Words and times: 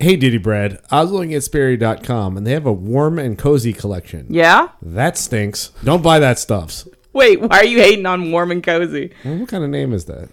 Hey, 0.00 0.16
Diddy 0.16 0.38
Bread. 0.38 0.80
I 0.90 1.02
was 1.02 1.10
looking 1.10 1.34
at 1.34 1.42
Sperry.com 1.42 2.36
and 2.38 2.46
they 2.46 2.52
have 2.52 2.64
a 2.66 2.72
warm 2.72 3.18
and 3.18 3.36
cozy 3.36 3.72
collection. 3.74 4.26
Yeah? 4.30 4.68
That 4.80 5.18
stinks. 5.18 5.72
Don't 5.84 6.02
buy 6.02 6.18
that 6.20 6.38
stuffs. 6.38 6.88
Wait, 7.12 7.40
why 7.40 7.58
are 7.58 7.64
you 7.66 7.78
hating 7.80 8.06
on 8.06 8.32
warm 8.32 8.50
and 8.50 8.62
cozy? 8.62 9.12
Well, 9.24 9.36
what 9.36 9.48
kind 9.50 9.62
of 9.62 9.68
name 9.68 9.92
is 9.92 10.06
that? 10.06 10.30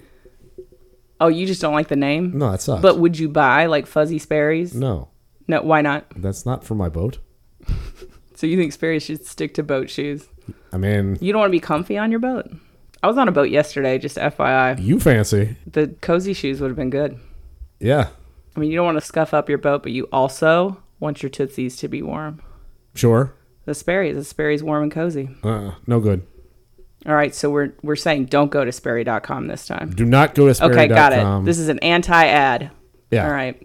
Oh, 1.20 1.28
you 1.28 1.46
just 1.46 1.60
don't 1.62 1.74
like 1.74 1.90
the 1.90 1.96
name? 1.98 2.38
No, 2.38 2.52
that 2.52 2.62
sucks. 2.62 2.82
But 2.82 3.00
would 3.00 3.18
you 3.20 3.28
buy 3.28 3.66
like 3.66 3.88
Fuzzy 3.88 4.20
Sperry's? 4.20 4.74
no, 4.74 5.10
No, 5.48 5.62
why 5.64 5.82
not? 5.82 6.06
that's 6.16 6.46
not 6.46 6.64
for 6.64 6.76
my 6.76 6.90
boat. 6.90 7.18
So 8.36 8.46
you 8.46 8.56
think 8.56 8.72
Sperry's 8.72 9.02
should 9.02 9.26
stick 9.26 9.56
to 9.56 9.64
boat 9.64 9.90
shoes? 9.90 10.28
I 10.72 10.78
mean, 10.78 11.18
You 11.20 11.34
don't 11.34 11.40
want 11.40 11.50
to 11.50 11.52
be 11.52 11.60
comfy 11.60 11.98
on 11.98 12.12
your 12.12 12.20
boat? 12.20 12.46
I 13.02 13.08
was 13.08 13.18
on 13.18 13.28
a 13.28 13.32
boat 13.32 13.50
yesterday, 13.50 13.98
just 13.98 14.16
FYI. 14.16 14.80
you 14.80 15.00
fancy. 15.00 15.56
The 15.66 15.88
cozy 16.02 16.34
shoes 16.34 16.62
would 16.62 16.68
have 16.68 16.76
been 16.78 16.92
good. 16.92 17.20
Yeah, 17.80 18.10
I 18.58 18.60
mean, 18.60 18.72
you 18.72 18.76
don't 18.76 18.86
want 18.88 18.98
to 18.98 19.06
scuff 19.06 19.36
up 19.36 19.50
your 19.50 19.60
boat, 19.60 19.84
but 19.84 19.92
you 19.92 20.06
also 20.12 20.82
want 21.00 21.22
your 21.22 21.30
tootsies 21.30 21.78
to 21.78 21.88
be 21.88 22.02
warm. 22.02 22.42
sure. 22.96 23.34
The 23.66 23.76
Sperry's, 23.76 24.16
the 24.16 24.24
Sperry's 24.24 24.64
warm 24.64 24.84
and 24.84 24.92
cozy. 24.92 25.30
Uh, 25.44 25.72
no 25.86 26.00
good. 26.00 26.26
All 27.06 27.14
right, 27.14 27.36
so 27.36 27.50
we're 27.50 27.74
we're 27.84 27.98
saying 27.98 28.26
don't 28.26 28.50
go 28.50 28.64
to 28.66 28.72
Sperry.com 28.72 29.48
this 29.48 29.68
time. 29.68 29.92
Do 29.92 30.06
not 30.06 30.34
go 30.36 30.48
to 30.48 30.54
Sperry.com. 30.56 30.80
Okay, 30.80 30.88
got 30.88 31.14
it. 31.14 31.46
This 31.46 31.60
is 31.60 31.68
an 31.68 31.78
anti-ad. 31.80 32.72
yeah. 33.12 33.26
All 33.26 33.32
right. 33.32 33.62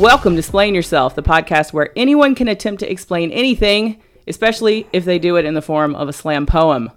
Welcome 0.00 0.32
to 0.32 0.38
Explain 0.38 0.74
Yourself, 0.74 1.14
the 1.14 1.22
podcast 1.22 1.74
where 1.74 1.90
anyone 1.94 2.34
can 2.34 2.48
attempt 2.48 2.80
to 2.80 2.90
explain 2.90 3.30
anything, 3.32 4.00
especially 4.26 4.86
if 4.94 5.04
they 5.04 5.18
do 5.18 5.36
it 5.36 5.44
in 5.44 5.52
the 5.52 5.60
form 5.60 5.94
of 5.94 6.08
a 6.08 6.12
slam 6.14 6.46
poem. 6.46 6.90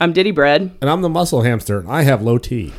I'm 0.00 0.12
Diddy 0.12 0.32
Bread. 0.32 0.76
And 0.80 0.90
I'm 0.90 1.02
the 1.02 1.08
muscle 1.08 1.42
hamster. 1.42 1.78
and 1.78 1.88
I 1.88 2.02
have 2.02 2.20
low 2.20 2.36
T. 2.36 2.72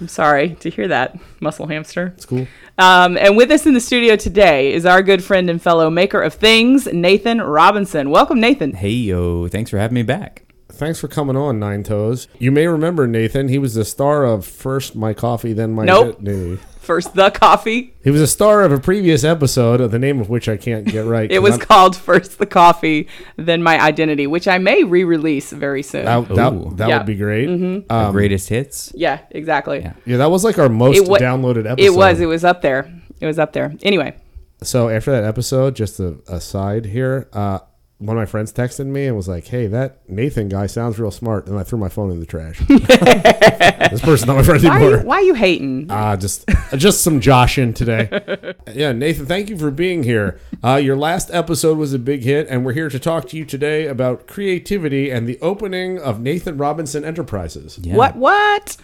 I'm 0.00 0.06
sorry 0.06 0.50
to 0.60 0.70
hear 0.70 0.86
that, 0.86 1.18
muscle 1.40 1.66
hamster. 1.66 2.12
It's 2.16 2.26
cool. 2.26 2.46
Um, 2.78 3.16
and 3.16 3.36
with 3.36 3.50
us 3.50 3.66
in 3.66 3.74
the 3.74 3.80
studio 3.80 4.14
today 4.14 4.72
is 4.72 4.86
our 4.86 5.02
good 5.02 5.24
friend 5.24 5.50
and 5.50 5.60
fellow 5.60 5.90
maker 5.90 6.22
of 6.22 6.34
things, 6.34 6.86
Nathan 6.86 7.40
Robinson. 7.40 8.10
Welcome, 8.10 8.38
Nathan. 8.40 8.74
Hey 8.74 8.90
yo, 8.90 9.48
thanks 9.48 9.70
for 9.70 9.78
having 9.78 9.96
me 9.96 10.04
back. 10.04 10.44
Thanks 10.68 11.00
for 11.00 11.08
coming 11.08 11.36
on, 11.36 11.58
Nine 11.58 11.82
Toes. 11.82 12.28
You 12.38 12.52
may 12.52 12.68
remember 12.68 13.08
Nathan. 13.08 13.48
He 13.48 13.58
was 13.58 13.74
the 13.74 13.84
star 13.84 14.24
of 14.24 14.46
First 14.46 14.94
My 14.94 15.12
Coffee, 15.12 15.52
Then 15.52 15.72
My 15.72 15.84
Nope. 15.84 16.20
Identity. 16.20 16.62
First, 16.84 17.14
the 17.14 17.30
coffee. 17.30 17.94
He 18.04 18.10
was 18.10 18.20
a 18.20 18.26
star 18.26 18.62
of 18.62 18.70
a 18.72 18.78
previous 18.78 19.24
episode, 19.24 19.80
of 19.80 19.90
the 19.90 19.98
name 19.98 20.20
of 20.20 20.28
which 20.28 20.48
I 20.48 20.56
can't 20.56 20.86
get 20.86 21.04
right. 21.06 21.30
it 21.32 21.40
was 21.40 21.52
I'm- 21.52 21.60
called 21.60 21.96
First 21.96 22.38
the 22.38 22.46
Coffee, 22.46 23.08
Then 23.36 23.62
My 23.62 23.80
Identity, 23.80 24.26
which 24.26 24.46
I 24.46 24.58
may 24.58 24.84
re 24.84 25.02
release 25.04 25.50
very 25.50 25.82
soon. 25.82 26.04
That, 26.04 26.28
that, 26.28 26.76
that 26.76 26.88
Yeah. 26.88 26.98
would 26.98 27.06
be 27.06 27.14
great. 27.16 27.48
Mm-hmm. 27.48 27.86
The 27.88 28.10
greatest 28.12 28.48
hits. 28.48 28.92
yeah, 28.94 29.20
exactly. 29.30 29.80
Yeah. 29.80 29.92
Yeah, 30.04 30.16
that 30.18 30.30
was 30.30 30.44
like 30.44 30.58
our 30.58 30.68
most 30.68 30.96
It 30.98 31.08
wa- 31.08 31.18
downloaded 31.18 31.66
episode. 31.70 31.80
It 31.86 31.94
was. 31.94 32.20
It 32.20 32.26
was 32.26 32.44
up 32.44 32.60
there. 32.62 32.92
It 33.20 33.26
was 33.26 33.38
up 33.38 33.52
there. 33.54 33.74
Anyway, 33.82 34.14
So 34.62 34.88
after 34.88 35.10
that 35.10 35.24
episode, 35.24 35.74
just 35.76 35.98
a 36.00 36.16
aside 36.28 36.84
here, 36.86 37.28
uh, 37.32 37.60
one 37.98 38.16
of 38.16 38.20
my 38.20 38.26
friends 38.26 38.52
texted 38.52 38.86
me 38.86 39.06
and 39.06 39.16
was 39.16 39.28
like, 39.28 39.46
"Hey, 39.46 39.66
that 39.68 39.98
Nathan 40.08 40.48
guy 40.48 40.66
sounds 40.66 40.98
real 40.98 41.10
smart," 41.10 41.46
and 41.46 41.58
I 41.58 41.62
threw 41.62 41.78
my 41.78 41.88
phone 41.88 42.10
in 42.10 42.20
the 42.20 42.26
trash. 42.26 42.58
this 42.68 44.00
person's 44.00 44.26
not 44.26 44.36
my 44.36 44.42
friend 44.42 44.62
why 44.62 44.70
are, 44.70 44.80
you, 44.80 44.86
anymore. 44.86 45.04
why 45.04 45.16
are 45.16 45.22
you 45.22 45.34
hating? 45.34 45.86
Ah, 45.90 46.16
just 46.16 46.44
just 46.76 47.02
some 47.02 47.20
joshing 47.20 47.72
today. 47.72 48.54
yeah, 48.74 48.92
Nathan, 48.92 49.26
thank 49.26 49.48
you 49.48 49.56
for 49.56 49.70
being 49.70 50.02
here. 50.02 50.40
Uh, 50.62 50.76
your 50.76 50.96
last 50.96 51.30
episode 51.32 51.78
was 51.78 51.92
a 51.92 51.98
big 51.98 52.24
hit, 52.24 52.48
and 52.48 52.64
we're 52.64 52.72
here 52.72 52.88
to 52.88 52.98
talk 52.98 53.28
to 53.28 53.36
you 53.36 53.44
today 53.44 53.86
about 53.86 54.26
creativity 54.26 55.10
and 55.10 55.28
the 55.28 55.38
opening 55.40 55.98
of 55.98 56.20
Nathan 56.20 56.56
Robinson 56.56 57.04
Enterprises. 57.04 57.78
Yeah. 57.80 57.94
What? 57.94 58.16
What? 58.16 58.76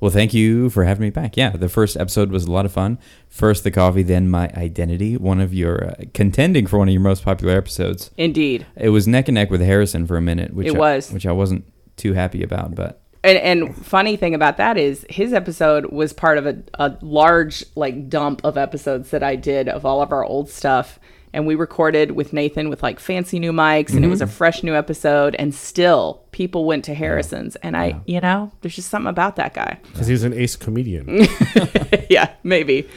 Well, 0.00 0.10
thank 0.12 0.32
you 0.32 0.70
for 0.70 0.84
having 0.84 1.02
me 1.02 1.10
back. 1.10 1.36
Yeah, 1.36 1.50
the 1.50 1.68
first 1.68 1.96
episode 1.96 2.30
was 2.30 2.44
a 2.44 2.52
lot 2.52 2.64
of 2.64 2.72
fun. 2.72 2.98
First 3.28 3.64
the 3.64 3.70
coffee, 3.70 4.02
then 4.04 4.28
my 4.30 4.48
identity. 4.56 5.16
One 5.16 5.40
of 5.40 5.52
your 5.52 5.88
uh, 5.90 5.94
contending 6.14 6.66
for 6.68 6.78
one 6.78 6.88
of 6.88 6.92
your 6.92 7.02
most 7.02 7.24
popular 7.24 7.56
episodes. 7.56 8.10
Indeed. 8.16 8.64
It 8.76 8.90
was 8.90 9.08
neck 9.08 9.26
and 9.28 9.34
neck 9.34 9.50
with 9.50 9.60
Harrison 9.60 10.06
for 10.06 10.16
a 10.16 10.22
minute, 10.22 10.54
which 10.54 10.68
It 10.68 10.76
I, 10.76 10.78
was. 10.78 11.10
which 11.12 11.26
I 11.26 11.32
wasn't 11.32 11.64
too 11.96 12.12
happy 12.12 12.44
about, 12.44 12.76
but 12.76 13.02
And, 13.24 13.38
and 13.38 13.76
funny 13.76 14.16
thing 14.16 14.34
about 14.36 14.56
that 14.58 14.78
is 14.78 15.04
his 15.10 15.32
episode 15.32 15.86
was 15.86 16.12
part 16.12 16.38
of 16.38 16.46
a, 16.46 16.62
a 16.74 16.96
large 17.00 17.64
like 17.74 18.08
dump 18.08 18.40
of 18.44 18.56
episodes 18.56 19.10
that 19.10 19.24
I 19.24 19.34
did 19.34 19.68
of 19.68 19.84
all 19.84 20.00
of 20.00 20.12
our 20.12 20.24
old 20.24 20.48
stuff. 20.48 21.00
And 21.32 21.46
we 21.46 21.54
recorded 21.54 22.12
with 22.12 22.32
Nathan 22.32 22.68
with 22.68 22.82
like 22.82 23.00
fancy 23.00 23.38
new 23.38 23.52
mics 23.52 23.94
and 23.94 24.04
it 24.04 24.08
was 24.08 24.20
a 24.20 24.24
mm-hmm. 24.24 24.32
fresh 24.32 24.62
new 24.62 24.74
episode. 24.74 25.34
And 25.36 25.54
still 25.54 26.24
people 26.32 26.64
went 26.64 26.84
to 26.86 26.94
Harrison's. 26.94 27.56
And 27.56 27.76
I, 27.76 28.00
you 28.06 28.20
know, 28.20 28.52
there's 28.60 28.76
just 28.76 28.88
something 28.88 29.10
about 29.10 29.36
that 29.36 29.54
guy. 29.54 29.78
Because 29.92 30.06
he's 30.06 30.24
an 30.24 30.32
ace 30.32 30.56
comedian. 30.56 31.26
yeah, 32.10 32.32
maybe. 32.42 32.88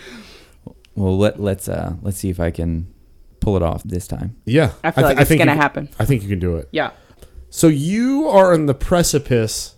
well, 0.96 1.18
let 1.18 1.40
let's 1.40 1.68
uh 1.68 1.96
let's 2.02 2.18
see 2.18 2.30
if 2.30 2.40
I 2.40 2.52
can 2.52 2.92
pull 3.42 3.58
it 3.58 3.64
off 3.64 3.84
this 3.84 4.08
time. 4.08 4.38
Yeah, 4.46 4.72
I 4.84 4.92
feel 4.92 5.04
th- 5.04 5.16
like 5.16 5.22
it's 5.22 5.28
think 5.28 5.40
going 5.40 5.48
to 5.48 5.54
can- 5.54 5.62
happen. 5.62 5.90
I 6.00 6.06
think 6.06 6.24
you 6.24 6.30
can 6.30 6.40
do 6.40 6.56
it. 6.56 6.70
Yeah. 6.72 6.92
So 7.50 7.68
you 7.68 8.30
are 8.30 8.54
on 8.54 8.68
the 8.68 8.74
precipice 8.74 9.76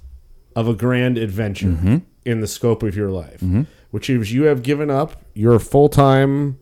of 0.55 0.67
a 0.67 0.75
grand 0.75 1.17
adventure 1.17 1.69
mm-hmm. 1.69 1.97
in 2.23 2.41
the 2.41 2.47
scope 2.47 2.83
of 2.83 2.95
your 2.95 3.09
life, 3.09 3.39
mm-hmm. 3.39 3.63
which 3.89 4.11
is 4.11 4.31
you 4.31 4.43
have 4.43 4.61
given 4.61 4.91
up 4.91 5.23
your 5.33 5.57
full 5.57 5.89
time, 5.89 6.59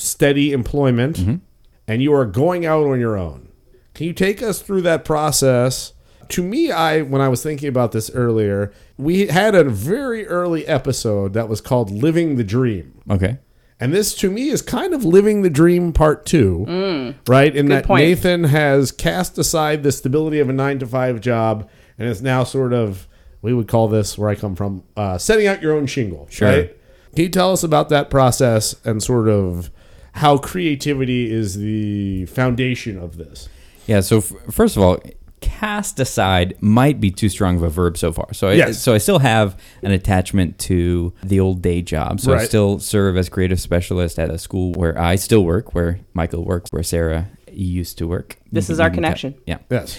steady 0.00 0.52
employment, 0.52 1.40
and 1.86 2.02
you 2.02 2.12
are 2.14 2.24
going 2.24 2.64
out 2.66 2.86
on 2.86 2.98
your 3.00 3.16
own. 3.16 3.48
Can 3.94 4.06
you 4.06 4.12
take 4.12 4.42
us 4.42 4.60
through 4.62 4.82
that 4.82 5.04
process? 5.04 5.92
To 6.30 6.42
me, 6.42 6.70
I 6.70 7.02
when 7.02 7.20
I 7.20 7.28
was 7.28 7.42
thinking 7.42 7.68
about 7.68 7.92
this 7.92 8.10
earlier, 8.14 8.72
we 8.96 9.26
had 9.26 9.54
a 9.54 9.64
very 9.64 10.26
early 10.26 10.66
episode 10.66 11.32
that 11.34 11.48
was 11.48 11.60
called 11.60 11.90
"Living 11.90 12.36
the 12.36 12.44
Dream." 12.44 13.00
Okay. 13.10 13.38
And 13.82 13.94
this, 13.94 14.14
to 14.16 14.30
me, 14.30 14.50
is 14.50 14.60
kind 14.60 14.92
of 14.92 15.06
living 15.06 15.40
the 15.40 15.48
dream 15.48 15.92
part 15.94 16.26
two, 16.26 17.14
right? 17.26 17.56
In 17.56 17.68
that 17.68 17.84
Mm. 17.84 17.86
point. 17.86 18.04
Nathan 18.04 18.44
has 18.44 18.92
cast 18.92 19.38
aside 19.38 19.82
the 19.82 19.90
stability 19.90 20.38
of 20.38 20.50
a 20.50 20.52
nine 20.52 20.78
to 20.80 20.86
five 20.86 21.20
job 21.22 21.66
and 21.98 22.06
is 22.06 22.20
now 22.20 22.44
sort 22.44 22.74
of, 22.74 23.08
we 23.40 23.54
would 23.54 23.68
call 23.68 23.88
this 23.88 24.18
where 24.18 24.28
I 24.28 24.34
come 24.34 24.54
from, 24.54 24.82
uh, 24.98 25.16
setting 25.16 25.46
out 25.46 25.62
your 25.62 25.72
own 25.72 25.86
shingle, 25.86 26.26
Sure. 26.30 26.48
right? 26.48 26.76
Can 27.14 27.22
you 27.24 27.30
tell 27.30 27.52
us 27.52 27.62
about 27.64 27.88
that 27.88 28.10
process 28.10 28.76
and 28.84 29.02
sort 29.02 29.28
of 29.30 29.70
how 30.12 30.38
creativity 30.38 31.30
is 31.30 31.56
the 31.56 32.26
foundation 32.26 32.98
of 32.98 33.16
this? 33.16 33.48
Yeah. 33.86 34.00
So 34.00 34.18
f- 34.18 34.32
first 34.50 34.76
of 34.76 34.82
all, 34.82 34.98
cast 35.40 35.98
aside 35.98 36.54
might 36.60 37.00
be 37.00 37.10
too 37.10 37.28
strong 37.28 37.56
of 37.56 37.62
a 37.62 37.68
verb 37.70 37.96
so 37.96 38.12
far. 38.12 38.32
So 38.34 38.48
I, 38.48 38.52
Yes. 38.54 38.78
so 38.82 38.92
I 38.92 38.98
still 38.98 39.20
have 39.20 39.58
an 39.82 39.90
attachment 39.90 40.58
to 40.60 41.12
the 41.22 41.40
old 41.40 41.62
day 41.62 41.80
job. 41.82 42.20
So 42.20 42.34
I 42.34 42.44
still 42.44 42.78
serve 42.78 43.16
as 43.16 43.28
creative 43.28 43.60
specialist 43.60 44.18
at 44.18 44.28
a 44.30 44.38
school 44.38 44.72
where 44.72 44.98
I 44.98 45.16
still 45.16 45.44
work, 45.44 45.74
where 45.74 46.00
Michael 46.12 46.44
works, 46.44 46.70
where 46.72 46.82
Sarah 46.82 47.28
used 47.50 47.96
to 47.98 48.06
work. 48.06 48.36
This 48.52 48.68
is 48.70 48.78
our 48.80 48.90
connection. 48.90 49.32
cut- 49.32 49.42
Yeah. 49.46 49.58
Yes. 49.70 49.98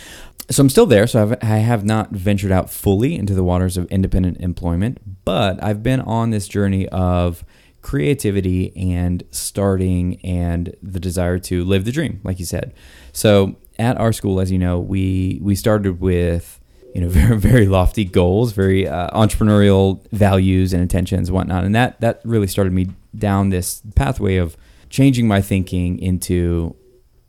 So 0.51 0.61
I'm 0.61 0.69
still 0.69 0.85
there. 0.85 1.07
So 1.07 1.21
I've, 1.21 1.31
I 1.43 1.57
have 1.57 1.83
not 1.85 2.11
ventured 2.11 2.51
out 2.51 2.69
fully 2.69 3.15
into 3.15 3.33
the 3.33 3.43
waters 3.43 3.77
of 3.77 3.85
independent 3.85 4.37
employment, 4.41 5.23
but 5.25 5.61
I've 5.63 5.81
been 5.81 6.01
on 6.01 6.29
this 6.31 6.47
journey 6.47 6.87
of 6.89 7.43
creativity 7.81 8.75
and 8.75 9.23
starting 9.31 10.19
and 10.23 10.75
the 10.81 10.99
desire 10.99 11.39
to 11.39 11.63
live 11.63 11.85
the 11.85 11.91
dream, 11.91 12.19
like 12.23 12.39
you 12.39 12.45
said. 12.45 12.73
So 13.11 13.55
at 13.79 13.97
our 13.97 14.13
school, 14.13 14.39
as 14.39 14.51
you 14.51 14.57
know, 14.57 14.79
we 14.79 15.39
we 15.41 15.55
started 15.55 15.99
with 15.99 16.59
you 16.93 17.01
know 17.01 17.09
very 17.09 17.37
very 17.37 17.67
lofty 17.67 18.05
goals, 18.05 18.53
very 18.53 18.87
uh, 18.87 19.09
entrepreneurial 19.17 20.05
values 20.11 20.73
and 20.73 20.81
intentions, 20.81 21.29
and 21.29 21.35
whatnot, 21.35 21.63
and 21.63 21.75
that 21.75 21.99
that 22.01 22.21
really 22.23 22.47
started 22.47 22.73
me 22.73 22.89
down 23.17 23.49
this 23.49 23.81
pathway 23.95 24.37
of 24.37 24.55
changing 24.89 25.27
my 25.27 25.41
thinking 25.41 25.99
into 25.99 26.75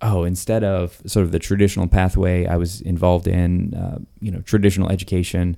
oh, 0.03 0.25
instead 0.25 0.65
of 0.65 1.01
sort 1.07 1.25
of 1.25 1.33
the 1.33 1.39
traditional 1.39 1.87
pathway 1.87 2.45
I 2.47 2.57
was 2.57 2.81
involved 2.81 3.29
in, 3.29 3.73
uh, 3.75 3.99
you 4.21 4.33
know, 4.33 4.41
traditional 4.41 4.91
education, 4.91 5.57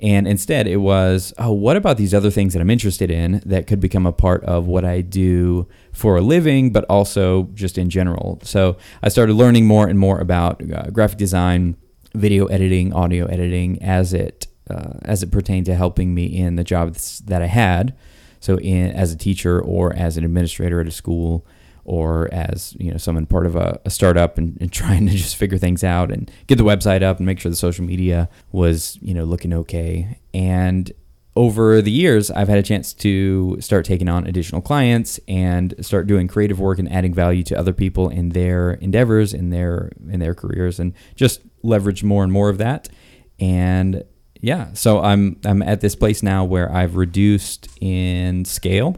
and 0.00 0.26
instead 0.26 0.66
it 0.66 0.76
was, 0.76 1.32
oh, 1.38 1.52
what 1.52 1.76
about 1.76 1.96
these 1.96 2.14
other 2.14 2.30
things 2.30 2.52
that 2.52 2.60
I'm 2.60 2.70
interested 2.70 3.10
in 3.10 3.42
that 3.46 3.66
could 3.66 3.80
become 3.80 4.06
a 4.06 4.12
part 4.12 4.44
of 4.44 4.66
what 4.66 4.84
I 4.84 5.00
do 5.00 5.68
for 5.92 6.16
a 6.16 6.20
living, 6.20 6.72
but 6.72 6.84
also 6.88 7.44
just 7.54 7.78
in 7.78 7.90
general. 7.90 8.40
So 8.42 8.76
I 9.02 9.08
started 9.08 9.34
learning 9.34 9.66
more 9.66 9.88
and 9.88 9.98
more 9.98 10.18
about 10.20 10.62
uh, 10.72 10.90
graphic 10.90 11.18
design, 11.18 11.76
video 12.14 12.46
editing, 12.46 12.92
audio 12.92 13.26
editing, 13.26 13.82
as 13.82 14.12
it 14.12 14.46
uh, 14.70 14.98
as 15.02 15.22
it 15.22 15.30
pertained 15.30 15.66
to 15.66 15.74
helping 15.74 16.14
me 16.14 16.24
in 16.24 16.56
the 16.56 16.64
jobs 16.64 17.18
that 17.20 17.42
I 17.42 17.46
had. 17.46 17.94
So 18.40 18.58
in 18.58 18.90
as 18.90 19.12
a 19.12 19.16
teacher 19.16 19.60
or 19.60 19.92
as 19.94 20.16
an 20.16 20.24
administrator 20.24 20.80
at 20.80 20.86
a 20.86 20.90
school 20.90 21.46
or 21.84 22.28
as 22.32 22.76
you 22.78 22.90
know 22.90 22.96
someone 22.96 23.26
part 23.26 23.46
of 23.46 23.56
a, 23.56 23.80
a 23.84 23.90
startup 23.90 24.38
and, 24.38 24.56
and 24.60 24.72
trying 24.80 25.06
to 25.06 25.12
just 25.12 25.36
figure 25.36 25.58
things 25.58 25.84
out 25.84 26.10
and 26.10 26.30
get 26.46 26.56
the 26.56 26.64
website 26.64 27.02
up 27.02 27.18
and 27.18 27.26
make 27.26 27.38
sure 27.38 27.50
the 27.50 27.56
social 27.56 27.84
media 27.84 28.28
was 28.52 28.98
you 29.02 29.14
know 29.14 29.24
looking 29.24 29.52
okay. 29.52 30.18
And 30.32 30.92
over 31.36 31.82
the 31.82 31.90
years 31.90 32.30
i've 32.30 32.46
had 32.46 32.58
a 32.58 32.62
chance 32.62 32.94
to 32.94 33.56
start 33.60 33.84
taking 33.84 34.08
on 34.08 34.24
additional 34.24 34.60
clients 34.60 35.18
and 35.26 35.74
start 35.80 36.06
doing 36.06 36.28
creative 36.28 36.60
work 36.60 36.78
and 36.78 36.88
adding 36.92 37.12
value 37.12 37.42
to 37.42 37.58
other 37.58 37.72
people 37.72 38.08
in 38.08 38.28
their 38.28 38.74
endeavors 38.74 39.34
in 39.34 39.50
their 39.50 39.90
in 40.08 40.20
their 40.20 40.32
careers 40.32 40.78
and 40.78 40.92
just 41.16 41.40
leverage 41.64 42.04
more 42.04 42.22
and 42.22 42.32
more 42.32 42.50
of 42.50 42.58
that. 42.58 42.88
And 43.40 44.04
yeah 44.44 44.70
so 44.74 45.00
i'm 45.00 45.40
i'm 45.46 45.62
at 45.62 45.80
this 45.80 45.96
place 45.96 46.22
now 46.22 46.44
where 46.44 46.70
i've 46.70 46.96
reduced 46.96 47.66
in 47.80 48.44
scale 48.44 48.94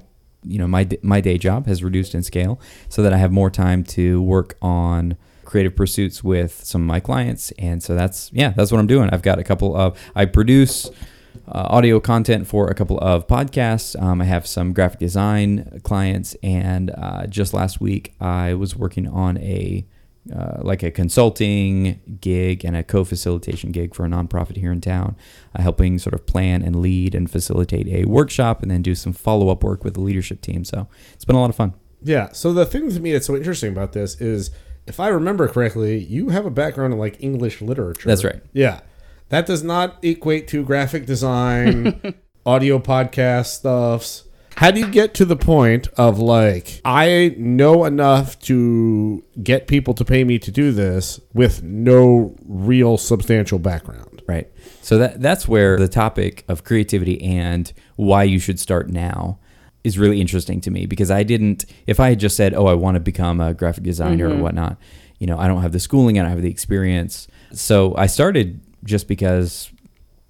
you 0.46 0.58
know 0.58 0.66
my 0.66 0.88
my 1.02 1.20
day 1.20 1.38
job 1.38 1.66
has 1.66 1.82
reduced 1.82 2.14
in 2.14 2.22
scale 2.22 2.60
so 2.88 3.02
that 3.02 3.12
I 3.12 3.16
have 3.16 3.32
more 3.32 3.50
time 3.50 3.84
to 3.84 4.22
work 4.22 4.56
on 4.62 5.16
creative 5.44 5.76
pursuits 5.76 6.24
with 6.24 6.64
some 6.64 6.82
of 6.82 6.86
my 6.86 7.00
clients. 7.00 7.52
And 7.58 7.82
so 7.82 7.94
that's 7.94 8.30
yeah 8.32 8.50
that's 8.50 8.72
what 8.72 8.78
I'm 8.78 8.86
doing. 8.86 9.10
I've 9.10 9.22
got 9.22 9.38
a 9.38 9.44
couple 9.44 9.76
of 9.76 9.98
I 10.14 10.24
produce 10.26 10.90
uh, 11.48 11.66
audio 11.70 12.00
content 12.00 12.46
for 12.46 12.68
a 12.68 12.74
couple 12.74 12.98
of 12.98 13.26
podcasts. 13.26 14.00
Um, 14.00 14.20
I 14.20 14.24
have 14.24 14.46
some 14.46 14.72
graphic 14.72 14.98
design 14.98 15.80
clients. 15.84 16.34
And 16.42 16.90
uh, 16.90 17.26
just 17.26 17.54
last 17.54 17.80
week 17.80 18.14
I 18.20 18.54
was 18.54 18.76
working 18.76 19.06
on 19.06 19.38
a 19.38 19.86
uh, 20.34 20.60
like 20.62 20.82
a 20.82 20.90
consulting 20.90 22.00
gig 22.20 22.64
and 22.64 22.76
a 22.76 22.82
co-facilitation 22.82 23.72
gig 23.72 23.94
for 23.94 24.04
a 24.04 24.08
nonprofit 24.08 24.56
here 24.56 24.72
in 24.72 24.80
town, 24.80 25.16
uh, 25.54 25.62
helping 25.62 25.98
sort 25.98 26.14
of 26.14 26.26
plan 26.26 26.62
and 26.62 26.76
lead 26.76 27.14
and 27.14 27.30
facilitate 27.30 27.86
a 27.88 28.04
workshop, 28.04 28.62
and 28.62 28.70
then 28.70 28.82
do 28.82 28.94
some 28.94 29.12
follow-up 29.12 29.62
work 29.62 29.84
with 29.84 29.94
the 29.94 30.00
leadership 30.00 30.40
team. 30.40 30.64
So 30.64 30.88
it's 31.12 31.24
been 31.24 31.36
a 31.36 31.40
lot 31.40 31.50
of 31.50 31.56
fun. 31.56 31.74
Yeah. 32.02 32.32
So 32.32 32.52
the 32.52 32.66
thing 32.66 32.90
to 32.90 33.00
me 33.00 33.12
that's 33.12 33.26
so 33.26 33.36
interesting 33.36 33.72
about 33.72 33.92
this 33.92 34.20
is, 34.20 34.50
if 34.86 35.00
I 35.00 35.08
remember 35.08 35.48
correctly, 35.48 35.98
you 35.98 36.28
have 36.30 36.46
a 36.46 36.50
background 36.50 36.92
in 36.92 36.98
like 36.98 37.16
English 37.22 37.60
literature. 37.60 38.08
That's 38.08 38.24
right. 38.24 38.42
Yeah. 38.52 38.80
That 39.28 39.46
does 39.46 39.64
not 39.64 39.96
equate 40.04 40.46
to 40.48 40.64
graphic 40.64 41.06
design, 41.06 42.14
audio 42.46 42.78
podcast 42.78 43.46
stuffs. 43.46 44.24
How 44.56 44.70
do 44.70 44.80
you 44.80 44.88
get 44.88 45.12
to 45.14 45.26
the 45.26 45.36
point 45.36 45.86
of 45.98 46.18
like 46.18 46.80
I 46.84 47.34
know 47.36 47.84
enough 47.84 48.38
to 48.40 49.22
get 49.42 49.66
people 49.66 49.92
to 49.94 50.04
pay 50.04 50.24
me 50.24 50.38
to 50.38 50.50
do 50.50 50.72
this 50.72 51.20
with 51.34 51.62
no 51.62 52.34
real 52.46 52.96
substantial 52.96 53.58
background? 53.58 54.22
Right. 54.26 54.50
So 54.80 54.96
that 54.98 55.20
that's 55.20 55.46
where 55.46 55.78
the 55.78 55.88
topic 55.88 56.44
of 56.48 56.64
creativity 56.64 57.22
and 57.22 57.70
why 57.96 58.22
you 58.22 58.38
should 58.38 58.58
start 58.58 58.88
now 58.88 59.38
is 59.84 59.98
really 59.98 60.20
interesting 60.20 60.60
to 60.62 60.70
me 60.70 60.86
because 60.86 61.10
I 61.10 61.22
didn't 61.22 61.66
if 61.86 62.00
I 62.00 62.08
had 62.08 62.18
just 62.18 62.36
said, 62.36 62.54
"Oh, 62.54 62.66
I 62.66 62.74
want 62.74 62.94
to 62.94 63.00
become 63.00 63.40
a 63.40 63.52
graphic 63.52 63.84
designer 63.84 64.26
or 64.26 64.30
mm-hmm. 64.30 64.40
whatnot," 64.40 64.78
you 65.18 65.26
know, 65.26 65.38
I 65.38 65.48
don't 65.48 65.62
have 65.62 65.72
the 65.72 65.80
schooling, 65.80 66.18
I 66.18 66.22
don't 66.22 66.30
have 66.30 66.42
the 66.42 66.50
experience. 66.50 67.28
So 67.52 67.94
I 67.96 68.06
started 68.06 68.60
just 68.84 69.06
because 69.06 69.70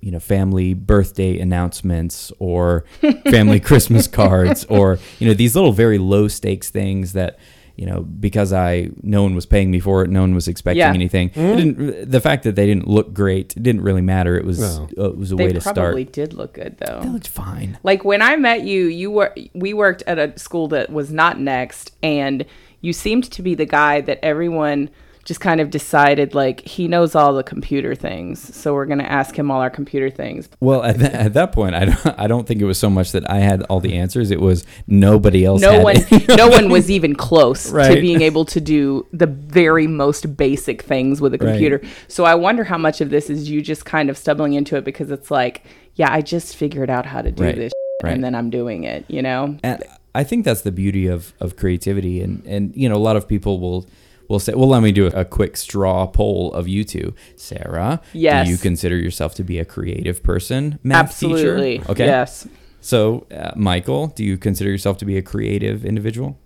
you 0.00 0.10
know 0.12 0.20
family 0.20 0.74
birthday 0.74 1.38
announcements 1.38 2.30
or 2.38 2.84
family 3.30 3.58
christmas 3.60 4.06
cards 4.06 4.64
or 4.68 4.98
you 5.18 5.26
know 5.26 5.34
these 5.34 5.54
little 5.56 5.72
very 5.72 5.98
low 5.98 6.28
stakes 6.28 6.68
things 6.70 7.12
that 7.14 7.38
you 7.76 7.86
know 7.86 8.00
because 8.02 8.52
i 8.52 8.88
no 9.02 9.22
one 9.22 9.34
was 9.34 9.46
paying 9.46 9.70
me 9.70 9.80
for 9.80 10.02
it 10.02 10.10
no 10.10 10.20
one 10.20 10.34
was 10.34 10.48
expecting 10.48 10.78
Yeah. 10.78 10.92
anything 10.92 11.30
it 11.34 11.56
didn't, 11.56 12.10
the 12.10 12.20
fact 12.20 12.44
that 12.44 12.54
they 12.56 12.66
didn't 12.66 12.86
look 12.88 13.12
great 13.14 13.56
it 13.56 13.62
didn't 13.62 13.82
really 13.82 14.02
matter 14.02 14.36
it 14.38 14.44
was 14.44 14.60
No. 14.60 14.88
uh, 14.98 15.10
it 15.10 15.16
was 15.16 15.32
a 15.32 15.36
They 15.36 15.46
way 15.46 15.52
to 15.54 15.60
start. 15.60 15.74
They 15.76 15.80
probably 15.82 16.04
did 16.04 16.32
look 16.34 16.52
good 16.54 16.76
though. 16.78 17.00
it 17.02 17.08
looked 17.08 17.28
fine 17.28 17.78
Like 17.82 18.04
when 18.04 18.22
I 18.22 18.36
met 18.36 18.62
you, 18.62 18.84
you 18.86 19.10
were 19.10 19.34
we 19.54 19.74
worked 19.74 20.02
at 20.06 20.18
a 20.18 20.38
school 20.38 20.68
that 20.68 20.90
was 20.90 21.10
not 21.12 21.40
next 21.40 21.94
and 22.02 22.44
you 22.80 22.92
seemed 22.92 23.24
to 23.32 23.42
be 23.42 23.54
the 23.54 23.66
guy 23.66 24.00
that 24.02 24.18
everyone 24.22 24.90
just 25.26 25.40
kind 25.40 25.60
of 25.60 25.68
decided 25.70 26.34
like 26.34 26.60
he 26.66 26.86
knows 26.88 27.14
all 27.14 27.34
the 27.34 27.42
computer 27.42 27.94
things. 27.94 28.54
So 28.56 28.72
we're 28.72 28.86
going 28.86 29.00
to 29.00 29.12
ask 29.12 29.36
him 29.38 29.50
all 29.50 29.60
our 29.60 29.68
computer 29.68 30.08
things. 30.08 30.48
well 30.60 30.82
at, 30.84 30.98
that 31.00 31.12
at 31.14 31.32
that 31.34 31.52
point 31.52 31.74
I 31.74 31.84
don't, 31.86 32.06
I 32.24 32.26
don't 32.28 32.46
think 32.46 32.62
it 32.62 32.64
was 32.64 32.78
so 32.78 32.88
much 32.88 33.12
that 33.12 33.28
i 33.28 33.38
had 33.40 33.62
all 33.64 33.80
the 33.80 33.94
answers 33.98 34.30
it 34.30 34.40
was 34.40 34.64
nobody 34.86 35.44
else 35.44 35.60
No 35.60 35.82
one 35.82 35.96
no 36.28 36.48
one 36.58 36.70
was 36.70 36.90
even 36.90 37.14
close 37.14 37.70
Right. 37.72 37.94
to 37.96 38.00
being 38.00 38.22
able 38.22 38.44
to 38.46 38.60
do 38.60 39.06
the 39.12 39.26
very 39.26 39.86
most 39.86 40.36
basic 40.36 40.82
things 40.82 41.20
with 41.20 41.34
a 41.34 41.38
Right. 41.38 41.50
computer. 41.50 41.80
So 42.08 42.24
I 42.24 42.34
wonder 42.36 42.64
how 42.64 42.78
much 42.78 43.00
of 43.00 43.10
this 43.10 43.28
is 43.28 43.50
you 43.50 43.60
just 43.62 43.84
kind 43.84 44.08
of 44.10 44.16
stumbling 44.16 44.52
into 44.54 44.76
it 44.76 44.84
because 44.84 45.10
it's 45.10 45.30
like, 45.30 45.64
yeah, 45.96 46.10
I 46.12 46.22
just 46.22 46.56
figured 46.56 46.88
out 46.88 47.04
how 47.04 47.20
to 47.22 47.30
do 47.32 47.42
Right. 47.42 47.56
this 47.56 47.72
Right. 48.02 48.12
and 48.14 48.22
then 48.22 48.34
I'm 48.34 48.50
doing 48.50 48.84
it, 48.84 49.04
you 49.08 49.22
know? 49.22 49.58
And 49.64 49.82
I 50.14 50.22
think 50.24 50.44
that's 50.44 50.62
the 50.62 50.72
beauty 50.72 51.06
of, 51.08 51.32
of 51.40 51.56
creativity. 51.56 52.20
And, 52.22 52.44
and, 52.46 52.74
you 52.76 52.88
know, 52.88 52.94
a 52.96 53.04
lot 53.08 53.16
of 53.16 53.26
people 53.26 53.58
will, 53.60 53.86
will 54.28 54.38
say, 54.40 54.52
well, 54.54 54.68
let 54.68 54.82
me 54.82 54.92
do 54.92 55.06
a, 55.06 55.10
a 55.20 55.24
quick 55.24 55.56
straw 55.56 56.06
poll 56.06 56.52
of 56.52 56.66
you 56.68 56.84
two. 56.84 57.14
Sarah, 57.36 58.00
Yes. 58.12 58.46
do 58.46 58.52
you 58.52 58.58
consider 58.58 58.96
yourself 58.96 59.34
to 59.36 59.44
be 59.44 59.58
a 59.58 59.64
creative 59.64 60.22
person, 60.22 60.78
math 60.82 61.06
Absolutely. 61.10 61.78
teacher? 61.78 61.90
Okay. 61.92 62.06
Yes. 62.06 62.46
So, 62.80 63.26
uh, 63.34 63.52
Michael, 63.56 64.08
do 64.08 64.24
you 64.24 64.36
consider 64.38 64.70
yourself 64.70 64.98
to 64.98 65.04
be 65.04 65.16
a 65.16 65.22
creative 65.22 65.84
individual? 65.84 66.38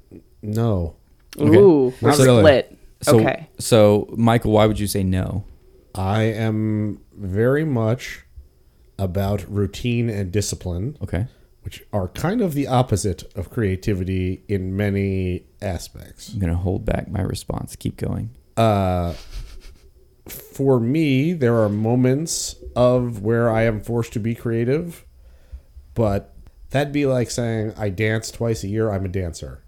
No. 0.43 0.97
Okay. 1.39 1.57
Ooh, 1.57 1.93
we're 2.01 2.11
Not 2.11 2.19
really. 2.19 2.41
split. 2.43 2.79
So, 3.03 3.21
okay. 3.21 3.49
So, 3.59 4.13
Michael, 4.17 4.53
why 4.53 4.67
would 4.67 4.79
you 4.79 4.87
say 4.87 5.03
no? 5.03 5.45
I 5.95 6.23
am 6.23 7.01
very 7.17 7.65
much 7.65 8.25
about 8.99 9.49
routine 9.51 10.09
and 10.11 10.31
discipline, 10.31 10.97
Okay. 11.03 11.27
Which 11.71 11.85
are 11.93 12.09
kind 12.09 12.41
of 12.41 12.55
the 12.55 12.67
opposite 12.67 13.33
of 13.37 13.49
creativity 13.49 14.43
in 14.49 14.77
many 14.77 15.45
aspects. 15.63 16.33
I'm 16.33 16.41
going 16.41 16.53
to 16.53 16.59
hold 16.59 16.85
back 16.85 17.09
my 17.09 17.21
response. 17.21 17.77
Keep 17.77 17.97
going. 17.97 18.31
Uh, 18.57 19.13
for 20.27 20.81
me, 20.81 21.33
there 21.33 21.57
are 21.61 21.69
moments 21.69 22.57
of 22.75 23.23
where 23.23 23.49
I 23.49 23.63
am 23.63 23.81
forced 23.81 24.13
to 24.15 24.19
be 24.19 24.35
creative, 24.35 25.07
but 25.95 26.35
that'd 26.71 26.93
be 26.93 27.07
like 27.07 27.31
saying 27.31 27.73
I 27.77 27.89
dance 27.91 28.33
twice 28.33 28.65
a 28.65 28.69
year. 28.69 28.91
I'm 28.91 29.05
a 29.05 29.09
dancer. 29.09 29.63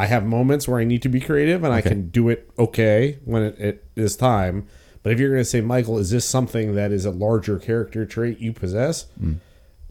I 0.00 0.06
have 0.06 0.24
moments 0.26 0.66
where 0.66 0.80
I 0.80 0.84
need 0.84 1.02
to 1.02 1.08
be 1.08 1.20
creative, 1.20 1.62
and 1.62 1.72
I 1.72 1.82
can 1.82 2.10
do 2.10 2.30
it 2.30 2.50
okay 2.58 3.20
when 3.24 3.44
it, 3.44 3.58
it 3.60 3.86
is 3.94 4.16
time. 4.16 4.66
But 5.04 5.12
if 5.12 5.20
you're 5.20 5.30
going 5.30 5.40
to 5.40 5.44
say, 5.44 5.60
Michael, 5.60 5.98
is 5.98 6.10
this 6.10 6.28
something 6.28 6.74
that 6.74 6.90
is 6.90 7.04
a 7.04 7.12
larger 7.12 7.60
character 7.60 8.04
trait 8.04 8.40
you 8.40 8.52
possess? 8.52 9.06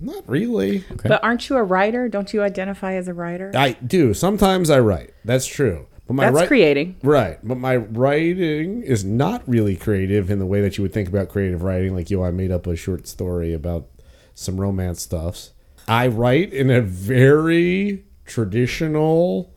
Not 0.02 0.28
really. 0.28 0.84
Okay. 0.92 1.10
But 1.10 1.24
aren't 1.24 1.48
you 1.50 1.58
a 1.58 1.64
writer? 1.64 2.10
Don't 2.10 2.34
you 2.34 2.42
identify 2.42 2.94
as 2.94 3.08
a 3.08 3.14
writer? 3.14 3.52
I 3.56 3.74
do. 3.74 4.14
Sometimes 4.14 4.70
I 4.70 4.80
write. 4.80 5.14
That's 5.24 5.46
true. 5.46 5.88
But 6.08 6.16
my 6.16 6.24
That's 6.26 6.36
write- 6.36 6.48
creating. 6.48 6.96
Right. 7.04 7.38
But 7.44 7.58
my 7.60 7.76
writing 7.78 8.82
is 8.82 9.06
not 9.06 9.44
really 9.48 9.76
creative 9.76 10.30
in 10.32 10.40
the 10.40 10.46
way 10.46 10.60
that 10.62 10.78
you 10.78 10.82
would 10.82 10.92
think 10.92 11.08
about 11.08 11.30
creative 11.30 11.62
writing. 11.62 11.96
Like, 11.96 12.10
yo, 12.10 12.24
I 12.24 12.32
made 12.32 12.52
up 12.52 12.66
a 12.68 12.76
short 12.76 13.08
story 13.08 13.54
about 13.54 13.88
some 14.34 14.60
romance 14.60 15.02
stuffs. 15.04 15.52
I 15.88 16.08
write 16.08 16.52
in 16.54 16.70
a 16.70 16.82
very 16.82 18.06
traditional, 18.26 19.54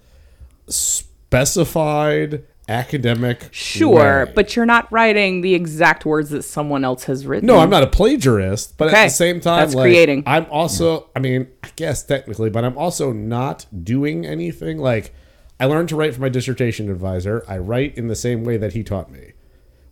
specified 0.68 2.44
academic 2.68 3.48
Sure, 3.52 4.24
way. 4.26 4.32
but 4.34 4.56
you're 4.56 4.66
not 4.66 4.90
writing 4.90 5.40
the 5.42 5.54
exact 5.54 6.04
words 6.04 6.30
that 6.30 6.42
someone 6.42 6.84
else 6.84 7.04
has 7.04 7.26
written. 7.26 7.46
No, 7.46 7.58
I'm 7.58 7.70
not 7.70 7.82
a 7.82 7.86
plagiarist, 7.86 8.74
but 8.76 8.88
at 8.92 9.04
the 9.04 9.08
same 9.10 9.40
time, 9.40 9.60
that's 9.60 9.74
like, 9.74 9.84
creating. 9.84 10.22
I'm 10.26 10.46
also, 10.50 11.10
I 11.14 11.18
mean, 11.18 11.48
I 11.62 11.68
guess 11.76 12.02
technically, 12.02 12.50
but 12.50 12.64
I'm 12.64 12.76
also 12.78 13.12
not 13.12 13.66
doing 13.84 14.24
anything. 14.24 14.78
Like, 14.78 15.14
I 15.60 15.66
learned 15.66 15.88
to 15.90 15.96
write 15.96 16.14
for 16.14 16.20
my 16.20 16.28
dissertation 16.28 16.90
advisor. 16.90 17.44
I 17.48 17.58
write 17.58 17.96
in 17.96 18.08
the 18.08 18.16
same 18.16 18.44
way 18.44 18.56
that 18.56 18.72
he 18.72 18.82
taught 18.82 19.10
me, 19.10 19.32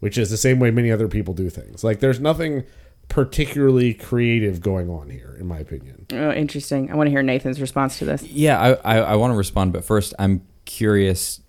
which 0.01 0.17
is 0.19 0.31
the 0.31 0.37
same 0.37 0.59
way 0.59 0.71
many 0.71 0.91
other 0.91 1.09
people 1.09 1.35
do 1.35 1.51
things. 1.51 1.85
Like, 1.85 2.01
there's 2.01 2.21
nothing 2.21 2.65
particularly 3.09 3.93
creative 3.93 4.61
going 4.61 4.89
on 4.89 5.11
here, 5.11 5.37
in 5.39 5.47
my 5.47 5.59
opinion. 5.59 6.07
Oh, 6.13 6.33
interesting. 6.33 6.91
I 6.91 6.95
want 6.97 7.09
to 7.09 7.11
hear 7.11 7.23
Nathan's 7.23 7.61
response 7.61 7.99
to 7.99 8.07
this. 8.07 8.23
Yeah, 8.23 8.59
I, 8.59 8.97
I, 8.97 8.99
I 9.01 9.17
want 9.17 9.33
to 9.33 9.37
respond, 9.37 9.73
but 9.75 9.85
first, 9.85 10.15
I'm 10.19 10.47
curious 10.65 11.41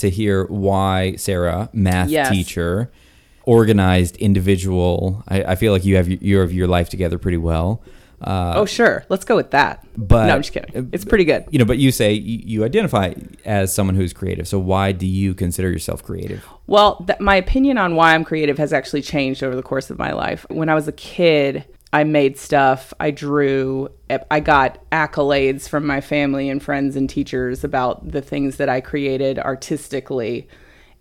to 0.00 0.10
hear 0.10 0.44
why 0.46 1.16
Sarah, 1.16 1.68
math 1.72 2.08
Yes. 2.08 2.30
teacher, 2.30 2.90
organized 3.44 4.16
individual. 4.16 5.22
I, 5.28 5.42
I 5.42 5.54
feel 5.54 5.72
like 5.72 5.84
you 5.84 5.96
have 5.96 6.08
your, 6.08 6.18
you 6.20 6.38
have 6.38 6.52
your 6.52 6.68
life 6.68 6.88
together 6.88 7.18
pretty 7.18 7.38
well. 7.38 7.82
Uh, 8.22 8.52
oh, 8.56 8.66
sure. 8.66 9.02
Let's 9.08 9.24
go 9.24 9.34
with 9.34 9.50
that. 9.52 9.82
but 9.96 10.26
no, 10.26 10.34
I'm 10.34 10.42
just 10.42 10.52
kidding. 10.52 10.90
It's 10.92 11.06
pretty 11.06 11.24
good. 11.24 11.46
You 11.50 11.58
know, 11.58 11.64
but 11.64 11.78
you 11.78 11.90
say 11.90 12.12
you, 12.12 12.38
you 12.44 12.64
identify 12.64 13.14
as 13.46 13.72
someone 13.72 13.94
who's 13.96 14.12
creative. 14.12 14.46
So 14.46 14.58
why 14.58 14.92
do 14.92 15.06
you 15.06 15.32
consider 15.32 15.70
yourself 15.70 16.02
creative? 16.04 16.46
Well, 16.66 16.96
th- 17.06 17.18
my 17.18 17.36
opinion 17.36 17.78
on 17.78 17.94
why 17.96 18.14
I'm 18.14 18.24
creative 18.24 18.58
has 18.58 18.74
actually 18.74 19.00
changed 19.00 19.42
over 19.42 19.56
the 19.56 19.62
course 19.62 19.88
of 19.88 19.98
my 19.98 20.12
life. 20.12 20.44
When 20.50 20.68
I 20.68 20.74
was 20.74 20.86
a 20.86 20.92
kid, 20.92 21.64
I 21.92 22.04
made 22.04 22.38
stuff, 22.38 22.94
I 23.00 23.10
drew, 23.10 23.88
I 24.30 24.40
got 24.40 24.78
accolades 24.90 25.68
from 25.68 25.84
my 25.86 26.00
family 26.00 26.48
and 26.48 26.62
friends 26.62 26.94
and 26.94 27.10
teachers 27.10 27.64
about 27.64 28.12
the 28.12 28.22
things 28.22 28.56
that 28.56 28.68
I 28.68 28.80
created 28.80 29.40
artistically. 29.40 30.48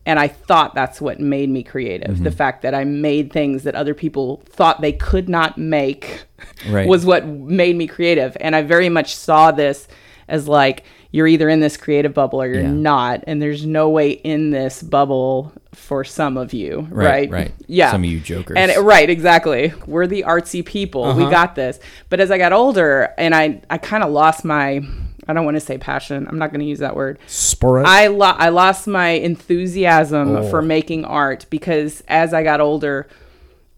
And 0.07 0.17
I 0.17 0.27
thought 0.27 0.73
that's 0.73 0.99
what 0.99 1.19
made 1.19 1.49
me 1.49 1.61
creative. 1.61 2.15
Mm-hmm. 2.15 2.23
The 2.23 2.31
fact 2.31 2.63
that 2.63 2.73
I 2.73 2.85
made 2.85 3.31
things 3.31 3.63
that 3.63 3.75
other 3.75 3.93
people 3.93 4.41
thought 4.45 4.81
they 4.81 4.93
could 4.93 5.29
not 5.29 5.57
make 5.57 6.25
Right. 6.67 6.87
was 6.87 7.05
what 7.05 7.27
made 7.27 7.75
me 7.75 7.85
creative. 7.85 8.35
And 8.39 8.55
I 8.55 8.63
very 8.63 8.89
much 8.89 9.15
saw 9.15 9.51
this 9.51 9.87
as 10.27 10.47
like, 10.47 10.85
you're 11.11 11.27
either 11.27 11.49
in 11.49 11.59
this 11.59 11.75
creative 11.77 12.13
bubble 12.13 12.41
or 12.41 12.47
you're 12.47 12.61
Yeah. 12.61 12.71
not, 12.71 13.23
and 13.25 13.41
there's 13.41 13.65
no 13.65 13.89
way 13.89 14.11
in 14.11 14.51
this 14.51 14.83
bubble 14.83 15.51
for 15.73 16.03
some 16.03 16.37
of 16.37 16.53
you, 16.53 16.87
Right, 16.91 17.29
right? 17.29 17.31
right. 17.31 17.51
Yeah. 17.67 17.91
Some 17.91 18.03
of 18.03 18.09
you 18.09 18.19
jokers. 18.19 18.57
And 18.57 18.71
right, 18.85 19.09
exactly. 19.09 19.73
We're 19.87 20.07
the 20.07 20.23
artsy 20.27 20.63
people. 20.65 21.03
We 21.15 21.23
uh-huh. 21.23 21.31
got 21.31 21.55
this. 21.55 21.79
But 22.09 22.19
as 22.19 22.29
I 22.31 22.37
got 22.37 22.53
older, 22.53 23.13
and 23.17 23.33
I 23.33 23.61
I 23.69 23.77
kind 23.79 24.03
of 24.03 24.11
lost 24.11 24.45
my 24.45 24.81
I 25.27 25.33
don't 25.33 25.45
want 25.45 25.55
to 25.57 25.61
say 25.61 25.77
passion. 25.77 26.27
I'm 26.27 26.39
not 26.39 26.49
going 26.51 26.61
to 26.61 26.65
use 26.65 26.79
that 26.79 26.95
word. 26.95 27.19
Sporadic. 27.27 27.87
I 27.87 28.07
lo- 28.07 28.35
I 28.35 28.49
lost 28.49 28.87
my 28.87 29.09
enthusiasm 29.09 30.35
Oh. 30.37 30.49
for 30.49 30.61
making 30.63 31.05
art 31.05 31.45
because 31.51 32.01
as 32.07 32.33
I 32.33 32.41
got 32.43 32.61
older, 32.61 33.07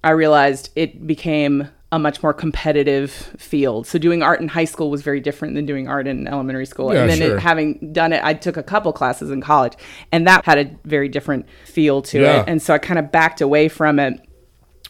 I 0.03 0.11
realized 0.11 0.69
it 0.77 1.05
became 1.05 1.67
a 1.93 1.99
much 1.99 2.23
more 2.23 2.33
competitive 2.33 3.11
field. 3.37 3.85
So 3.85 3.99
doing 3.99 4.23
art 4.23 4.39
in 4.39 4.47
high 4.47 4.63
school 4.65 4.89
was 4.89 5.01
very 5.01 5.19
different 5.19 5.55
than 5.55 5.65
doing 5.65 5.89
art 5.89 6.07
in 6.07 6.25
elementary 6.27 6.65
school. 6.65 6.93
Yeah, 6.93 7.01
and 7.01 7.09
then 7.09 7.17
sure. 7.17 7.35
it, 7.37 7.39
having 7.41 7.91
done 7.91 8.13
it, 8.13 8.23
I 8.23 8.33
took 8.33 8.55
a 8.55 8.63
couple 8.63 8.93
classes 8.93 9.29
in 9.29 9.41
college, 9.41 9.73
and 10.11 10.25
that 10.25 10.45
had 10.45 10.57
a 10.57 10.71
very 10.85 11.09
different 11.09 11.47
feel 11.65 12.01
to 12.03 12.21
Yeah. 12.21 12.41
it. 12.41 12.45
And 12.47 12.61
so 12.61 12.73
I 12.73 12.77
kind 12.77 12.97
of 12.97 13.11
backed 13.11 13.41
away 13.41 13.67
from 13.67 13.99
it, 13.99 14.25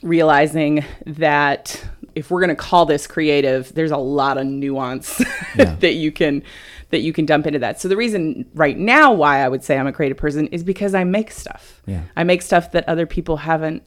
realizing 0.04 0.84
that 1.06 1.84
if 2.14 2.30
we're 2.30 2.42
going 2.42 2.50
to 2.50 2.56
call 2.56 2.86
this 2.86 3.08
creative, 3.08 3.74
there's 3.74 3.92
a 3.92 3.98
lot 3.98 4.38
of 4.38 4.46
nuance 4.46 5.24
Yeah. 5.56 5.76
that 5.76 5.94
you 5.94 6.12
can 6.12 6.44
that 6.90 7.00
you 7.00 7.14
can 7.14 7.26
dump 7.26 7.48
into 7.48 7.60
that. 7.60 7.80
So 7.80 7.88
the 7.88 7.96
reason 7.96 8.46
right 8.54 8.78
now 8.78 9.14
why 9.14 9.40
I 9.40 9.48
would 9.48 9.64
say 9.64 9.78
I'm 9.78 9.88
a 9.88 9.94
creative 9.94 10.18
person 10.18 10.48
is 10.48 10.62
because 10.62 10.94
I 10.94 11.06
make 11.06 11.32
stuff. 11.32 11.82
Yeah. 11.88 12.02
I 12.18 12.26
make 12.26 12.42
stuff 12.42 12.74
that 12.74 12.88
other 12.90 13.06
people 13.06 13.38
haven't 13.38 13.84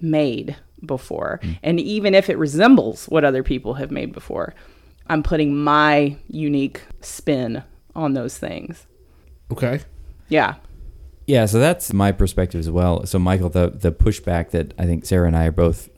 made 0.00 0.56
before. 0.84 1.40
Mm. 1.42 1.58
And 1.62 1.80
even 1.80 2.14
if 2.14 2.28
it 2.30 2.38
resembles 2.38 3.06
what 3.06 3.24
other 3.24 3.42
people 3.42 3.74
have 3.74 3.90
made 3.90 4.12
before, 4.12 4.54
I'm 5.06 5.22
putting 5.22 5.56
my 5.56 6.16
unique 6.28 6.82
spin 7.00 7.62
on 7.94 8.14
those 8.14 8.36
things. 8.38 8.86
okay. 9.52 9.80
Yeah. 10.28 10.56
Yeah, 11.28 11.46
so 11.46 11.58
that's 11.58 11.92
my 11.92 12.12
perspective 12.12 12.60
as 12.60 12.70
well. 12.70 13.04
So, 13.06 13.18
Michael, 13.18 13.48
the 13.48 13.70
the 13.70 13.90
pushback 13.90 14.50
that 14.50 14.74
I 14.78 14.84
think 14.86 15.04
Sarah 15.06 15.26
and 15.26 15.36
I 15.36 15.46
are 15.46 15.52
both 15.52 15.88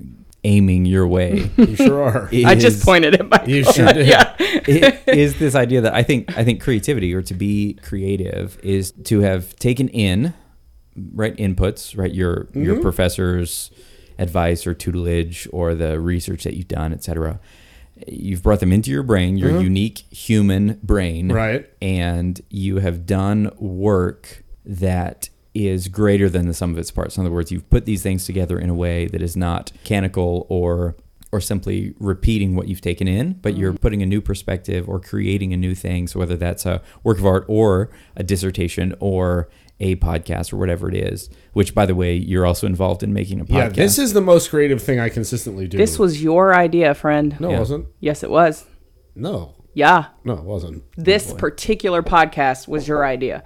aiming 0.44 0.86
your 0.86 1.06
way 1.06 1.50
You 1.56 1.76
sure 1.76 2.02
are. 2.02 2.28
I 2.32 2.54
just 2.54 2.78
is- 2.78 2.84
pointed 2.84 3.14
at 3.14 3.28
my 3.28 3.42
You 3.46 3.64
sure 3.64 3.92
did. 3.92 4.06
yeah. 4.06 4.34
it 4.38 5.06
is 5.08 5.38
this 5.38 5.54
idea 5.54 5.80
that 5.82 5.92
I 5.94 6.02
think 6.02 6.34
I 6.38 6.44
think 6.44 6.62
creativity 6.62 7.12
or 7.14 7.20
to 7.22 7.34
be 7.34 7.74
creative 7.82 8.58
is 8.62 8.92
to 9.04 9.20
have 9.20 9.54
taken 9.56 9.88
in 9.88 10.32
right 11.14 11.36
inputs, 11.36 11.96
right 11.98 12.12
your 12.14 12.44
Mm-hmm. 12.44 12.62
your 12.62 12.80
professor's 12.80 13.70
advice 14.18 14.66
or 14.66 14.74
tutelage 14.74 15.48
or 15.52 15.74
the 15.74 16.00
research 16.00 16.44
that 16.44 16.54
you've 16.54 16.68
done, 16.68 16.92
etc. 16.92 17.40
You've 18.06 18.42
brought 18.42 18.60
them 18.60 18.72
into 18.72 18.90
your 18.90 19.02
brain, 19.02 19.36
your 19.36 19.60
unique 19.60 19.98
human 20.10 20.78
brain, 20.82 21.28
Mm-hmm. 21.28 21.36
Right. 21.36 21.70
And 21.82 22.40
you 22.50 22.78
have 22.78 23.06
done 23.06 23.50
work 23.58 24.44
that 24.64 25.28
is 25.54 25.88
greater 25.88 26.28
than 26.28 26.46
the 26.46 26.54
sum 26.54 26.70
of 26.70 26.78
its 26.78 26.90
parts. 26.90 27.16
In 27.16 27.24
other 27.24 27.34
words, 27.34 27.50
you've 27.50 27.68
put 27.70 27.84
these 27.84 28.02
things 28.02 28.24
together 28.24 28.58
in 28.58 28.70
a 28.70 28.74
way 28.74 29.06
that 29.08 29.22
is 29.22 29.36
not 29.36 29.72
mechanical 29.72 30.46
or 30.48 30.96
or 31.30 31.40
simply 31.40 31.94
repeating 31.98 32.56
what 32.56 32.68
you've 32.68 32.80
taken 32.80 33.06
in, 33.06 33.34
but 33.42 33.54
you're 33.54 33.74
putting 33.74 34.02
a 34.02 34.06
new 34.06 34.20
perspective 34.20 34.88
or 34.88 34.98
creating 34.98 35.52
a 35.52 35.58
new 35.58 35.74
thing. 35.74 36.08
So 36.08 36.18
whether 36.18 36.36
that's 36.36 36.64
a 36.64 36.80
work 37.02 37.18
of 37.18 37.26
art 37.26 37.44
or 37.48 37.90
a 38.16 38.22
dissertation 38.22 38.94
or 38.98 39.48
a 39.80 39.94
podcast 39.96 40.52
or 40.52 40.56
whatever 40.56 40.88
it 40.88 40.94
is, 40.96 41.30
which 41.52 41.74
by 41.74 41.86
the 41.86 41.94
way, 41.94 42.14
you're 42.14 42.44
also 42.46 42.66
involved 42.66 43.02
in 43.02 43.12
making 43.12 43.40
a 43.40 43.44
podcast. 43.44 43.50
Yeah, 43.52 43.68
this 43.84 43.98
is 43.98 44.12
the 44.12 44.20
most 44.20 44.50
creative 44.50 44.82
thing 44.82 44.98
I 44.98 45.08
consistently 45.08 45.66
do. 45.68 45.76
This 45.78 45.98
was 45.98 46.22
your 46.22 46.54
idea, 46.54 46.94
friend. 46.94 47.36
no, 47.38 47.50
Yeah. 47.50 47.56
it 47.56 47.60
wasn't. 47.60 47.86
Yes, 48.00 48.22
it 48.22 48.30
was. 48.30 48.64
No, 49.14 49.54
Yeah. 49.74 50.06
no, 50.24 50.34
it 50.34 50.44
wasn't. 50.44 50.82
This 50.96 51.32
particular 51.32 52.02
podcast 52.02 52.66
was 52.68 52.88
your 52.88 53.04
idea. 53.04 53.44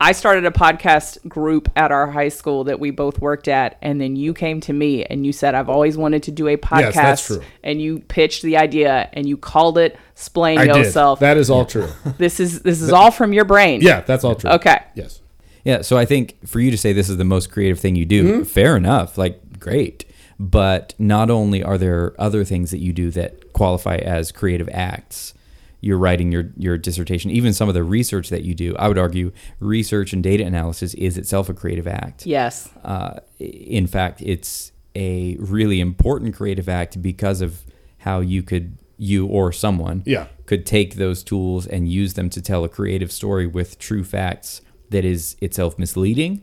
I 0.00 0.10
started 0.12 0.44
a 0.44 0.50
podcast 0.50 1.26
group 1.28 1.70
at 1.76 1.92
our 1.92 2.08
high 2.10 2.28
school 2.28 2.64
that 2.64 2.78
we 2.80 2.90
both 2.90 3.20
worked 3.20 3.46
at, 3.48 3.76
and 3.80 4.00
then 4.00 4.16
you 4.16 4.34
came 4.34 4.60
to 4.62 4.72
me 4.72 5.04
and 5.04 5.24
you 5.24 5.32
said, 5.32 5.54
I've 5.54 5.68
always 5.68 5.96
wanted 5.96 6.24
to 6.24 6.32
do 6.32 6.48
a 6.48 6.56
podcast. 6.56 6.80
Yes, 6.80 6.94
that's 6.94 7.26
true. 7.26 7.42
And 7.62 7.80
you 7.80 8.00
pitched 8.00 8.42
the 8.42 8.56
idea 8.56 9.08
and 9.12 9.26
you 9.28 9.36
called 9.36 9.78
it 9.78 9.96
Splain 10.16 10.58
I 10.58 10.66
did. 10.66 10.76
Yourself. 10.76 11.20
That 11.20 11.36
is 11.36 11.48
all 11.48 11.64
true. 11.64 11.88
this 12.18 12.38
is 12.40 12.62
this 12.62 12.82
is 12.82 12.90
all 12.92 13.10
from 13.12 13.32
your 13.32 13.44
brain. 13.44 13.80
Yeah, 13.82 14.00
that's 14.02 14.24
all 14.24 14.34
true. 14.34 14.50
Okay. 14.50 14.78
Yes. 14.94 15.20
Yeah, 15.64 15.80
so 15.82 15.96
I 15.96 16.04
think 16.04 16.36
for 16.46 16.60
you 16.60 16.70
to 16.70 16.76
say 16.78 16.92
this 16.92 17.08
is 17.08 17.16
the 17.16 17.24
most 17.24 17.50
creative 17.50 17.80
thing 17.80 17.96
you 17.96 18.04
do, 18.04 18.24
Mm-hmm. 18.24 18.42
fair 18.44 18.76
enough, 18.76 19.16
like 19.18 19.58
great. 19.58 20.04
But 20.38 20.94
not 20.98 21.30
only 21.30 21.62
are 21.62 21.78
there 21.78 22.14
other 22.20 22.44
things 22.44 22.70
that 22.72 22.78
you 22.80 22.92
do 22.92 23.10
that 23.12 23.52
qualify 23.52 23.96
as 23.96 24.32
creative 24.32 24.68
acts, 24.72 25.32
you're 25.80 25.98
writing 25.98 26.32
your 26.32 26.50
your 26.56 26.76
dissertation, 26.78 27.30
even 27.30 27.52
some 27.52 27.68
of 27.68 27.74
the 27.74 27.84
research 27.84 28.30
that 28.30 28.42
you 28.42 28.54
do, 28.54 28.74
I 28.76 28.88
would 28.88 28.98
argue 28.98 29.32
research 29.60 30.12
and 30.12 30.22
data 30.22 30.44
analysis 30.44 30.92
is 30.94 31.16
itself 31.18 31.48
a 31.48 31.54
creative 31.54 31.86
act. 31.86 32.26
Yes. 32.26 32.68
Uh, 32.82 33.20
in 33.38 33.86
fact, 33.86 34.20
it's 34.22 34.72
a 34.96 35.36
really 35.38 35.80
important 35.80 36.34
creative 36.34 36.68
act 36.68 37.00
because 37.02 37.40
of 37.40 37.62
how 37.98 38.20
you 38.20 38.42
could 38.42 38.76
you 38.96 39.26
or 39.26 39.52
someone 39.52 40.02
Yeah. 40.06 40.26
could 40.46 40.64
take 40.66 40.94
those 40.96 41.22
tools 41.22 41.66
and 41.66 41.88
use 41.88 42.14
them 42.14 42.30
to 42.30 42.40
tell 42.40 42.64
a 42.64 42.68
creative 42.68 43.10
story 43.12 43.46
with 43.46 43.78
true 43.78 44.04
facts 44.04 44.62
that 44.90 45.04
is 45.04 45.36
itself 45.40 45.78
misleading 45.78 46.42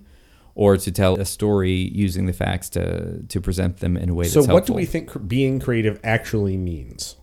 or 0.55 0.75
to 0.77 0.91
tell 0.91 1.15
a 1.19 1.25
story 1.25 1.73
using 1.93 2.25
the 2.25 2.33
facts 2.33 2.69
to 2.69 3.23
to 3.27 3.39
present 3.41 3.77
them 3.77 3.95
in 3.97 4.09
a 4.09 4.13
way 4.13 4.23
that's 4.25 4.33
So, 4.33 4.39
helpful. 4.41 4.55
what 4.55 4.65
do 4.65 4.73
we 4.73 4.85
think 4.85 5.27
being 5.27 5.59
creative 5.59 5.99
actually 6.03 6.57
means? 6.57 7.15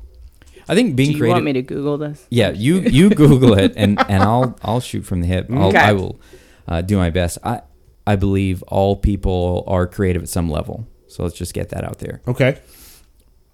I 0.71 0.75
think 0.75 0.97
being 0.97 1.11
Do 1.11 1.13
you 1.15 1.19
creative 1.21 1.35
want 1.35 1.45
me 1.45 1.53
to 1.55 1.63
Google 1.63 1.97
this? 1.99 2.27
Yeah, 2.31 2.51
you 2.51 2.81
you 2.81 3.11
Google 3.25 3.59
it 3.59 3.73
and 3.77 3.99
and 4.09 4.23
I'll 4.23 4.57
I'll 4.63 4.81
shoot 4.81 5.03
from 5.05 5.21
the 5.23 5.27
hip. 5.27 5.47
I'll, 5.51 5.69
Okay. 5.69 5.79
I 5.79 5.93
will 5.93 6.21
uh, 6.67 6.81
do 6.83 6.97
my 6.99 7.11
best. 7.11 7.39
I 7.43 7.63
I 8.07 8.17
believe 8.17 8.63
all 8.69 8.97
people 8.97 9.65
are 9.67 9.87
creative 9.87 10.23
at 10.23 10.29
some 10.29 10.49
level. 10.51 10.87
So 11.09 11.23
let's 11.23 11.35
just 11.37 11.53
get 11.55 11.69
that 11.71 11.85
out 11.85 11.99
there. 12.01 12.21
Okay. 12.29 12.59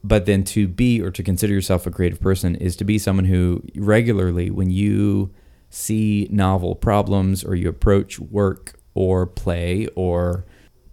but 0.02 0.26
then 0.26 0.44
to 0.44 0.68
be 0.68 1.00
or 1.00 1.10
to 1.10 1.22
consider 1.22 1.52
yourself 1.54 1.86
a 1.86 1.90
creative 1.90 2.20
person 2.20 2.54
is 2.56 2.76
to 2.76 2.84
be 2.84 2.98
someone 2.98 3.24
who 3.24 3.62
regularly 3.76 4.50
when 4.50 4.70
you 4.70 5.30
see 5.74 6.28
novel 6.30 6.74
problems 6.76 7.42
or 7.42 7.54
you 7.54 7.68
approach 7.68 8.20
work 8.20 8.78
or 8.94 9.26
play 9.26 9.88
or 9.96 10.44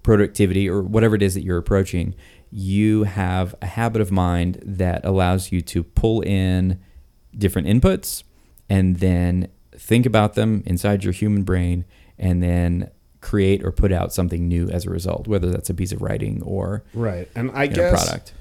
productivity 0.01 0.67
or 0.67 0.81
whatever 0.81 1.15
it 1.15 1.21
is 1.21 1.35
that 1.35 1.43
you're 1.43 1.57
approaching 1.57 2.15
you 2.49 3.03
have 3.03 3.53
a 3.61 3.65
habit 3.65 4.01
of 4.01 4.11
mind 4.11 4.59
that 4.65 5.05
allows 5.05 5.51
you 5.51 5.61
to 5.61 5.83
pull 5.83 6.21
in 6.21 6.79
different 7.37 7.67
inputs 7.67 8.23
and 8.69 8.97
then 8.97 9.47
think 9.73 10.05
about 10.05 10.33
them 10.33 10.63
inside 10.65 11.03
your 11.03 11.13
human 11.13 11.43
brain 11.43 11.85
and 12.17 12.41
then 12.41 12.89
create 13.21 13.63
or 13.63 13.71
put 13.71 13.91
out 13.91 14.11
something 14.11 14.47
new 14.47 14.67
as 14.69 14.85
a 14.87 14.89
result 14.89 15.27
whether 15.27 15.51
that's 15.51 15.69
a 15.69 15.73
piece 15.75 15.91
of 15.91 16.01
writing 16.01 16.41
or 16.41 16.83
Right. 16.95 17.29
And 17.35 17.51
I 17.53 17.67
know, 17.67 17.75
guess 17.75 18.03
product 18.03 18.33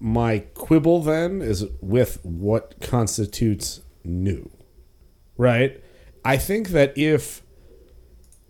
my 0.00 0.40
quibble 0.54 1.00
then 1.00 1.40
is 1.40 1.64
with 1.80 2.22
what 2.22 2.74
constitutes 2.80 3.80
new. 4.04 4.50
Right? 5.38 5.82
I 6.24 6.36
think 6.36 6.68
that 6.70 6.96
if 6.98 7.42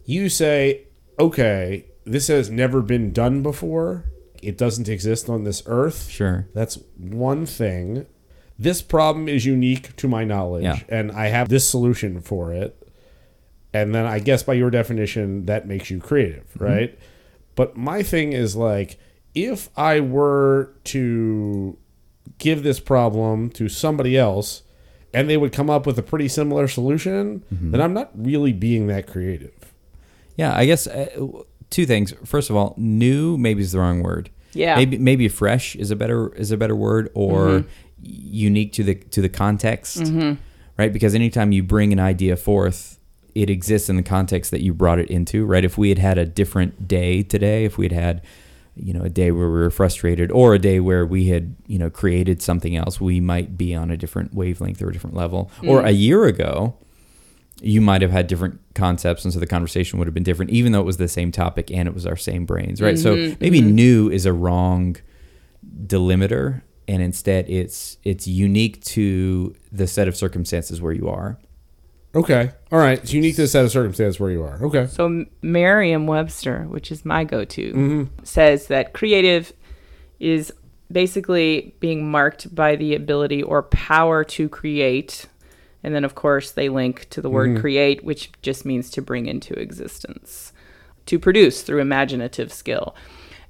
you 0.05 0.29
say, 0.29 0.89
okay, 1.19 1.85
this 2.05 2.27
has 2.27 2.51
never 2.51 2.83
been 2.83 3.13
done 3.13 3.43
before, 3.43 4.07
it 4.43 4.59
doesn't 4.59 4.89
exist 4.89 5.29
on 5.29 5.45
this 5.45 5.63
earth, 5.67 6.09
sure 6.09 6.49
that's 6.55 6.79
one 6.97 7.47
thing. 7.47 8.07
This 8.59 8.83
problem 8.83 9.29
is 9.29 9.47
unique 9.47 9.95
to 9.97 10.09
my 10.09 10.25
knowledge, 10.25 10.65
Yeah. 10.65 10.81
and 10.89 11.13
I 11.13 11.27
have 11.29 11.49
this 11.49 11.69
solution 11.69 12.21
for 12.21 12.53
it. 12.53 12.75
And 13.73 13.95
then 13.95 14.07
I 14.07 14.19
guess 14.19 14.43
by 14.43 14.55
your 14.55 14.71
definition, 14.71 15.47
that 15.47 15.69
makes 15.69 15.91
you 15.91 16.01
creative, 16.01 16.49
mm-hmm. 16.55 16.65
right? 16.65 16.99
But 17.55 17.77
my 17.77 18.03
thing 18.03 18.33
is 18.33 18.57
like, 18.57 18.99
if 19.35 19.69
I 19.77 20.01
were 20.01 20.73
to 20.85 21.77
give 22.39 22.63
this 22.63 22.81
problem 22.81 23.51
to 23.51 23.69
somebody 23.69 24.17
else 24.17 24.63
and 25.13 25.29
they 25.29 25.37
would 25.37 25.53
come 25.53 25.71
up 25.71 25.87
with 25.87 25.99
a 25.99 26.03
pretty 26.03 26.29
similar 26.29 26.69
solution, 26.69 27.43
mm-hmm. 27.53 27.71
then 27.71 27.81
I'm 27.81 27.95
not 27.95 28.11
really 28.15 28.53
being 28.53 28.87
that 28.89 29.07
creative. 29.07 29.73
Yeah, 30.37 30.55
I 30.55 30.67
guess 30.67 30.87
uh, 30.87 31.09
two 31.71 31.87
things. 31.87 32.15
First 32.25 32.51
of 32.51 32.57
all, 32.57 32.75
new 32.77 33.37
maybe 33.37 33.63
is 33.63 33.73
the 33.73 33.81
wrong 33.81 34.03
word. 34.03 34.31
Yeah. 34.53 34.77
Maybe 34.77 34.99
maybe 34.99 35.29
fresh 35.29 35.77
is 35.77 35.91
a 35.91 35.97
better 35.97 36.35
is 36.35 36.51
a 36.51 36.57
better 36.57 36.77
word 36.77 37.11
or 37.15 37.47
mm-hmm. 37.47 37.69
unique 38.03 38.73
to 38.75 38.85
the 38.85 38.95
to 38.95 39.21
the 39.21 39.29
context. 39.29 39.99
Mm-hmm. 39.99 40.41
Right? 40.77 40.93
Because 40.93 41.15
anytime 41.15 41.51
you 41.51 41.63
bring 41.63 41.93
an 41.93 41.99
idea 41.99 42.37
forth, 42.37 42.99
it 43.35 43.51
exists 43.51 43.89
in 43.89 43.97
the 43.97 44.03
context 44.03 44.51
that 44.53 44.63
you 44.63 44.73
brought 44.73 45.01
it 45.01 45.11
into, 45.11 45.45
right? 45.45 45.65
If 45.65 45.77
we 45.77 45.89
had 45.89 45.99
had 45.99 46.19
a 46.19 46.25
different 46.25 46.87
day 46.87 47.23
today, 47.23 47.65
if 47.65 47.77
we 47.77 47.87
had 47.87 47.93
had 47.93 48.23
you 48.81 48.93
know 48.93 49.03
a 49.03 49.09
day 49.09 49.31
where 49.31 49.49
we 49.49 49.59
were 49.59 49.71
frustrated 49.71 50.31
or 50.31 50.55
a 50.55 50.59
day 50.59 50.81
where 50.81 51.07
we 51.07 51.29
had 51.29 51.57
you 51.67 51.79
know 51.79 51.91
created 51.91 52.43
something 52.43 52.77
else 52.77 53.01
we 53.01 53.21
might 53.21 53.57
be 53.57 53.75
on 53.75 53.91
a 53.91 53.97
different 53.97 54.35
wavelength 54.35 54.81
or 54.83 54.89
a 54.89 54.93
different 54.93 55.17
level. 55.17 55.51
Or 55.67 55.83
mm. 55.83 55.87
a 55.87 55.93
year 55.93 56.25
ago 56.25 56.77
you 57.61 57.81
might 57.81 58.03
have 58.03 58.13
had 58.13 58.29
different 58.29 58.61
concepts 58.75 59.25
and 59.25 59.35
so 59.35 59.41
the 59.41 59.47
conversation 59.47 59.99
would 59.99 60.07
have 60.07 60.15
been 60.15 60.23
different 60.23 60.51
even 60.53 60.73
though 60.73 60.81
it 60.81 60.87
was 60.87 60.99
the 60.99 61.09
same 61.09 61.33
topic 61.33 61.71
and 61.73 61.89
it 61.89 61.95
was 61.95 62.07
our 62.07 62.17
same 62.17 62.47
brains 62.47 62.81
right? 62.81 62.99
So 62.99 63.17
mm-hmm. 63.17 63.35
maybe 63.41 63.61
mm-hmm. 63.61 63.75
new 63.75 64.11
is 64.11 64.27
a 64.27 64.33
wrong 64.33 64.97
delimiter 65.87 66.63
and 66.87 67.03
instead 67.03 67.49
it's 67.49 67.99
it's 68.05 68.27
unique 68.27 68.83
to 68.85 69.55
the 69.73 69.87
set 69.87 70.09
of 70.09 70.17
circumstances 70.17 70.81
where 70.81 70.93
you 70.93 71.09
are 71.09 71.39
Okay. 72.15 72.53
All 72.73 72.79
right. 72.79 72.99
It's 72.99 73.13
unique 73.13 73.37
to 73.37 73.43
the 73.43 73.49
set 73.49 73.65
of 73.65 73.71
circumstance 73.71 74.19
where 74.19 74.31
you 74.31 74.43
are. 74.43 74.63
Okay. 74.65 74.87
So 74.87 75.27
Merriam-Webster, 75.43 76.65
which 76.65 76.91
is 76.91 77.05
my 77.05 77.25
go-to, 77.25 77.73
mm-hmm. 77.73 78.25
says 78.25 78.69
that 78.69 78.95
creative 78.95 79.53
is 80.19 80.53
basically 80.91 81.75
being 81.81 82.11
marked 82.11 82.55
by 82.55 82.77
the 82.77 82.95
ability 82.95 83.43
or 83.43 83.63
power 83.65 84.25
to 84.25 84.49
create. 84.49 85.27
And 85.83 85.95
then 85.95 86.05
of 86.05 86.15
course 86.15 86.51
they 86.51 86.69
link 86.69 87.09
to 87.11 87.21
the 87.21 87.31
word 87.31 87.51
mm-hmm. 87.51 87.61
create, 87.61 88.05
which 88.05 88.33
just 88.43 88.65
means 88.65 88.91
to 88.91 89.03
bring 89.03 89.27
into 89.27 89.55
existence, 89.55 90.53
to 91.07 91.19
produce 91.19 91.63
through 91.63 91.81
imaginative 91.81 92.53
skill. 92.53 92.97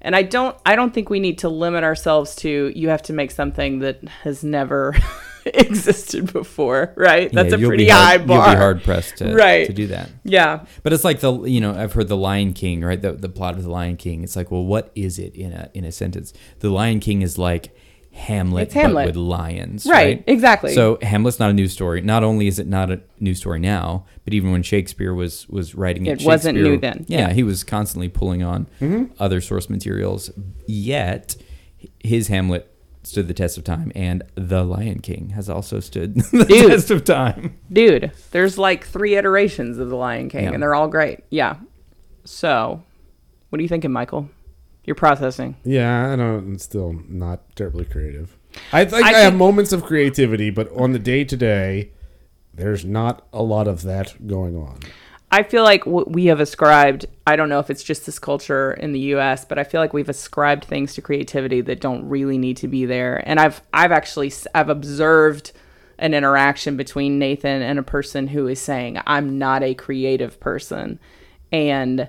And 0.01 0.15
I 0.15 0.23
don't 0.23 0.57
I 0.65 0.77
don't 0.77 0.95
think 0.95 1.11
we 1.11 1.21
need 1.21 1.39
to 1.39 1.49
limit 1.49 1.85
ourselves 1.85 2.37
to 2.37 2.73
you 2.75 2.89
have 2.89 3.03
to 3.03 3.13
make 3.13 3.31
something 3.31 3.81
that 3.81 4.03
has 4.23 4.45
never 4.45 4.95
existed 5.55 6.33
before, 6.33 6.93
right? 6.97 7.31
That's 7.33 7.51
Yeah, 7.51 7.59
a 7.65 7.67
pretty 7.69 7.85
be 7.87 7.91
hard- 7.91 8.21
high 8.21 8.27
bar. 8.27 8.47
You'll 8.47 8.55
be 8.55 8.59
hard 8.59 8.83
pressed 8.85 9.17
to, 9.19 9.35
Right. 9.35 9.67
to 9.67 9.73
do 9.73 9.87
that. 9.89 10.11
Yeah. 10.25 10.65
But 10.83 10.93
it's 10.93 11.05
like 11.05 11.21
the 11.21 11.43
you 11.45 11.61
know 11.61 11.75
I've 11.75 11.93
heard 11.93 12.09
the 12.09 12.17
Lion 12.17 12.53
King 12.53 12.83
right 12.83 13.01
the 13.01 13.13
the 13.13 13.29
plot 13.29 13.55
of 13.55 13.63
the 13.63 13.71
Lion 13.71 13.97
King. 13.97 14.23
It's 14.25 14.37
like 14.37 14.51
well 14.51 14.65
what 14.65 14.91
is 14.95 15.19
it 15.19 15.35
in 15.35 15.53
a 15.53 15.71
in 15.75 15.85
a 15.85 15.93
sentence? 15.93 16.33
The 16.61 16.71
Lion 16.71 17.01
King 17.01 17.23
is 17.23 17.39
like 17.39 17.75
Hamlet, 18.13 18.65
It's 18.65 18.75
Hamlet. 18.75 18.95
but 19.05 19.07
with 19.07 19.17
lions. 19.17 19.87
Right, 19.87 19.95
Right, 19.95 20.25
exactly. 20.27 20.75
So 20.75 20.99
Hamlet's 21.03 21.39
not 21.39 21.51
a 21.51 21.53
new 21.53 21.69
story. 21.69 22.01
Not 22.01 22.25
only 22.25 22.49
is 22.49 22.59
it 22.59 22.67
not 22.67 22.91
a 22.91 23.01
new 23.21 23.33
story 23.35 23.61
now, 23.61 24.07
but 24.25 24.35
even 24.35 24.51
when 24.51 24.65
Shakespeare 24.65 25.15
was 25.15 25.49
was 25.49 25.77
writing 25.77 26.07
it, 26.07 26.23
It 26.23 26.27
wasn't 26.27 26.59
new 26.59 26.77
then. 26.79 27.05
Yeah, 27.09 27.29
Yeah. 27.29 27.33
he 27.33 27.45
was 27.45 27.63
constantly 27.63 28.09
pulling 28.09 28.43
on 28.43 28.67
mm-hmm. 28.81 29.05
other 29.21 29.41
source 29.41 29.71
materials. 29.71 30.33
Yet 30.67 31.37
his 32.01 32.27
Hamlet 32.27 32.69
stood 33.03 33.29
the 33.29 33.35
test 33.35 33.57
of 33.59 33.65
time, 33.65 33.91
and 33.95 34.23
the 34.35 34.65
Lion 34.65 35.01
King 35.01 35.31
has 35.31 35.49
also 35.49 35.81
stood 35.81 36.15
the 36.33 36.45
Dude. 36.45 36.71
test 36.71 36.91
of 36.91 37.05
time. 37.05 37.59
Dude, 37.73 38.13
there's 38.33 38.59
like 38.59 38.85
three 38.87 39.17
iterations 39.17 39.79
of 39.79 39.89
the 39.91 39.97
Lion 39.97 40.29
King, 40.29 40.45
Yeah. 40.45 40.53
and 40.53 40.63
they're 40.63 40.75
all 40.75 40.89
great. 40.89 41.21
Yeah. 41.31 41.57
So, 42.25 42.83
what 43.49 43.59
are 43.59 43.63
you 43.63 43.69
thinking, 43.69 43.93
Michael? 43.93 44.29
You're 44.85 44.95
processing. 44.95 45.57
Yeah, 45.65 46.13
I 46.13 46.17
don't. 46.17 46.55
It's 46.55 46.65
still 46.65 46.95
not 47.09 47.55
terribly 47.57 47.85
creative. 47.85 48.37
I 48.73 48.85
think 48.85 49.05
I, 49.05 49.11
I 49.11 49.13
have 49.21 49.33
think- 49.33 49.39
moments 49.39 49.73
of 49.73 49.85
creativity, 49.85 50.51
but 50.51 50.71
on 50.73 50.93
the 50.93 50.99
day 50.99 51.25
to 51.25 51.37
day, 51.37 51.93
there's 52.55 52.85
not 52.85 53.27
a 53.33 53.43
lot 53.43 53.69
of 53.69 53.83
that 53.83 54.27
going 54.27 54.57
on. 54.57 54.81
I 55.31 55.43
feel 55.43 55.63
like 55.63 55.85
what 55.85 56.11
we 56.11 56.27
have 56.27 56.41
ascribed, 56.41 57.07
I 57.27 57.37
don't 57.37 57.51
know 57.51 57.59
if 57.59 57.69
it's 57.69 57.83
just 57.83 58.07
this 58.07 58.19
culture 58.19 58.73
in 58.73 58.93
the 58.93 59.01
US, 59.15 59.45
but 59.45 59.59
I 59.59 59.65
feel 59.65 59.81
like 59.81 59.93
we've 59.93 60.09
ascribed 60.09 60.65
things 60.65 60.95
to 60.95 61.03
creativity 61.03 61.61
that 61.63 61.81
don't 61.81 62.09
really 62.09 62.39
need 62.39 62.57
to 62.59 62.69
be 62.69 62.87
there. 62.87 63.23
And 63.29 63.39
I've 63.39 63.61
I've 63.73 63.93
actually 63.93 64.33
I've 64.55 64.71
observed 64.71 65.53
an 65.99 66.15
interaction 66.15 66.77
between 66.77 67.19
Nathan 67.19 67.61
and 67.61 67.79
a 67.79 67.83
person 67.83 68.29
who 68.29 68.47
is 68.47 68.61
saying, 68.61 69.01
"I'm 69.07 69.39
not 69.39 69.63
a 69.63 69.75
creative 69.75 70.41
person." 70.41 70.99
And 71.53 72.09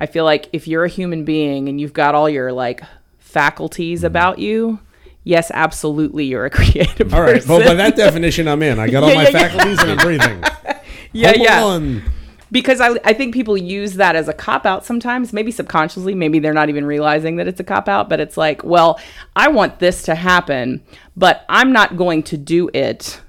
I 0.00 0.06
feel 0.06 0.24
like 0.24 0.48
if 0.52 0.66
you're 0.66 0.84
a 0.84 0.88
human 0.88 1.24
being 1.24 1.68
and 1.68 1.80
you've 1.80 1.92
got 1.92 2.14
all 2.14 2.28
your 2.28 2.52
like 2.52 2.82
faculties 3.18 4.00
mm-hmm. 4.00 4.06
about 4.06 4.40
you, 4.40 4.80
yes, 5.22 5.52
absolutely 5.54 6.24
you're 6.24 6.46
a 6.46 6.50
creative 6.58 7.14
All 7.14 7.20
person. 7.20 7.50
All 7.50 7.58
right. 7.58 7.64
Well, 7.64 7.68
by 7.68 7.74
that 7.74 7.94
definition, 7.94 8.48
I'm 8.48 8.62
in. 8.64 8.80
I 8.80 8.88
got 8.88 9.04
all 9.04 9.08
Yeah, 9.10 9.14
my 9.14 9.22
yeah, 9.22 9.30
yeah. 9.30 9.48
faculties 9.48 9.78
and 9.82 9.90
I'm 9.92 9.98
breathing. 9.98 10.42
yeah, 11.12 11.58
Home 11.60 11.94
yeah. 11.94 12.10
Because 12.50 12.80
I, 12.80 12.90
I 13.04 13.12
think 13.12 13.34
people 13.34 13.56
use 13.56 13.94
that 13.94 14.16
as 14.16 14.28
a 14.28 14.32
cop 14.32 14.66
out 14.66 14.84
sometimes 14.84 15.32
maybe 15.32 15.50
subconsciously 15.50 16.14
maybe 16.14 16.38
they're 16.38 16.52
not 16.52 16.68
even 16.68 16.84
realizing 16.84 17.36
that 17.36 17.48
it's 17.48 17.60
a 17.60 17.64
cop 17.64 17.88
out 17.88 18.08
but 18.08 18.20
it's 18.20 18.36
like 18.36 18.62
well 18.64 19.00
i 19.34 19.48
want 19.48 19.78
this 19.78 20.02
to 20.04 20.14
happen 20.14 20.82
but 21.16 21.44
i'm 21.48 21.72
not 21.72 21.96
going 21.96 22.22
to 22.22 22.36
do 22.36 22.70
it 22.72 23.20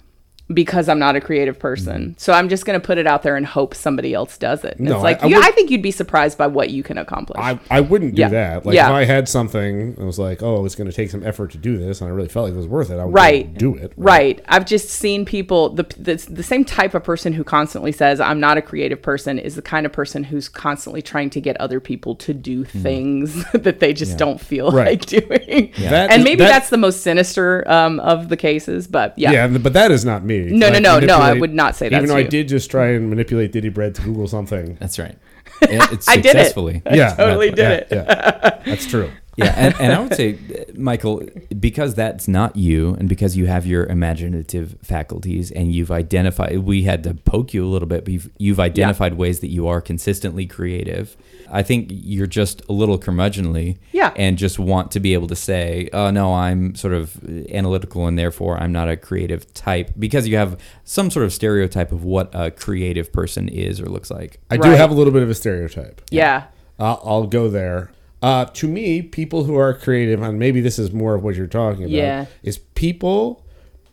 because 0.53 0.87
i'm 0.87 0.97
not 0.99 1.15
a 1.15 1.19
creative 1.21 1.59
person 1.59 2.15
so 2.17 2.31
i'm 2.31 2.47
just 2.47 2.65
going 2.65 2.79
to 2.79 2.85
put 2.85 2.97
it 2.97 3.05
out 3.05 3.21
there 3.21 3.35
and 3.35 3.45
hope 3.45 3.73
somebody 3.75 4.13
else 4.13 4.37
does 4.37 4.63
it 4.63 4.79
No, 4.79 4.93
it's 4.95 5.03
like 5.03 5.21
I- 5.21 5.25
I 5.25 5.29
you, 5.29 5.41
I 5.41 5.51
think 5.51 5.69
you'd 5.69 5.81
be 5.81 5.91
surprised 5.91 6.37
by 6.37 6.47
what 6.47 6.69
you 6.69 6.83
can 6.83 6.97
accomplish 6.97 7.37
I, 7.43 7.59
I 7.69 7.81
wouldn't 7.81 8.15
do 8.15 8.21
Yeah. 8.21 8.29
that. 8.29 8.65
Like 8.65 8.75
Yeah. 8.75 8.87
if 8.87 8.93
I 8.93 9.03
had 9.05 9.27
something, 9.27 9.97
I 9.99 10.03
was 10.05 10.17
like, 10.17 10.41
oh, 10.41 10.65
it's 10.65 10.75
going 10.75 10.89
to 10.89 10.95
take 10.95 11.09
some 11.11 11.23
effort 11.25 11.51
to 11.51 11.57
do 11.57 11.77
this, 11.77 11.99
and 12.01 12.09
I 12.09 12.13
really 12.13 12.29
felt 12.29 12.45
like 12.45 12.53
it 12.53 12.57
was 12.57 12.67
worth 12.67 12.89
it. 12.89 12.97
I 12.97 13.05
would 13.05 13.13
right 13.13 13.53
do 13.57 13.75
it. 13.75 13.91
right 13.97 14.41
i've 14.47 14.65
just 14.65 14.89
seen 14.89 15.25
people 15.25 15.69
the, 15.69 15.83
the 15.97 16.15
the 16.29 16.43
same 16.43 16.63
type 16.63 16.93
of 16.93 17.03
person 17.03 17.33
who 17.33 17.43
constantly 17.43 17.91
says 17.91 18.19
i'm 18.21 18.39
not 18.39 18.57
a 18.57 18.61
creative 18.61 19.01
person 19.01 19.37
is 19.39 19.55
the 19.55 19.61
kind 19.61 19.85
of 19.85 19.91
person 19.91 20.23
who's 20.23 20.47
constantly 20.47 21.01
trying 21.01 21.29
to 21.29 21.41
get 21.41 21.59
other 21.59 21.79
people 21.79 22.15
to 22.15 22.33
do 22.33 22.63
things 22.63 23.43
that 23.53 23.79
they 23.79 23.91
just 23.93 24.17
don't 24.17 24.39
feel. 24.39 24.71
Right. 24.71 24.87
like 24.99 25.05
doing 25.27 25.73
and 25.83 26.11
is- 26.13 26.23
maybe 26.23 26.37
that- 26.39 26.49
that's 26.49 26.69
the 26.69 26.77
most 26.77 27.01
sinister 27.01 27.69
um, 27.69 27.99
of 27.99 28.29
the 28.29 28.37
cases 28.37 28.87
but 28.87 29.13
yeah, 29.17 29.31
Yeah, 29.31 29.47
but 29.57 29.73
that 29.73 29.91
is 29.91 30.05
not 30.05 30.23
me. 30.23 30.36
No, 30.45 30.69
no, 30.69 30.79
no, 30.79 30.99
no, 30.99 31.17
I 31.17 31.33
would 31.33 31.53
not 31.53 31.75
say 31.75 31.89
that. 31.89 31.95
Even 31.97 32.07
though 32.09 32.15
I 32.15 32.19
you. 32.19 32.27
did 32.27 32.47
just 32.47 32.69
try 32.71 32.89
and 32.89 33.09
manipulate 33.09 33.51
Diddy 33.51 33.69
Bread 33.69 33.95
to 33.95 34.01
Google 34.01 34.27
something. 34.27 34.75
That's 34.79 34.97
right. 34.99 35.17
It- 35.61 35.91
It's 35.91 36.07
I 36.07 36.15
did 36.17 36.25
it. 36.27 36.31
successfully. 36.31 36.81
yeah, 36.91 37.15
totally 37.15 37.49
did 37.49 37.57
yeah, 37.57 37.71
it. 37.71 37.87
Yeah, 37.91 38.61
that's 38.65 38.85
true. 38.85 39.11
yeah, 39.37 39.53
and, 39.55 39.75
and 39.79 39.93
I 39.93 39.99
would 40.01 40.15
say, 40.15 40.33
uh, 40.33 40.63
Michael, 40.75 41.21
because 41.59 41.95
that's 41.95 42.27
not 42.27 42.55
you, 42.55 42.95
and 42.95 43.07
because 43.07 43.37
you 43.37 43.45
have 43.45 43.65
your 43.65 43.85
imaginative 43.85 44.77
faculties, 44.81 45.51
and 45.51 45.73
you've 45.73 45.91
identified, 45.91 46.59
we 46.59 46.83
had 46.83 47.03
to 47.03 47.13
poke 47.13 47.53
you 47.53 47.65
a 47.65 47.69
little 47.69 47.87
bit, 47.87 48.03
but 48.03 48.13
you've, 48.13 48.29
you've 48.37 48.59
identified 48.59 49.13
ways 49.13 49.39
that 49.41 49.49
you 49.49 49.67
are 49.67 49.79
consistently 49.81 50.45
creative. 50.45 51.15
I 51.49 51.63
think 51.63 51.87
you're 51.91 52.27
just 52.27 52.61
a 52.67 52.73
little 52.73 52.97
curmudgeonly, 52.99 53.77
Yeah. 53.93 54.11
and 54.17 54.37
just 54.37 54.59
want 54.59 54.91
to 54.91 54.99
be 54.99 55.13
able 55.13 55.27
to 55.27 55.35
say, 55.35 55.89
"Oh 55.93 56.09
no, 56.11 56.33
I'm 56.33 56.75
sort 56.75 56.93
of 56.93 57.23
analytical, 57.49 58.05
and 58.07 58.17
therefore 58.19 58.57
I'm 58.57 58.71
not 58.73 58.89
a 58.89 58.97
creative 58.97 59.53
type," 59.53 59.91
because 59.97 60.27
you 60.27 60.35
have 60.35 60.59
some 60.83 61.09
sort 61.09 61.25
of 61.25 61.31
stereotype 61.31 61.91
of 61.93 62.03
what 62.03 62.29
a 62.33 62.51
creative 62.51 63.13
person 63.13 63.47
is 63.47 63.79
or 63.79 63.85
looks 63.85 64.11
like. 64.11 64.39
I 64.51 64.57
do 64.57 64.69
have 64.69 64.91
a 64.91 64.93
little 64.93 65.13
bit 65.13 65.23
of 65.23 65.29
a 65.29 65.35
stereotype. 65.35 66.01
yeah 66.11 66.45
I'll, 66.79 67.01
I'll 67.03 67.27
go 67.27 67.49
there. 67.49 67.91
Uh, 68.21 68.45
to 68.45 68.67
me, 68.67 69.01
people 69.01 69.43
who 69.43 69.55
are 69.55 69.73
creative, 69.73 70.21
and 70.21 70.39
maybe 70.39 70.59
this 70.61 70.79
is 70.79 70.91
more 70.91 71.13
of 71.15 71.23
what 71.23 71.35
you're 71.35 71.45
talking 71.47 71.83
about, 71.83 71.91
Yeah. 71.93 72.25
is 72.43 72.57
people 72.57 73.45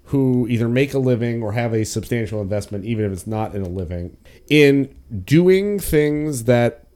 who 0.09 0.47
either 0.49 0.69
make 0.69 0.95
a 0.95 0.99
living 0.99 1.43
or 1.43 1.53
have 1.53 1.75
a 1.75 1.85
substantial 1.85 2.41
investment, 2.41 2.85
even 2.85 3.05
if 3.05 3.13
it's 3.13 3.27
not 3.27 3.55
in 3.55 3.63
a 3.63 3.69
living, 3.69 4.17
in 4.49 4.95
doing 5.25 5.79
things 5.79 6.45
that 6.45 6.87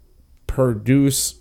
produce 0.46 1.34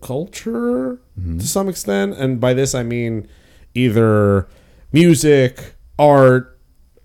culture 0.00 0.98
to 1.38 1.46
some 1.46 1.68
extent. 1.68 2.14
And 2.16 2.40
by 2.40 2.54
this, 2.54 2.74
I 2.74 2.82
mean 2.82 3.28
either 3.74 4.48
music, 4.92 5.74
art, 5.98 6.58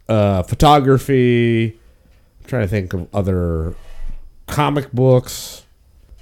uh, 0.08 0.44
photography. 0.44 1.78
I'm 2.40 2.48
trying 2.48 2.62
to 2.64 2.68
think 2.68 2.94
of 2.94 3.08
other 3.14 3.76
comic 4.48 4.92
books, 4.94 5.64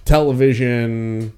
television, 0.05 1.33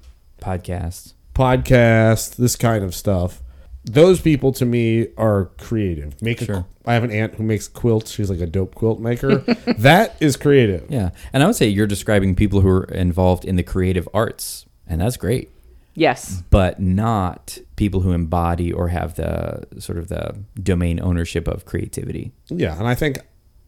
Podcasts. 0.46 1.14
podcast, 1.34 2.36
this 2.36 2.54
kind 2.54 2.84
of 2.84 2.94
stuff. 2.94 3.42
Those 3.84 4.20
people 4.20 4.52
to 4.52 4.64
me 4.64 5.08
are 5.16 5.46
creative. 5.58 6.20
Make 6.22 6.38
Sure. 6.40 6.64
I 6.84 6.94
have 6.94 7.02
an 7.04 7.10
aunt 7.10 7.34
who 7.34 7.42
makes 7.42 7.66
quilts. 7.66 8.12
She's 8.12 8.30
like 8.30 8.40
a 8.40 8.46
dope 8.46 8.74
quilt 8.76 9.00
maker. 9.00 9.38
that 9.78 10.16
is 10.20 10.36
creative. 10.36 10.88
Yeah, 10.88 11.10
and 11.32 11.42
I 11.42 11.46
would 11.46 11.56
say 11.56 11.66
you're 11.66 11.86
describing 11.88 12.36
people 12.36 12.60
who 12.60 12.68
are 12.68 12.84
involved 12.84 13.44
in 13.44 13.56
the 13.56 13.62
creative 13.64 14.08
arts, 14.14 14.66
and 14.86 15.00
that's 15.00 15.16
great. 15.16 15.50
yes 15.94 16.42
but 16.50 16.78
not 16.80 17.58
people 17.74 18.00
who 18.02 18.12
embody 18.12 18.72
or 18.72 18.88
have 18.88 19.14
the 19.16 19.66
sort 19.80 19.98
of 19.98 20.08
the 20.08 20.36
domain 20.62 21.00
ownership 21.00 21.48
of 21.48 21.64
creativity. 21.64 22.30
Yeah, 22.48 22.78
and 22.78 22.86
I 22.86 22.94
think 22.94 23.18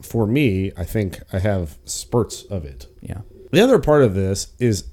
for 0.01 0.27
me, 0.29 0.71
I 0.77 0.85
think 0.85 1.21
I 1.33 1.41
have 1.41 1.77
spurts 1.85 2.45
of 2.45 2.65
it. 2.65 2.87
Yeah. 3.01 3.23
The 3.51 3.61
other 3.61 3.79
part 3.79 4.05
of 4.05 4.15
this 4.15 4.49
is, 4.61 4.85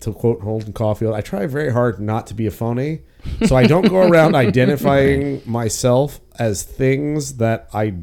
to 0.00 0.12
quote 0.12 0.40
Holden 0.40 0.72
Caulfield, 0.72 1.14
I 1.14 1.20
try 1.20 1.46
very 1.46 1.72
hard 1.72 2.00
not 2.00 2.26
to 2.28 2.34
be 2.34 2.46
a 2.46 2.50
phony. 2.50 3.00
So 3.46 3.56
I 3.56 3.66
don't 3.66 3.88
go 3.88 4.08
around 4.08 4.34
identifying 4.36 5.42
myself 5.44 6.20
as 6.38 6.62
things 6.62 7.36
that 7.36 7.68
I 7.72 7.94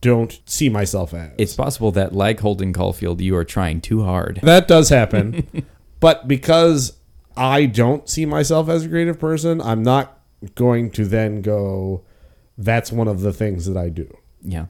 don't 0.00 0.40
see 0.46 0.68
myself 0.68 1.14
as. 1.14 1.32
It's 1.38 1.54
possible 1.54 1.92
that, 1.92 2.14
like 2.14 2.40
Holden 2.40 2.72
Caulfield, 2.72 3.20
you 3.20 3.36
are 3.36 3.44
trying 3.44 3.80
too 3.80 4.02
hard. 4.02 4.40
that 4.42 4.66
does 4.66 4.88
happen. 4.88 5.46
but 6.00 6.26
because 6.26 6.94
I 7.36 7.66
don't 7.66 8.08
see 8.08 8.26
myself 8.26 8.68
as 8.68 8.84
a 8.84 8.88
creative 8.88 9.18
person, 9.18 9.60
I'm 9.60 9.82
not 9.82 10.18
going 10.54 10.90
to 10.92 11.04
then 11.04 11.42
go, 11.42 12.04
that's 12.56 12.90
one 12.90 13.08
of 13.08 13.20
the 13.20 13.32
things 13.32 13.66
that 13.66 13.76
I 13.76 13.88
do. 13.88 14.16
Yeah. 14.42 14.66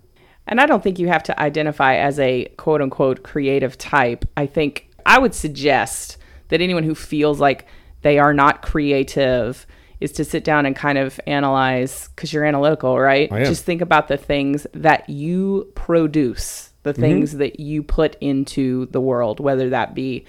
And 0.46 0.60
I 0.60 0.66
don't 0.66 0.82
think 0.82 0.98
you 0.98 1.08
have 1.08 1.22
to 1.24 1.40
identify 1.40 1.96
as 1.96 2.18
a 2.18 2.46
quote 2.56 2.82
unquote 2.82 3.22
creative 3.22 3.78
type. 3.78 4.24
I 4.36 4.46
think 4.46 4.90
I 5.06 5.18
would 5.18 5.34
suggest 5.34 6.16
that 6.50 6.60
anyone 6.60 6.84
who 6.84 6.94
feels 6.94 7.40
like 7.40 7.66
they 8.02 8.18
are 8.18 8.34
not 8.34 8.62
creative 8.62 9.66
is 10.00 10.12
to 10.12 10.24
sit 10.24 10.44
down 10.44 10.66
and 10.66 10.74
kind 10.74 10.98
of 10.98 11.20
analyze 11.26 12.08
because 12.08 12.32
you're 12.32 12.44
analytical, 12.44 12.98
right? 12.98 13.30
Just 13.44 13.64
think 13.64 13.82
about 13.82 14.08
the 14.08 14.16
things 14.16 14.66
that 14.72 15.08
you 15.10 15.70
produce, 15.74 16.72
the 16.82 16.92
mm-hmm. 16.92 17.02
things 17.02 17.32
that 17.36 17.60
you 17.60 17.82
put 17.82 18.16
into 18.20 18.86
the 18.86 19.00
world, 19.00 19.40
whether 19.40 19.70
that 19.70 19.94
be 19.94 20.24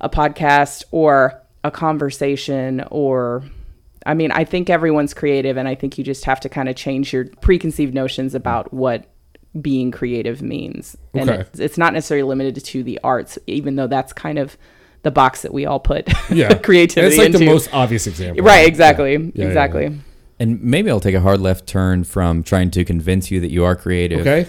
a 0.00 0.08
podcast 0.08 0.84
or 0.90 1.40
a 1.62 1.70
conversation 1.70 2.84
or 2.90 3.42
I 4.06 4.12
mean, 4.12 4.30
I 4.32 4.44
think 4.44 4.68
everyone's 4.68 5.14
creative 5.14 5.56
and 5.56 5.66
I 5.66 5.74
think 5.74 5.96
you 5.96 6.04
just 6.04 6.26
have 6.26 6.38
to 6.40 6.50
kind 6.50 6.68
of 6.68 6.76
change 6.76 7.12
your 7.12 7.24
preconceived 7.40 7.94
notions 7.94 8.34
about 8.34 8.72
what 8.74 9.06
being 9.58 9.90
creative 9.90 10.42
means. 10.42 10.96
And 11.14 11.30
Okay. 11.30 11.40
it's, 11.40 11.60
it's 11.60 11.78
not 11.78 11.94
necessarily 11.94 12.24
limited 12.24 12.62
to 12.62 12.82
the 12.82 13.00
arts, 13.02 13.38
even 13.46 13.76
though 13.76 13.86
that's 13.86 14.12
kind 14.12 14.38
of 14.38 14.58
the 15.04 15.10
box 15.10 15.42
that 15.42 15.52
we 15.54 15.64
all 15.66 15.78
put 15.80 16.08
Yeah, 16.30 16.54
creativity 16.54 17.08
It's 17.14 17.18
like 17.18 17.26
into. 17.26 17.38
the 17.38 17.46
most 17.46 17.68
obvious 17.72 18.06
example. 18.06 18.44
right, 18.44 18.66
exactly, 18.66 19.12
Yeah. 19.12 19.18
Yeah, 19.18 19.30
yeah, 19.34 19.46
exactly. 19.46 19.82
yeah. 19.84 19.90
And 20.40 20.60
maybe 20.62 20.90
I'll 20.90 20.98
take 21.00 21.14
a 21.14 21.20
hard 21.20 21.40
left 21.40 21.66
turn 21.68 22.02
from 22.04 22.42
trying 22.42 22.70
to 22.72 22.84
convince 22.84 23.30
you 23.30 23.38
that 23.40 23.52
you 23.52 23.64
are 23.64 23.76
creative. 23.76 24.20
Okay. 24.20 24.46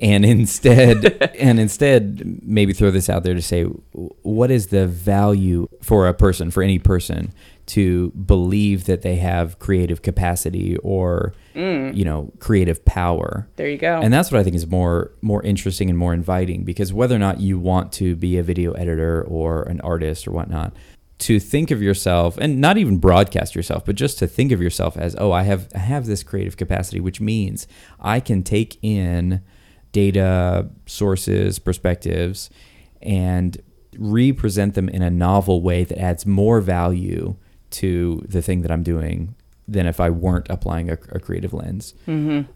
And 0.00 0.24
instead, 0.24 1.30
and 1.38 1.60
instead, 1.60 2.40
maybe 2.42 2.72
throw 2.72 2.90
this 2.90 3.08
out 3.08 3.22
there 3.22 3.34
to 3.34 3.42
say, 3.42 3.62
what 3.62 4.50
is 4.50 4.68
the 4.68 4.86
value 4.88 5.68
for 5.82 6.08
a 6.08 6.14
person, 6.14 6.50
for 6.50 6.62
any 6.62 6.78
person, 6.78 7.32
to 7.68 8.10
believe 8.10 8.84
that 8.84 9.02
they 9.02 9.16
have 9.16 9.58
creative 9.58 10.02
capacity 10.02 10.76
or, 10.78 11.34
mm. 11.54 11.94
you 11.94 12.04
know, 12.04 12.32
creative 12.38 12.84
power? 12.84 13.48
There 13.56 13.68
you 13.68 13.78
go. 13.78 14.00
And 14.00 14.12
that's 14.12 14.32
what 14.32 14.40
I 14.40 14.44
think 14.44 14.56
is 14.56 14.66
more 14.66 15.12
more 15.22 15.42
interesting 15.42 15.88
and 15.88 15.98
more 15.98 16.14
inviting 16.14 16.64
because 16.64 16.92
whether 16.92 17.14
or 17.14 17.20
not 17.20 17.40
you 17.40 17.58
want 17.58 17.92
to 17.94 18.16
be 18.16 18.38
a 18.38 18.42
video 18.42 18.72
editor 18.72 19.22
or 19.22 19.62
an 19.64 19.80
artist 19.82 20.26
or 20.26 20.32
whatnot, 20.32 20.74
to 21.18 21.40
think 21.40 21.70
of 21.70 21.82
yourself 21.82 22.38
and 22.38 22.60
not 22.60 22.78
even 22.78 22.98
broadcast 22.98 23.54
yourself, 23.54 23.84
but 23.84 23.96
just 23.96 24.18
to 24.18 24.26
think 24.26 24.52
of 24.52 24.62
yourself 24.62 24.96
as, 24.96 25.16
oh, 25.18 25.32
I 25.32 25.42
have 25.42 25.68
I 25.74 25.78
have 25.78 26.06
this 26.06 26.22
creative 26.22 26.56
capacity, 26.56 27.00
which 27.00 27.20
means 27.20 27.66
I 28.00 28.20
can 28.20 28.42
take 28.42 28.78
in 28.82 29.42
data, 29.92 30.68
sources, 30.86 31.58
perspectives, 31.58 32.50
and 33.02 33.60
represent 33.98 34.74
them 34.74 34.88
in 34.88 35.02
a 35.02 35.10
novel 35.10 35.60
way 35.60 35.82
that 35.84 35.98
adds 35.98 36.24
more 36.24 36.60
value 36.60 37.36
to 37.70 38.24
the 38.26 38.42
thing 38.42 38.62
that 38.62 38.70
I'm 38.70 38.82
doing 38.82 39.34
than 39.66 39.86
if 39.86 40.00
I 40.00 40.10
weren't 40.10 40.46
applying 40.48 40.90
a, 40.90 40.94
a 41.10 41.20
creative 41.20 41.52
lens 41.52 41.94
mm-hmm. 42.06 42.50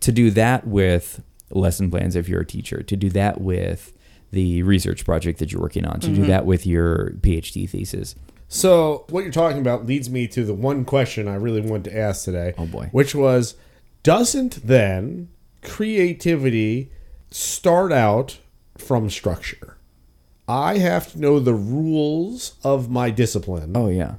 to 0.00 0.12
do 0.12 0.30
that 0.30 0.66
with 0.66 1.22
lesson 1.50 1.90
plans 1.90 2.16
if 2.16 2.28
you're 2.28 2.40
a 2.40 2.46
teacher, 2.46 2.82
to 2.82 2.96
do 2.96 3.10
that 3.10 3.40
with 3.40 3.92
the 4.30 4.62
research 4.62 5.04
project 5.04 5.38
that 5.38 5.52
you're 5.52 5.62
working 5.62 5.84
on, 5.84 6.00
to 6.00 6.08
do 6.08 6.14
mm-hmm. 6.14 6.28
that 6.28 6.46
with 6.46 6.66
your 6.66 7.12
PhD 7.20 7.68
thesis. 7.68 8.14
So 8.48 9.04
what 9.10 9.24
you're 9.24 9.32
talking 9.32 9.60
about 9.60 9.86
leads 9.86 10.08
me 10.08 10.28
to 10.28 10.44
the 10.44 10.54
one 10.54 10.84
question 10.84 11.26
I 11.26 11.34
really 11.34 11.60
wanted 11.60 11.90
to 11.90 11.98
ask 11.98 12.24
today. 12.24 12.54
Oh, 12.56 12.66
boy. 12.66 12.88
Which 12.92 13.14
was, 13.14 13.56
doesn't 14.02 14.66
then 14.66 15.28
creativity 15.62 16.92
start 17.30 17.92
out 17.92 18.38
from 18.76 19.10
structure? 19.10 19.76
I 20.48 20.78
have 20.78 21.12
to 21.12 21.20
know 21.20 21.40
the 21.40 21.54
rules 21.54 22.54
of 22.62 22.88
my 22.88 23.10
discipline 23.10 23.72
Oh 23.76 23.88
yeah, 23.88 24.14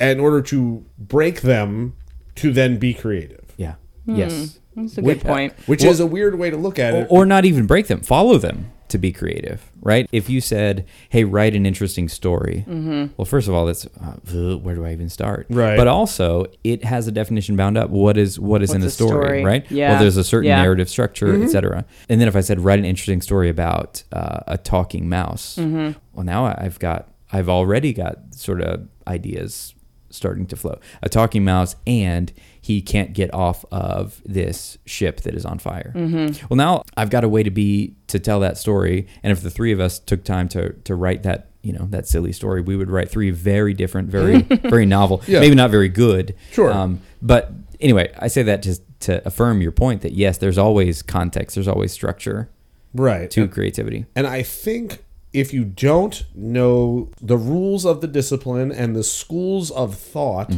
in 0.00 0.20
order 0.20 0.40
to 0.42 0.84
break 0.98 1.42
them 1.42 1.94
to 2.36 2.52
then 2.52 2.78
be 2.78 2.94
creative. 2.94 3.52
yeah, 3.56 3.74
yes, 4.06 4.58
That's 4.76 4.96
a 4.98 5.02
good 5.02 5.20
point. 5.20 5.52
Which 5.66 5.84
is 5.84 6.00
a 6.00 6.06
weird 6.06 6.38
way 6.38 6.50
to 6.50 6.56
look 6.56 6.78
at 6.78 6.94
it. 6.94 7.06
or 7.10 7.26
not 7.26 7.44
even 7.44 7.66
break 7.66 7.86
them, 7.88 8.00
follow 8.00 8.38
them 8.38 8.72
to 8.88 8.98
be 8.98 9.12
creative, 9.12 9.70
right? 9.82 10.08
If 10.10 10.28
you 10.28 10.40
said, 10.40 10.84
"Hey, 11.10 11.22
write 11.22 11.54
an 11.54 11.64
interesting 11.64 12.08
story," 12.08 12.64
well, 12.66 13.24
first 13.24 13.46
of 13.46 13.54
all, 13.54 13.66
that's 13.66 13.86
uh, 13.86 14.56
where 14.56 14.74
do 14.74 14.84
I 14.84 14.92
even 14.92 15.08
start? 15.08 15.46
Right. 15.50 15.76
But 15.76 15.86
also, 15.86 16.46
it 16.64 16.82
has 16.84 17.06
a 17.06 17.12
definition 17.12 17.54
bound 17.56 17.78
up. 17.78 17.90
What 17.90 18.16
is 18.16 18.40
what 18.40 18.62
is 18.62 18.72
in 18.74 18.80
the 18.80 18.88
a 18.88 18.90
story, 18.90 19.10
story? 19.10 19.44
right? 19.44 19.70
Yeah. 19.70 19.90
Well, 19.90 20.00
there's 20.00 20.16
a 20.16 20.24
certain 20.24 20.48
Yeah. 20.48 20.60
narrative 20.62 20.88
structure, 20.88 21.40
etc. 21.40 21.84
And 22.08 22.20
then 22.20 22.26
if 22.26 22.34
I 22.34 22.40
said, 22.40 22.58
"Write 22.60 22.78
an 22.80 22.84
interesting 22.84 23.20
story 23.20 23.48
about 23.48 24.02
uh, 24.12 24.40
a 24.48 24.56
talking 24.58 25.08
mouse," 25.08 25.56
well, 25.56 25.94
now 26.24 26.46
I've 26.46 26.78
got, 26.80 27.08
I've 27.32 27.48
already 27.48 27.92
got 27.92 28.34
sort 28.34 28.60
of 28.60 28.88
ideas 29.06 29.74
starting 30.10 30.46
to 30.46 30.56
flow. 30.56 30.78
A 31.02 31.08
talking 31.08 31.44
mouse, 31.44 31.76
and 31.86 32.32
he 32.60 32.82
can't 32.82 33.12
get 33.12 33.32
off 33.32 33.64
of 33.72 34.20
this 34.24 34.76
ship 34.84 35.22
that 35.22 35.34
is 35.34 35.44
on 35.44 35.58
fire. 35.58 35.92
Well, 35.94 36.56
now 36.56 36.82
I've 36.96 37.10
got 37.10 37.24
a 37.24 37.28
way 37.28 37.42
to 37.42 37.50
be 37.50 37.94
to 38.08 38.18
tell 38.18 38.40
that 38.40 38.58
story, 38.58 39.06
and 39.22 39.32
if 39.32 39.42
the 39.42 39.50
three 39.50 39.72
of 39.72 39.80
us 39.80 39.98
took 39.98 40.24
time 40.24 40.48
to 40.50 40.72
to 40.84 40.94
write 40.94 41.22
that, 41.22 41.50
you 41.62 41.72
know, 41.72 41.86
that 41.90 42.06
silly 42.06 42.32
story, 42.32 42.60
we 42.60 42.76
would 42.76 42.90
write 42.90 43.10
three 43.10 43.30
very 43.30 43.72
different, 43.74 44.08
very 44.08 44.42
very 44.42 44.86
novel, 44.86 45.22
Yeah. 45.26 45.40
maybe 45.40 45.54
not 45.54 45.70
very 45.70 45.88
good. 45.88 46.34
Sure. 46.52 46.72
Um, 46.72 47.00
but 47.22 47.52
anyway, 47.80 48.12
I 48.18 48.28
say 48.28 48.42
that 48.42 48.62
just 48.62 48.82
to 49.00 49.26
affirm 49.26 49.62
your 49.62 49.72
point 49.72 50.02
that 50.02 50.12
yes, 50.12 50.38
there's 50.38 50.58
always 50.58 51.02
context, 51.02 51.54
there's 51.54 51.68
always 51.68 51.92
structure 51.92 52.50
right. 52.92 53.30
to 53.30 53.48
creativity. 53.48 54.06
And 54.14 54.26
I 54.26 54.42
think 54.42 55.04
if 55.32 55.52
you 55.52 55.64
don't 55.64 56.24
know 56.34 57.10
the 57.20 57.36
rules 57.36 57.84
of 57.84 58.00
the 58.00 58.06
discipline 58.08 58.72
and 58.72 58.96
the 58.96 59.04
schools 59.04 59.70
of 59.70 59.94
thought, 59.94 60.52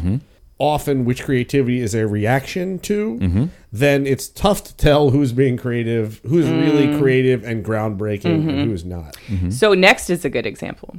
often 0.59 1.05
which 1.05 1.25
creativity 1.25 1.81
is 1.81 1.95
a 1.95 2.07
reaction 2.07 2.79
to, 2.79 3.49
then 3.73 4.07
it's 4.07 4.29
tough 4.29 4.63
to 4.65 4.77
tell 4.77 5.11
who's 5.11 5.33
being 5.33 5.57
creative, 5.57 6.21
who's 6.25 6.49
really 6.49 6.87
mm. 6.87 6.99
creative 6.99 7.45
and 7.45 7.65
groundbreaking, 7.65 8.27
and 8.27 8.51
mm-hmm. 8.51 8.71
who's 8.71 8.85
not. 8.85 9.17
So 9.51 9.75
next 9.75 10.09
is 10.09 10.25
a 10.25 10.31
good 10.31 10.47
example. 10.47 10.97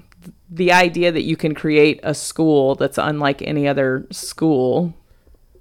The 0.49 0.71
idea 0.71 1.11
that 1.11 1.23
you 1.23 1.35
can 1.37 1.55
create 1.55 1.99
a 2.03 2.13
school 2.13 2.75
that's 2.75 2.97
unlike 2.97 3.41
any 3.41 3.67
other 3.67 4.05
school 4.11 4.93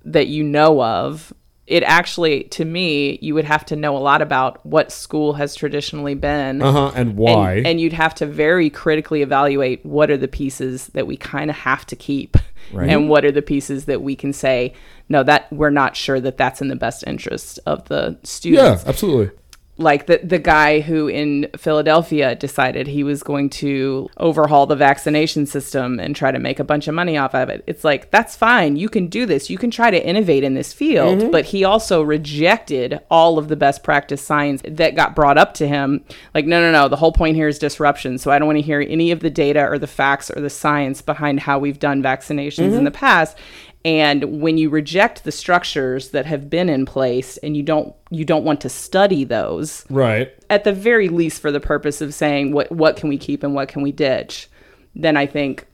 that 0.04 0.26
you 0.26 0.42
know 0.42 0.82
of. 0.82 1.32
It 1.72 1.82
actually, 1.84 2.44
to 2.44 2.64
me, 2.64 3.18
you 3.22 3.34
would 3.34 3.46
have 3.46 3.64
to 3.66 3.76
know 3.76 3.96
a 3.96 3.98
lot 3.98 4.20
about 4.20 4.64
what 4.66 4.92
school 4.92 5.32
has 5.32 5.54
traditionally 5.54 6.14
been. 6.14 6.60
Uh 6.60 6.72
huh. 6.72 6.92
And 6.94 7.16
why? 7.16 7.54
And, 7.54 7.66
and 7.66 7.80
you'd 7.80 7.94
have 7.94 8.14
to 8.16 8.26
very 8.26 8.68
critically 8.68 9.22
evaluate 9.22 9.84
what 9.86 10.10
are 10.10 10.18
the 10.18 10.28
pieces 10.28 10.88
that 10.88 11.06
we 11.06 11.16
kind 11.16 11.48
of 11.50 11.56
have 11.56 11.86
to 11.86 11.96
keep 11.96 12.36
Right. 12.72 12.88
and 12.88 13.08
what 13.08 13.24
are 13.24 13.32
the 13.32 13.42
pieces 13.42 13.86
that 13.86 14.02
we 14.02 14.14
can 14.16 14.32
say 14.32 14.72
no 15.08 15.22
that 15.24 15.52
we're 15.52 15.70
not 15.70 15.96
sure 15.96 16.20
that 16.20 16.38
that's 16.38 16.62
in 16.62 16.68
the 16.68 16.76
best 16.76 17.02
interest 17.06 17.58
of 17.66 17.84
the 17.88 18.16
students. 18.22 18.84
yeah, 18.84 18.88
absolutely. 18.88 19.36
Like 19.78 20.06
the 20.06 20.20
the 20.22 20.38
guy 20.38 20.80
who 20.80 21.08
in 21.08 21.48
Philadelphia 21.56 22.34
decided 22.34 22.86
he 22.86 23.02
was 23.02 23.22
going 23.22 23.48
to 23.48 24.08
overhaul 24.18 24.66
the 24.66 24.76
vaccination 24.76 25.46
system 25.46 25.98
and 25.98 26.14
try 26.14 26.30
to 26.30 26.38
make 26.38 26.60
a 26.60 26.64
bunch 26.64 26.88
of 26.88 26.94
money 26.94 27.16
off 27.16 27.34
of 27.34 27.48
it. 27.48 27.64
It's 27.66 27.82
like 27.82 28.10
that's 28.10 28.36
fine. 28.36 28.76
You 28.76 28.90
can 28.90 29.06
do 29.06 29.24
this. 29.24 29.48
You 29.48 29.56
can 29.56 29.70
try 29.70 29.90
to 29.90 30.06
innovate 30.06 30.44
in 30.44 30.52
this 30.52 30.74
field, 30.74 31.18
mm-hmm. 31.18 31.30
but 31.30 31.46
he 31.46 31.64
also 31.64 32.02
rejected 32.02 33.00
all 33.10 33.38
of 33.38 33.48
the 33.48 33.56
best 33.56 33.82
practice 33.82 34.22
science 34.22 34.60
that 34.66 34.94
got 34.94 35.16
brought 35.16 35.38
up 35.38 35.54
to 35.54 35.66
him. 35.66 36.04
Like 36.34 36.44
no, 36.44 36.60
no, 36.60 36.70
no, 36.70 36.88
the 36.88 36.96
whole 36.96 37.12
point 37.12 37.36
here 37.36 37.48
is 37.48 37.58
disruption. 37.58 38.18
So 38.18 38.30
I 38.30 38.38
don't 38.38 38.46
want 38.46 38.58
to 38.58 38.62
hear 38.62 38.80
any 38.80 39.10
of 39.10 39.20
the 39.20 39.30
data 39.30 39.66
or 39.66 39.78
the 39.78 39.86
facts 39.86 40.30
or 40.30 40.42
the 40.42 40.50
science 40.50 41.00
behind 41.00 41.40
how 41.40 41.58
we've 41.58 41.78
done 41.78 42.02
vaccinations 42.02 42.58
in 42.58 42.70
mm-hmm. 42.72 42.84
the 42.84 42.90
past. 42.90 43.38
And 43.84 44.40
when 44.40 44.58
you 44.58 44.70
reject 44.70 45.24
the 45.24 45.32
structures 45.32 46.10
that 46.10 46.24
have 46.26 46.48
been 46.48 46.68
in 46.68 46.86
place 46.86 47.36
and 47.38 47.56
you 47.56 47.62
don't 47.64 47.94
you 48.10 48.24
don't 48.24 48.44
want 48.44 48.60
to 48.60 48.68
study 48.68 49.24
those, 49.24 49.84
Right. 49.90 50.32
at 50.50 50.62
the 50.64 50.72
very 50.72 51.08
least 51.08 51.40
for 51.40 51.50
the 51.50 51.58
purpose 51.60 52.00
of 52.00 52.14
saying 52.14 52.52
what 52.52 52.70
what 52.70 52.96
can 52.96 53.08
we 53.08 53.18
keep 53.18 53.42
and 53.42 53.54
what 53.54 53.68
can 53.68 53.82
we 53.82 53.90
ditch, 53.90 54.48
then 54.94 55.16
I 55.16 55.26
think 55.26 55.66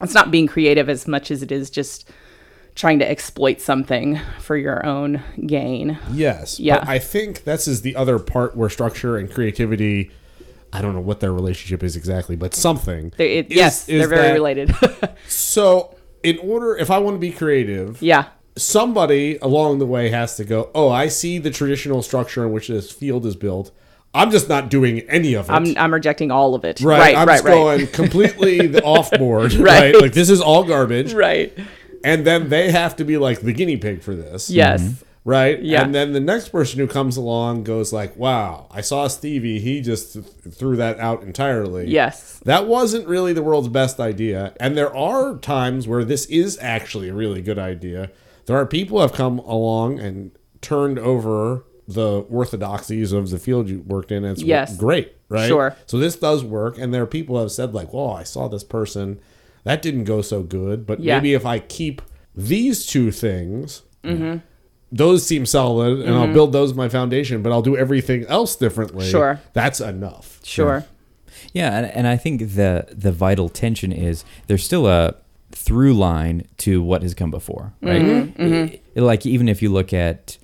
it's 0.00 0.14
not 0.14 0.30
being 0.32 0.48
creative 0.48 0.88
as 0.88 1.06
much 1.06 1.30
as 1.30 1.42
it 1.42 1.52
is 1.52 1.70
just 1.70 2.10
trying 2.74 2.98
to 2.98 3.08
exploit 3.08 3.60
something 3.60 4.18
for 4.40 4.56
your 4.56 4.84
own 4.84 5.22
gain. 5.46 5.96
Yes. 6.12 6.58
Yeah. 6.58 6.80
But 6.80 6.88
I 6.88 6.98
think 6.98 7.44
this 7.44 7.68
is 7.68 7.82
the 7.82 7.94
other 7.94 8.18
part 8.18 8.56
where 8.56 8.68
structure 8.68 9.16
and 9.16 9.30
creativity. 9.30 10.10
I 10.72 10.82
don't 10.82 10.92
know 10.92 11.00
what 11.00 11.20
their 11.20 11.32
relationship 11.32 11.84
is 11.84 11.94
exactly, 11.94 12.34
but 12.34 12.52
something. 12.52 13.12
It- 13.16 13.46
is- 13.52 13.56
yes, 13.56 13.88
is 13.88 14.00
they're 14.00 14.08
very 14.08 14.26
that- 14.28 14.32
related. 14.32 14.74
So, 15.28 15.93
in 16.24 16.38
order, 16.38 16.76
if 16.76 16.90
I 16.90 16.98
want 16.98 17.16
to 17.16 17.18
be 17.20 17.30
creative, 17.30 18.00
yeah. 18.02 18.28
somebody 18.56 19.36
along 19.38 19.78
the 19.78 19.86
way 19.86 20.08
has 20.08 20.36
to 20.38 20.44
go, 20.44 20.70
oh, 20.74 20.88
I 20.88 21.08
see 21.08 21.38
the 21.38 21.50
traditional 21.50 22.02
structure 22.02 22.44
in 22.44 22.52
which 22.52 22.68
this 22.68 22.90
field 22.90 23.26
is 23.26 23.36
built. 23.36 23.70
I'm 24.14 24.30
just 24.30 24.48
not 24.48 24.70
doing 24.70 25.00
any 25.00 25.34
of 25.34 25.50
it. 25.50 25.52
I'm, 25.52 25.76
I'm 25.76 25.92
rejecting 25.92 26.30
all 26.30 26.54
of 26.54 26.64
it. 26.64 26.80
right. 26.80 26.98
Right, 26.98 27.16
I'm 27.16 27.28
right, 27.28 27.34
just 27.34 27.44
right. 27.44 27.52
going 27.52 27.86
completely 27.88 28.66
the 28.68 28.82
off 28.82 29.10
board. 29.10 29.52
Right. 29.54 29.92
Right. 29.92 30.00
Like 30.00 30.12
this 30.12 30.30
is 30.30 30.40
all 30.40 30.64
garbage. 30.64 31.12
right. 31.12 31.52
And 32.02 32.26
then 32.26 32.48
they 32.48 32.70
have 32.70 32.96
to 32.96 33.04
be 33.04 33.18
like 33.18 33.40
the 33.40 33.52
guinea 33.52 33.76
pig 33.76 34.02
for 34.02 34.14
this. 34.14 34.50
Yes. 34.50 34.82
Mm-hmm. 34.82 35.04
Right. 35.26 35.58
Yeah. 35.62 35.82
And 35.82 35.94
then 35.94 36.12
the 36.12 36.20
next 36.20 36.50
person 36.50 36.78
who 36.78 36.86
comes 36.86 37.16
along 37.16 37.64
goes 37.64 37.94
like, 37.94 38.14
wow, 38.16 38.66
I 38.70 38.82
saw 38.82 39.08
Stevie. 39.08 39.58
He 39.58 39.80
just 39.80 40.12
th- 40.12 40.26
threw 40.52 40.76
that 40.76 41.00
out 41.00 41.22
entirely. 41.22 41.88
Yes. 41.88 42.40
That 42.44 42.66
wasn't 42.66 43.08
really 43.08 43.32
the 43.32 43.42
world's 43.42 43.68
best 43.68 43.98
idea. 44.00 44.52
And 44.60 44.76
there 44.76 44.94
are 44.94 45.38
times 45.38 45.88
where 45.88 46.04
this 46.04 46.26
is 46.26 46.58
actually 46.60 47.08
a 47.08 47.14
really 47.14 47.40
good 47.40 47.58
idea. 47.58 48.10
There 48.44 48.56
are 48.58 48.66
people 48.66 48.98
who 48.98 49.02
have 49.02 49.14
come 49.14 49.38
along 49.38 49.98
and 49.98 50.30
turned 50.60 50.98
over 50.98 51.64
the 51.88 52.20
orthodoxies 52.30 53.12
of 53.12 53.30
the 53.30 53.38
field 53.38 53.70
you 53.70 53.80
worked 53.86 54.12
in. 54.12 54.24
And 54.24 54.32
it's 54.34 54.42
Yes. 54.42 54.76
great, 54.76 55.14
right? 55.30 55.48
Sure. 55.48 55.74
So 55.86 55.98
this 55.98 56.16
does 56.16 56.44
work. 56.44 56.76
And 56.78 56.92
there 56.92 57.02
are 57.02 57.06
people 57.06 57.36
who 57.36 57.40
have 57.42 57.52
said, 57.52 57.72
like, 57.72 57.94
well, 57.94 58.10
I 58.10 58.24
saw 58.24 58.46
this 58.48 58.64
person. 58.64 59.20
That 59.64 59.80
didn't 59.80 60.04
go 60.04 60.20
so 60.20 60.42
good. 60.42 60.86
But 60.86 61.00
Yeah. 61.00 61.16
maybe 61.16 61.32
if 61.32 61.46
I 61.46 61.60
keep 61.60 62.02
these 62.36 62.84
two 62.84 63.10
things, 63.10 63.82
mm-hmm. 64.04 64.38
Those 64.92 65.26
seem 65.26 65.44
solid 65.46 66.00
and 66.00 66.14
I'll 66.14 66.32
build 66.32 66.52
those 66.52 66.70
as 66.70 66.76
my 66.76 66.88
foundation, 66.88 67.42
but 67.42 67.50
I'll 67.52 67.62
do 67.62 67.76
everything 67.76 68.24
else 68.26 68.54
differently. 68.56 69.08
Sure. 69.08 69.40
That's 69.52 69.80
enough. 69.80 70.38
Sure. 70.44 70.84
Yeah, 71.52 71.76
and, 71.78 71.86
and 71.86 72.06
I 72.06 72.16
think 72.16 72.40
the 72.54 72.86
the 72.92 73.12
vital 73.12 73.48
tension 73.48 73.92
is 73.92 74.24
there's 74.46 74.64
still 74.64 74.86
a 74.86 75.14
through 75.52 75.94
line 75.94 76.46
to 76.58 76.82
what 76.82 77.02
has 77.02 77.14
come 77.14 77.30
before, 77.30 77.72
right? 77.80 78.02
Mm-hmm, 78.02 78.74
It- 78.94 79.02
like 79.02 79.24
even 79.26 79.48
if 79.48 79.62
you 79.62 79.70
look 79.70 79.92
at 79.92 80.38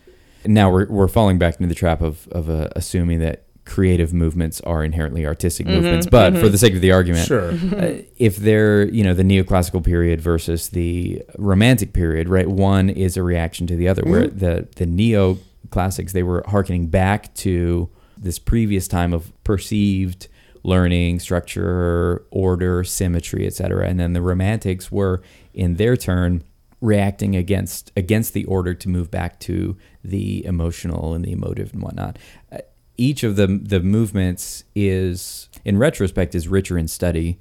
Now 0.44 0.70
we're 0.70 0.86
we're 0.86 1.08
falling 1.08 1.38
back 1.38 1.54
into 1.60 1.68
the 1.68 1.74
trap 1.74 2.00
of 2.00 2.26
of 2.32 2.48
uh, 2.50 2.68
assuming 2.76 3.20
that 3.20 3.44
creative 3.64 4.12
movements 4.12 4.60
are 4.62 4.82
inherently 4.82 5.26
artistic 5.26 5.66
mm-hmm, 5.66 5.76
movements. 5.76 6.06
But 6.06 6.34
for 6.34 6.40
mm-hmm. 6.40 6.52
the 6.52 6.58
sake 6.58 6.74
of 6.74 6.80
the 6.80 6.92
argument, 6.92 7.26
Sure. 7.26 7.52
uh, 7.52 8.02
if 8.16 8.36
they're 8.36 8.88
you 8.88 9.04
know 9.04 9.14
the 9.14 9.22
neoclassical 9.22 9.84
period 9.84 10.20
versus 10.20 10.70
the 10.70 11.22
romantic 11.38 11.92
period, 11.92 12.28
right? 12.28 12.48
One 12.48 12.90
is 12.90 13.16
a 13.16 13.22
reaction 13.22 13.66
to 13.68 13.76
the 13.76 13.88
other. 13.88 14.02
Where 14.02 14.26
mm-hmm. 14.26 14.38
the 14.38 14.68
the 14.76 14.86
neoclassics 14.86 16.12
they 16.12 16.22
were 16.22 16.44
harkening 16.46 16.88
back 16.88 17.32
to 17.34 17.88
this 18.16 18.38
previous 18.38 18.86
time 18.86 19.12
of 19.12 19.32
perceived 19.44 20.28
learning, 20.62 21.18
structure, 21.18 22.24
order, 22.30 22.84
symmetry, 22.84 23.46
etc. 23.46 23.88
And 23.88 23.98
then 23.98 24.12
the 24.12 24.20
romantics 24.20 24.92
were 24.92 25.22
in 25.54 25.76
their 25.76 25.96
turn 25.96 26.44
reacting 26.80 27.36
against 27.36 27.92
against 27.96 28.32
the 28.32 28.44
order 28.46 28.74
to 28.74 28.88
move 28.88 29.10
back 29.10 29.38
to 29.40 29.76
the 30.02 30.44
emotional 30.44 31.14
and 31.14 31.24
the 31.24 31.32
emotive 31.32 31.72
and 31.72 31.82
whatnot. 31.82 32.18
Uh, 32.50 32.58
Each 33.00 33.22
of 33.22 33.36
the 33.36 33.46
the 33.46 33.80
movements 33.80 34.64
is 34.74 35.48
in 35.64 35.78
retrospect 35.78 36.34
is 36.34 36.48
richer 36.48 36.76
in 36.76 36.86
study 36.86 37.38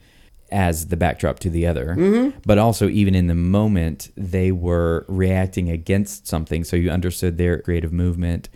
as 0.52 0.88
the 0.88 0.96
backdrop 0.96 1.40
to 1.40 1.50
the 1.50 1.68
other. 1.68 1.96
Mm-hmm. 1.98 2.40
But 2.46 2.58
also 2.58 2.88
even 2.88 3.14
in 3.14 3.28
the 3.28 3.36
moment 3.36 4.10
they 4.16 4.54
were 4.54 5.06
reacting 5.10 5.70
against 5.70 6.28
something. 6.28 6.64
So 6.64 6.78
you 6.78 6.90
understood 6.90 7.38
their 7.38 7.60
creative 7.60 7.92
movement 7.92 8.48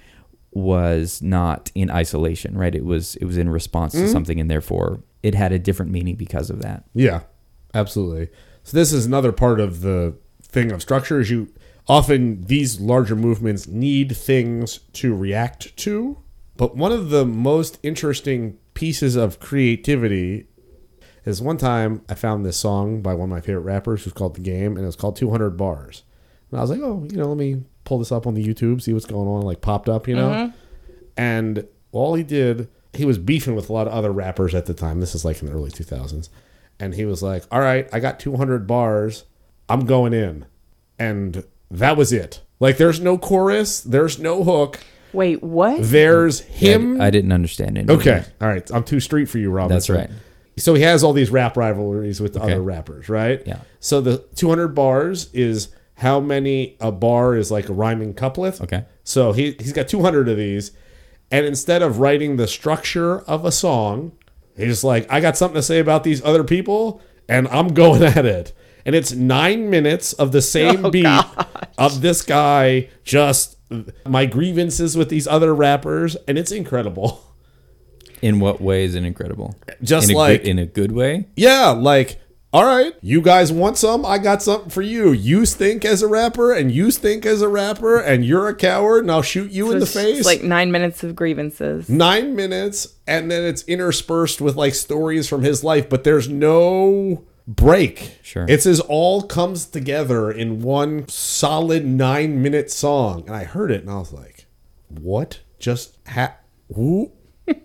was 0.52 1.22
not 1.22 1.72
in 1.76 1.92
isolation 1.92 2.58
right? 2.58 2.74
It 2.74 2.86
was 2.86 3.18
it 3.18 3.26
was 3.26 3.38
in 3.38 3.50
response 3.50 3.92
to 3.94 4.00
mm-hmm. 4.00 4.12
something 4.12 4.40
and 4.40 4.50
therefore 4.50 5.04
it 5.24 5.36
had 5.36 5.52
a 5.52 5.60
different 5.60 5.92
meaning 5.92 6.16
because 6.16 6.50
of 6.50 6.62
that. 6.62 6.86
Yeah, 6.94 7.24
absolutely. 7.74 8.30
So 8.64 8.78
this 8.78 8.94
is 8.94 9.06
another 9.06 9.34
part 9.34 9.60
of 9.60 9.82
the 9.82 10.16
thing 10.42 10.72
of 10.72 10.82
structure 10.82 11.20
is 11.20 11.30
you 11.30 11.52
often 11.88 12.46
these 12.46 12.80
larger 12.80 13.16
movements 13.16 13.68
need 13.68 14.16
things 14.16 14.80
to 14.94 15.14
react 15.14 15.76
to. 15.78 16.18
But 16.56 16.76
one 16.76 16.92
of 16.92 17.10
the 17.10 17.26
most 17.26 17.80
interesting 17.84 18.58
pieces 18.74 19.16
of 19.16 19.40
creativity 19.40 20.48
is 21.26 21.42
one 21.42 21.58
time 21.58 22.04
I 22.10 22.16
found 22.16 22.46
this 22.46 22.58
song 22.58 23.02
by 23.02 23.14
one 23.14 23.30
of 23.30 23.36
my 23.36 23.42
favorite 23.42 23.62
rappers 23.62 24.04
who's 24.04 24.14
called 24.14 24.36
The 24.36 24.42
Game 24.42 24.76
and 24.76 24.84
it 24.84 24.86
was 24.86 24.96
called 24.96 25.16
200 25.16 25.52
Bars. 25.52 26.04
And 26.52 26.60
I 26.60 26.62
was 26.62 26.70
like, 26.70 26.82
"Oh, 26.82 27.08
you 27.10 27.18
know, 27.18 27.28
let 27.28 27.38
me 27.38 27.64
pull 27.86 28.00
this 28.00 28.12
up 28.12 28.28
on 28.28 28.34
the 28.36 28.46
YouTube, 28.46 28.82
see 28.82 28.94
what's 28.94 29.06
going 29.06 29.28
on." 29.28 29.42
Like 29.42 29.62
popped 29.62 29.90
up, 29.90 30.08
you 30.08 30.16
know. 30.16 30.30
Mm-hmm. 30.30 30.58
And 31.18 31.68
all 31.92 32.16
he 32.16 32.24
did, 32.24 32.70
he 32.94 33.06
was 33.06 33.18
beefing 33.18 33.56
with 33.56 33.70
a 33.70 33.74
lot 33.74 33.88
of 33.88 33.94
other 33.94 34.12
rappers 34.12 34.54
at 34.54 34.66
the 34.66 34.74
time. 34.74 35.00
This 35.00 35.16
is 35.16 35.26
like 35.26 35.42
in 35.42 35.48
the 35.48 35.54
early 35.54 35.72
2000s. 35.72 36.30
And 36.80 36.94
he 36.94 37.06
was 37.06 37.24
like, 37.24 37.44
All 37.52 37.60
right, 37.60 37.88
I 37.94 38.00
got 38.00 38.20
200 38.20 38.68
bars. 38.68 39.26
I'm 39.70 39.86
going 39.86 40.14
in. 40.14 40.46
And 41.00 41.44
that 41.72 41.98
was 41.98 42.14
it. 42.14 42.42
Like, 42.60 42.78
there's 42.78 43.00
no 43.00 43.18
chorus, 43.18 43.82
there's 43.82 44.20
no 44.20 44.44
hook, 44.44 44.80
Wait, 45.14 45.42
what? 45.44 45.78
there's 45.82 46.42
Yeah, 46.60 46.72
him. 46.72 47.02
I, 47.02 47.10
didn't 47.10 47.32
understand 47.32 47.78
it 47.78 47.90
okay. 47.90 48.24
All 48.42 48.48
right. 48.48 48.70
I'm 48.72 48.84
too 48.84 49.00
street 49.00 49.26
for 49.30 49.38
you, 49.38 49.50
Robinson. 49.52 49.96
that's 49.96 50.10
right 50.12 50.20
So 50.58 50.74
he 50.74 50.82
has 50.84 51.04
all 51.04 51.14
these 51.14 51.30
rap 51.30 51.56
rivalries 51.58 52.20
with 52.20 52.34
the 52.34 52.42
Okay. 52.42 52.54
other 52.54 52.62
rappers, 52.62 53.10
right? 53.10 53.42
Yeah. 53.46 53.60
So 53.80 54.02
the 54.02 54.18
200 54.36 54.70
bars 54.70 55.30
is 55.34 55.70
how 55.96 56.20
many 56.20 56.76
a 56.80 56.92
bar 56.92 57.36
is 57.36 57.52
like 57.52 57.70
a 57.70 57.74
rhyming 57.74 58.14
couplet. 58.14 58.60
Okay. 58.62 58.84
So 59.04 59.32
he 59.32 59.56
he's 59.60 59.74
got 59.74 59.88
200 59.88 60.28
of 60.28 60.38
these, 60.38 60.72
and 61.32 61.46
instead 61.46 61.82
of 61.82 62.00
writing 62.00 62.38
the 62.38 62.48
structure 62.48 63.20
of 63.22 63.46
a 63.46 63.52
song, 63.52 64.12
he's 64.58 64.84
like, 64.84 65.06
I 65.12 65.20
got 65.20 65.38
something 65.38 65.56
to 65.56 65.62
say 65.64 65.80
about 65.80 66.04
these 66.04 66.24
other 66.24 66.44
people, 66.44 67.02
and 67.30 67.48
I'm 67.50 67.70
going 67.70 68.02
at 68.18 68.26
it. 68.26 68.54
And 68.86 68.96
it's 68.96 69.12
nine 69.14 69.70
minutes 69.70 70.14
of 70.14 70.32
the 70.34 70.42
same 70.42 70.86
Oh, 70.86 70.92
beat 70.92 71.24
of 71.78 72.02
this 72.02 72.22
guy 72.22 72.90
just 73.04 73.53
my 74.08 74.26
grievances 74.26 74.96
with 74.98 75.10
these 75.10 75.28
other 75.28 75.54
rappers, 75.54 76.16
and 76.28 76.38
it's 76.38 76.52
incredible. 76.52 77.22
in 78.22 78.40
what 78.40 78.62
way 78.62 78.86
is 78.86 78.96
it 78.96 79.04
incredible 79.04 79.54
Just 79.82 80.10
in 80.10 80.16
like- 80.16 80.42
good, 80.44 80.48
in 80.50 80.58
a 80.60 80.66
good 80.66 80.92
way 80.94 81.28
Yeah, 81.36 81.70
like, 81.72 82.22
all 82.54 82.64
right, 82.64 82.94
you 83.02 83.20
guys 83.22 83.52
want 83.52 83.78
some? 83.80 84.06
I 84.06 84.20
got 84.20 84.44
something 84.44 84.70
for 84.70 84.84
you. 84.84 85.12
You 85.12 85.44
stink 85.46 85.84
as 85.84 86.04
a 86.04 86.08
rapper, 86.08 86.54
and 86.54 86.72
you 86.72 86.92
stink 86.92 87.26
as 87.26 87.42
a 87.42 87.48
rapper, 87.50 87.98
and 88.00 88.24
you're 88.24 88.48
a 88.48 88.54
coward, 88.56 89.00
and 89.04 89.12
I'll 89.12 89.24
shoot 89.24 89.52
you 89.52 89.72
in 89.72 89.80
the 89.80 89.86
It's 89.86 89.94
face. 89.96 90.24
like 90.26 90.44
nine 90.44 90.72
minutes 90.72 91.04
of 91.04 91.16
grievances. 91.16 91.90
Nine 91.90 92.36
minutes, 92.36 92.88
and 93.08 93.32
then 93.32 93.44
it's 93.44 93.64
interspersed 93.64 94.40
with 94.40 94.56
like 94.56 94.76
stories 94.76 95.28
from 95.28 95.42
his 95.42 95.64
life, 95.64 95.90
but 95.90 96.04
there's 96.04 96.30
no 96.30 97.24
break. 97.48 98.20
Sure. 98.22 98.46
It's 98.48 98.66
as 98.66 98.80
all 98.80 99.24
comes 99.24 99.66
together 99.66 100.32
in 100.32 100.62
one 100.62 101.08
solid 101.08 101.86
nine 101.86 102.42
minute 102.42 102.72
song. 102.72 103.24
And 103.28 103.36
I 103.36 103.44
heard 103.44 103.72
it, 103.72 103.82
and 103.82 103.90
I 103.90 103.98
was 103.98 104.14
like, 104.14 104.46
what 104.90 105.42
just 105.60 105.98
ha 106.08 106.36
who? 106.74 107.12
and 107.48 107.58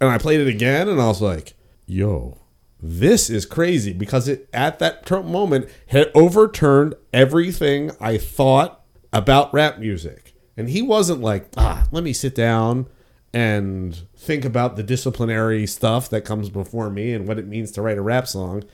I 0.00 0.18
played 0.18 0.40
it 0.40 0.48
again, 0.48 0.88
and 0.88 1.00
I 1.00 1.06
was 1.06 1.22
like, 1.22 1.54
yo, 1.86 2.38
this 2.82 3.28
is 3.28 3.46
crazy 3.46 3.92
because 3.92 4.28
it 4.28 4.48
at 4.52 4.78
that 4.78 5.08
moment 5.10 5.68
had 5.88 6.10
overturned 6.14 6.94
everything 7.12 7.90
I 8.00 8.16
thought 8.18 8.84
about 9.12 9.52
rap 9.52 9.78
music. 9.78 10.34
And 10.56 10.68
he 10.68 10.82
wasn't 10.82 11.20
like, 11.20 11.48
ah, 11.56 11.86
let 11.90 12.04
me 12.04 12.12
sit 12.12 12.34
down 12.34 12.86
and 13.32 13.96
think 14.16 14.44
about 14.44 14.76
the 14.76 14.82
disciplinary 14.82 15.66
stuff 15.66 16.10
that 16.10 16.22
comes 16.22 16.50
before 16.50 16.90
me 16.90 17.12
and 17.12 17.26
what 17.26 17.38
it 17.38 17.46
means 17.46 17.70
to 17.72 17.82
write 17.82 17.98
a 17.98 18.02
rap 18.02 18.26
song. 18.26 18.64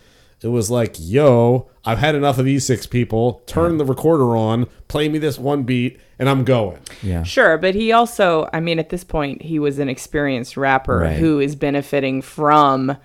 It 0.43 0.49
was 0.49 0.71
like, 0.71 0.95
yo, 0.99 1.69
I've 1.85 1.99
had 1.99 2.15
enough 2.15 2.39
of 2.39 2.45
these 2.45 2.67
six 2.67 2.87
people. 2.87 3.43
Turn 3.47 3.79
the 3.79 3.85
recorder 3.87 4.37
on, 4.37 4.67
play 4.87 5.09
me 5.09 5.19
this 5.19 5.39
one 5.39 5.63
beat, 5.63 5.99
and 6.19 6.29
I'm 6.29 6.45
going. 6.45 6.79
yeah 7.03 7.23
Sure, 7.23 7.57
but 7.59 7.75
he 7.75 7.91
also, 7.93 8.49
I 8.53 8.61
mean, 8.61 8.79
at 8.79 8.91
this 8.91 9.03
point, 9.05 9.43
he 9.43 9.59
was 9.59 9.79
an 9.79 9.89
experienced 9.89 10.57
rapper 10.57 10.99
Right. 10.99 11.17
who 11.17 11.41
is 11.41 11.57
benefiting 11.57 12.21
from 12.23 12.97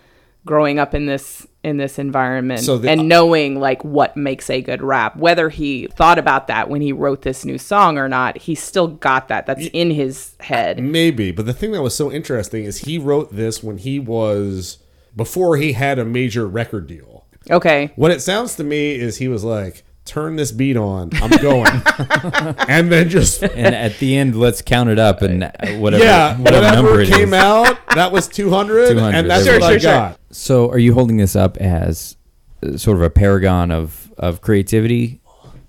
growing 0.45 0.79
up 0.79 0.93
in 0.95 1.05
this 1.05 1.45
in 1.63 1.77
this 1.77 1.99
environment 1.99 2.61
So 2.61 2.79
the- 2.79 2.89
and 2.89 3.01
uh, 3.01 3.03
knowing 3.03 3.59
like 3.59 3.83
what 3.85 4.17
makes 4.17 4.49
a 4.49 4.61
good 4.63 4.81
rap. 4.81 5.15
Whether 5.15 5.49
he 5.49 5.87
thought 5.95 6.17
about 6.17 6.47
that 6.47 6.67
when 6.69 6.81
he 6.81 6.91
wrote 6.91 7.21
this 7.21 7.45
new 7.45 7.59
song 7.59 7.99
or 7.99 8.09
not, 8.09 8.35
he 8.39 8.55
still 8.55 8.87
got 8.87 9.27
that. 9.27 9.45
That's 9.45 9.67
in 9.67 9.91
his 9.91 10.33
head. 10.39 10.81
Maybe, 10.83 11.29
but 11.31 11.45
the 11.45 11.53
thing 11.53 11.71
that 11.73 11.83
was 11.83 11.95
so 11.95 12.11
interesting 12.11 12.63
is 12.63 12.79
he 12.79 12.97
wrote 12.97 13.35
this 13.35 13.61
when 13.63 13.77
he 13.77 13.99
was 13.99 14.79
before 15.15 15.57
he 15.57 15.73
had 15.73 15.99
a 15.99 16.05
major 16.05 16.47
record 16.47 16.87
deal. 16.87 17.20
Okay. 17.49 17.91
What 17.95 18.11
it 18.11 18.21
sounds 18.21 18.55
to 18.55 18.63
me 18.63 18.93
is 18.95 19.17
he 19.17 19.27
was 19.27 19.43
like, 19.43 19.83
"Turn 20.05 20.35
this 20.35 20.51
beat 20.51 20.77
on, 20.77 21.09
I'm 21.15 21.31
going," 21.41 21.67
and 22.67 22.91
then 22.91 23.09
just 23.09 23.41
and 23.43 23.73
at 23.75 23.97
the 23.99 24.15
end 24.15 24.35
let's 24.39 24.61
count 24.61 24.89
it 24.89 24.99
up 24.99 25.21
and 25.21 25.43
whatever 25.81 26.03
yeah, 26.03 26.37
whatever, 26.37 26.65
whatever, 26.65 26.75
number 26.75 27.01
it 27.01 27.09
is. 27.09 27.15
came 27.15 27.33
out, 27.33 27.77
that 27.95 28.11
was 28.11 28.27
200, 28.29 28.91
200, 28.91 29.17
and 29.17 29.29
that's 29.29 29.45
there 29.45 29.59
what 29.59 29.69
we 29.69 29.75
I. 29.75 29.79
Sure, 29.79 29.79
sure, 29.79 29.91
got. 29.91 30.19
So, 30.31 30.69
are 30.69 30.77
you 30.77 30.93
holding 30.93 31.17
this 31.17 31.35
up 31.35 31.57
as 31.57 32.15
uh, 32.63 32.77
sort 32.77 32.97
of 32.97 33.03
a 33.03 33.09
paragon 33.09 33.71
of 33.71 34.11
of 34.17 34.41
creativity? 34.41 35.19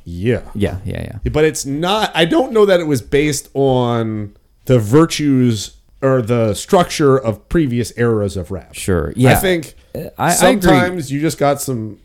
Yeah, 0.05 0.43
Yeah, 0.55 0.79
yeah, 0.85 1.19
yeah. 1.25 1.31
but 1.31 1.45
it's 1.45 1.65
not. 1.65 2.11
I 2.15 2.25
don't 2.25 2.53
know 2.53 2.67
that 2.67 2.81
it 2.81 2.87
was 2.89 3.01
based 3.01 3.49
on 3.55 4.37
the 4.65 4.79
virtues 4.81 5.77
or 6.01 6.21
the 6.21 6.55
structure 6.55 7.17
of 7.17 7.49
previous 7.49 7.97
eras 7.97 8.37
of 8.37 8.51
rap. 8.51 8.75
Sure. 8.75 9.13
Yeah. 9.15 9.31
I 9.31 9.35
think 9.37 9.75
I- 9.95 10.11
I 10.19 10.31
sometimes 10.33 11.11
you 11.13 11.21
just 11.21 11.39
got 11.39 11.61
some 11.61 11.99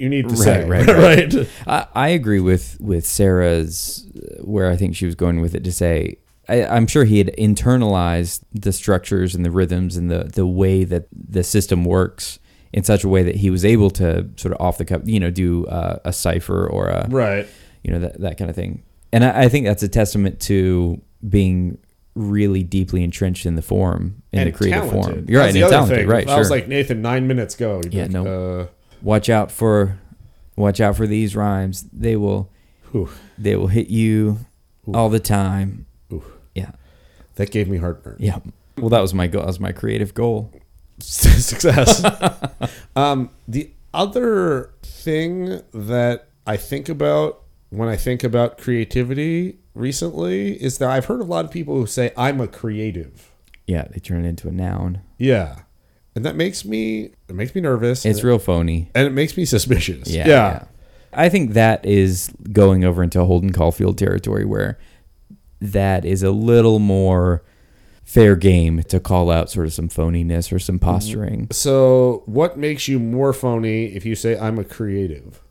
you 0.00 0.08
need 0.08 0.28
to 0.28 0.34
Right, 0.34 0.38
say 0.44 0.64
right, 0.68 0.86
right. 0.86 1.48
I, 1.66 1.86
I 1.94 2.08
agree 2.08 2.40
with 2.40 2.76
with 2.80 3.06
Sarah's 3.06 4.06
uh, 4.16 4.42
where 4.42 4.70
I 4.70 4.76
think 4.76 4.96
she 4.96 5.06
was 5.06 5.14
going 5.14 5.40
with 5.40 5.54
it 5.54 5.64
to 5.64 5.72
say 5.72 6.16
I, 6.48 6.64
I'm 6.64 6.86
sure 6.86 7.04
he 7.04 7.18
had 7.18 7.28
internalized 7.38 8.42
the 8.52 8.72
structures 8.72 9.34
and 9.34 9.44
the 9.44 9.50
rhythms 9.50 9.96
and 9.96 10.10
the 10.10 10.24
the 10.24 10.46
way 10.46 10.84
that 10.84 11.06
the 11.12 11.42
system 11.44 11.84
works 11.84 12.38
in 12.72 12.82
such 12.84 13.04
a 13.04 13.08
way 13.08 13.22
that 13.22 13.36
he 13.36 13.50
was 13.50 13.64
able 13.64 13.90
to 13.90 14.28
sort 14.36 14.54
of 14.54 14.60
off 14.60 14.78
the 14.78 14.84
cuff, 14.86 15.02
you 15.04 15.20
know, 15.20 15.30
do 15.30 15.66
uh, 15.66 15.98
a 16.06 16.12
cipher 16.12 16.66
or 16.66 16.88
a 16.88 17.06
right. 17.10 17.46
you 17.84 17.90
know 17.92 17.98
that 18.00 18.20
that 18.20 18.38
kind 18.38 18.48
of 18.50 18.56
thing. 18.56 18.82
And 19.12 19.24
I, 19.24 19.42
I 19.42 19.48
think 19.48 19.66
that's 19.66 19.82
a 19.82 19.88
testament 19.88 20.40
to 20.42 21.00
being 21.28 21.76
really 22.14 22.62
deeply 22.62 23.02
entrenched 23.02 23.46
in 23.46 23.56
the 23.56 23.62
form 23.62 24.22
in 24.32 24.44
the 24.44 24.52
creative 24.52 24.90
form. 24.90 25.24
You're 25.28 25.40
right, 25.40 25.54
and 25.54 25.64
other 25.64 25.72
talented, 25.72 25.98
thing. 25.98 26.08
right? 26.08 26.26
Sure. 26.26 26.36
I 26.36 26.38
was 26.38 26.50
like 26.50 26.68
Nathan, 26.68 27.02
nine 27.02 27.26
minutes 27.26 27.54
go. 27.54 27.80
Yeah, 27.90 28.02
like, 28.02 28.10
no. 28.10 28.60
Uh, 28.60 28.66
watch 29.00 29.28
out 29.28 29.50
for 29.50 29.98
watch 30.56 30.80
out 30.80 30.96
for 30.96 31.06
these 31.06 31.34
rhymes. 31.34 31.84
They 31.92 32.16
will 32.16 32.50
whew, 32.90 33.08
they 33.38 33.56
will 33.56 33.68
hit 33.68 33.88
you 33.88 34.38
all 34.92 35.08
the 35.08 35.20
time. 35.20 35.86
Ooh. 36.12 36.24
Yeah. 36.54 36.72
that 37.36 37.50
gave 37.50 37.68
me 37.68 37.78
heartburn. 37.78 38.16
Yeah. 38.18 38.40
Well, 38.76 38.90
that 38.90 39.00
was 39.00 39.14
my 39.14 39.26
goal. 39.26 39.42
That 39.42 39.48
was 39.48 39.60
my 39.60 39.72
creative 39.72 40.14
goal. 40.14 40.52
Success. 40.98 42.04
um, 42.96 43.30
the 43.48 43.70
other 43.94 44.72
thing 44.82 45.62
that 45.72 46.28
I 46.46 46.56
think 46.56 46.88
about 46.88 47.42
when 47.70 47.88
I 47.88 47.96
think 47.96 48.22
about 48.24 48.58
creativity 48.58 49.58
recently 49.74 50.62
is 50.62 50.78
that 50.78 50.90
I've 50.90 51.06
heard 51.06 51.20
a 51.20 51.24
lot 51.24 51.44
of 51.44 51.50
people 51.50 51.74
who 51.74 51.86
say 51.86 52.12
I'm 52.16 52.40
a 52.40 52.48
creative. 52.48 53.30
Yeah, 53.66 53.86
they 53.90 54.00
turn 54.00 54.24
it 54.24 54.28
into 54.28 54.48
a 54.48 54.52
noun. 54.52 55.02
Yeah, 55.18 55.60
and 56.14 56.24
that 56.24 56.36
makes 56.36 56.64
me 56.64 57.10
it 57.28 57.34
makes 57.34 57.54
me 57.54 57.60
nervous. 57.60 58.04
It's 58.04 58.22
real 58.22 58.38
phony. 58.38 58.90
and 58.94 59.06
it 59.06 59.10
makes 59.10 59.36
me 59.36 59.44
suspicious. 59.44 60.08
Yeah, 60.08 60.26
yeah. 60.26 60.64
I 61.12 61.28
think 61.28 61.52
that 61.52 61.84
is 61.84 62.30
going 62.52 62.84
over 62.84 63.02
into 63.02 63.24
Holden 63.24 63.52
Caulfield 63.52 63.98
territory 63.98 64.44
where 64.44 64.78
that 65.60 66.04
is 66.04 66.22
a 66.22 66.30
little 66.30 66.78
more 66.78 67.42
fair 68.02 68.34
game 68.34 68.82
to 68.84 68.98
call 68.98 69.30
out 69.30 69.50
sort 69.50 69.66
of 69.66 69.72
some 69.72 69.88
phoniness 69.88 70.52
or 70.52 70.58
some 70.58 70.76
mm-hmm. 70.76 70.86
posturing. 70.86 71.48
So, 71.50 72.22
what 72.26 72.56
makes 72.56 72.88
you 72.88 72.98
more 72.98 73.32
phony 73.32 73.86
if 73.86 74.04
you 74.04 74.14
say 74.14 74.38
I'm 74.38 74.58
a 74.58 74.64
creative? 74.64 75.41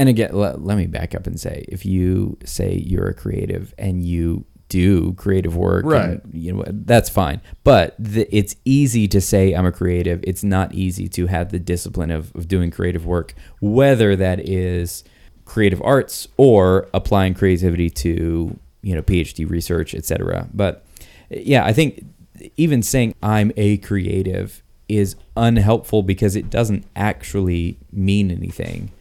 And 0.00 0.08
again, 0.08 0.30
let, 0.32 0.62
let 0.64 0.78
me 0.78 0.86
back 0.86 1.14
up 1.14 1.26
and 1.26 1.38
say 1.38 1.66
if 1.68 1.84
you 1.84 2.38
say 2.42 2.82
you're 2.86 3.08
a 3.08 3.12
creative 3.14 3.74
and 3.76 4.02
you 4.02 4.46
do 4.70 5.12
creative 5.14 5.54
work, 5.58 5.84
and, 5.84 5.92
Right. 5.92 6.20
you 6.32 6.54
know 6.54 6.64
that's 6.66 7.10
fine. 7.10 7.42
But 7.64 7.96
the, 7.98 8.26
it's 8.34 8.56
easy 8.64 9.06
to 9.08 9.20
say 9.20 9.52
I'm 9.52 9.66
a 9.66 9.72
creative. 9.72 10.20
It's 10.22 10.42
not 10.42 10.72
easy 10.72 11.06
to 11.10 11.26
have 11.26 11.50
the 11.52 11.58
discipline 11.58 12.10
of, 12.10 12.34
of 12.34 12.48
doing 12.48 12.70
creative 12.70 13.04
work, 13.04 13.34
whether 13.60 14.16
that 14.16 14.40
is 14.48 15.04
creative 15.44 15.82
arts 15.82 16.28
or 16.38 16.88
applying 16.94 17.34
creativity 17.34 17.90
to 17.90 18.58
you 18.80 18.94
know 18.94 19.02
PhD 19.02 19.46
research, 19.50 19.94
etc. 19.94 20.48
But 20.54 20.86
yeah, 21.28 21.66
I 21.66 21.74
think 21.74 22.06
even 22.56 22.82
saying 22.82 23.16
I'm 23.22 23.52
a 23.58 23.76
creative 23.76 24.62
is 24.88 25.14
unhelpful 25.36 26.02
because 26.04 26.36
it 26.36 26.48
doesn't 26.48 26.86
actually 26.96 27.76
mean 27.92 28.30
anything 28.30 28.92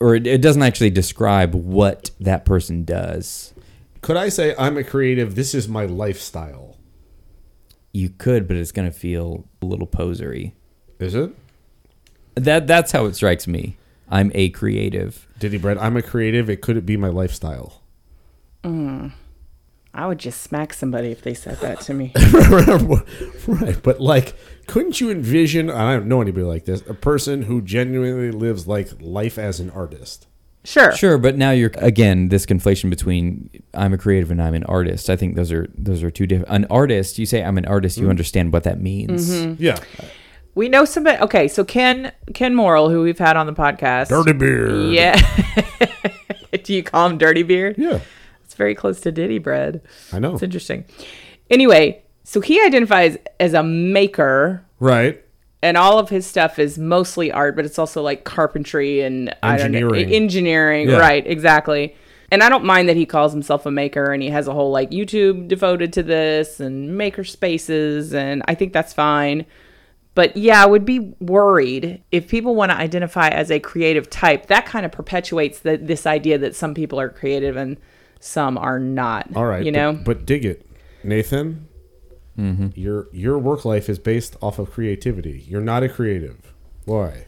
or 0.00 0.14
it, 0.14 0.26
it 0.26 0.40
doesn't 0.40 0.62
actually 0.62 0.90
describe 0.90 1.54
what 1.54 2.10
that 2.20 2.44
person 2.44 2.84
does. 2.84 3.52
Could 4.00 4.16
I 4.16 4.28
say 4.28 4.54
I'm 4.58 4.76
a 4.76 4.84
creative? 4.84 5.34
This 5.34 5.54
is 5.54 5.68
my 5.68 5.84
lifestyle. 5.84 6.76
You 7.92 8.10
could, 8.10 8.46
but 8.46 8.56
it's 8.56 8.72
going 8.72 8.90
to 8.90 8.96
feel 8.96 9.44
a 9.60 9.66
little 9.66 9.86
posery. 9.86 10.54
Is 10.98 11.14
it? 11.14 11.32
That 12.34 12.66
that's 12.66 12.92
how 12.92 13.06
it 13.06 13.16
strikes 13.16 13.46
me. 13.46 13.76
I'm 14.08 14.30
a 14.34 14.50
creative. 14.50 15.26
Diddy 15.38 15.58
Bread, 15.58 15.78
I'm 15.78 15.96
a 15.96 16.02
creative. 16.02 16.48
It 16.48 16.60
could 16.60 16.84
be 16.86 16.96
my 16.96 17.08
lifestyle. 17.08 17.82
Mm. 18.62 19.12
I 19.98 20.06
would 20.06 20.18
just 20.18 20.42
smack 20.42 20.72
somebody 20.74 21.10
if 21.10 21.22
they 21.22 21.34
said 21.34 21.56
that 21.56 21.80
to 21.80 21.92
me. 21.92 22.12
right. 23.48 23.82
But, 23.82 24.00
like, 24.00 24.36
couldn't 24.68 25.00
you 25.00 25.10
envision, 25.10 25.68
I 25.70 25.94
don't 25.94 26.06
know 26.06 26.22
anybody 26.22 26.46
like 26.46 26.66
this, 26.66 26.82
a 26.88 26.94
person 26.94 27.42
who 27.42 27.60
genuinely 27.60 28.30
lives 28.30 28.68
like 28.68 28.90
life 29.00 29.38
as 29.38 29.58
an 29.58 29.70
artist? 29.70 30.28
Sure. 30.62 30.92
Sure, 30.92 31.18
but 31.18 31.36
now 31.36 31.50
you're 31.50 31.72
again 31.78 32.28
this 32.28 32.46
conflation 32.46 32.90
between 32.90 33.50
I'm 33.74 33.92
a 33.92 33.98
creative 33.98 34.30
and 34.30 34.40
I'm 34.40 34.54
an 34.54 34.62
artist. 34.64 35.10
I 35.10 35.16
think 35.16 35.34
those 35.34 35.50
are 35.50 35.66
those 35.74 36.04
are 36.04 36.12
two 36.12 36.28
different. 36.28 36.52
An 36.52 36.66
artist, 36.70 37.18
you 37.18 37.26
say 37.26 37.42
I'm 37.42 37.58
an 37.58 37.64
artist, 37.64 37.96
you 37.96 38.02
mm-hmm. 38.02 38.10
understand 38.10 38.52
what 38.52 38.62
that 38.64 38.80
means. 38.80 39.30
Mm-hmm. 39.30 39.60
Yeah. 39.60 39.80
We 40.54 40.68
know 40.68 40.84
somebody. 40.84 41.20
Okay, 41.22 41.48
so 41.48 41.64
Ken 41.64 42.12
Ken 42.34 42.54
Morrill, 42.54 42.88
who 42.88 43.02
we've 43.02 43.18
had 43.18 43.36
on 43.36 43.46
the 43.46 43.54
podcast. 43.54 44.08
Dirty 44.08 44.32
beard. 44.32 44.92
Yeah. 44.92 45.16
Do 46.62 46.74
you 46.74 46.84
call 46.84 47.08
him 47.08 47.18
Dirty 47.18 47.42
Beard? 47.42 47.76
Yeah. 47.78 48.00
Very 48.58 48.74
close 48.74 49.00
to 49.00 49.12
Diddy 49.12 49.38
Bread. 49.38 49.80
I 50.12 50.18
know. 50.18 50.34
It's 50.34 50.42
interesting. 50.42 50.84
Anyway, 51.48 52.02
so 52.24 52.40
he 52.42 52.60
identifies 52.60 53.16
as 53.40 53.54
a 53.54 53.62
maker, 53.62 54.62
Right. 54.80 55.24
and 55.62 55.76
all 55.78 55.98
of 55.98 56.10
his 56.10 56.26
stuff 56.26 56.58
is 56.58 56.76
mostly 56.76 57.32
art, 57.32 57.56
but 57.56 57.64
it's 57.64 57.78
also 57.78 58.02
like 58.02 58.24
carpentry 58.24 59.00
and 59.00 59.34
I 59.42 59.56
don't 59.56 59.72
know, 59.72 59.78
Engineering. 59.88 60.12
engineering. 60.12 60.88
Yeah. 60.90 60.98
Right, 60.98 61.26
exactly. 61.26 61.96
And 62.30 62.42
I 62.42 62.50
don't 62.50 62.64
mind 62.64 62.90
that 62.90 62.96
he 62.96 63.06
calls 63.06 63.32
himself 63.32 63.64
a 63.64 63.70
maker 63.70 64.12
and 64.12 64.22
he 64.22 64.28
has 64.28 64.46
a 64.48 64.52
whole 64.52 64.70
like 64.70 64.90
YouTube 64.90 65.48
devoted 65.48 65.94
to 65.94 66.02
this 66.02 66.60
and 66.60 66.98
maker 66.98 67.24
spaces, 67.24 68.12
and 68.12 68.42
I 68.46 68.54
think 68.54 68.74
that's 68.74 68.92
fine. 68.92 69.46
But 70.14 70.36
yeah, 70.36 70.62
I 70.62 70.66
would 70.66 70.84
be 70.84 71.14
worried 71.20 72.02
if 72.10 72.28
people 72.28 72.54
want 72.56 72.70
to 72.72 72.76
identify 72.76 73.28
as 73.28 73.50
a 73.52 73.60
creative 73.60 74.10
type. 74.10 74.46
That 74.46 74.66
kind 74.66 74.84
of 74.84 74.90
perpetuates 74.92 75.60
the, 75.60 75.76
this 75.76 76.06
idea 76.06 76.36
that 76.38 76.56
some 76.56 76.74
people 76.74 77.00
are 77.00 77.08
creative 77.08 77.56
and 77.56 77.76
some 78.20 78.58
are 78.58 78.78
not. 78.78 79.28
All 79.36 79.46
right. 79.46 79.64
you 79.64 79.72
know. 79.72 79.92
But, 79.92 80.26
dig 80.26 80.44
it. 80.44 80.66
Nathan, 81.04 81.68
your 82.36 83.08
your 83.12 83.38
work 83.38 83.64
life 83.64 83.88
is 83.88 83.98
based 83.98 84.36
off 84.42 84.58
of 84.58 84.70
creativity. 84.70 85.44
You're 85.48 85.60
not 85.60 85.82
a 85.82 85.88
creative. 85.88 86.52
Why? 86.84 87.24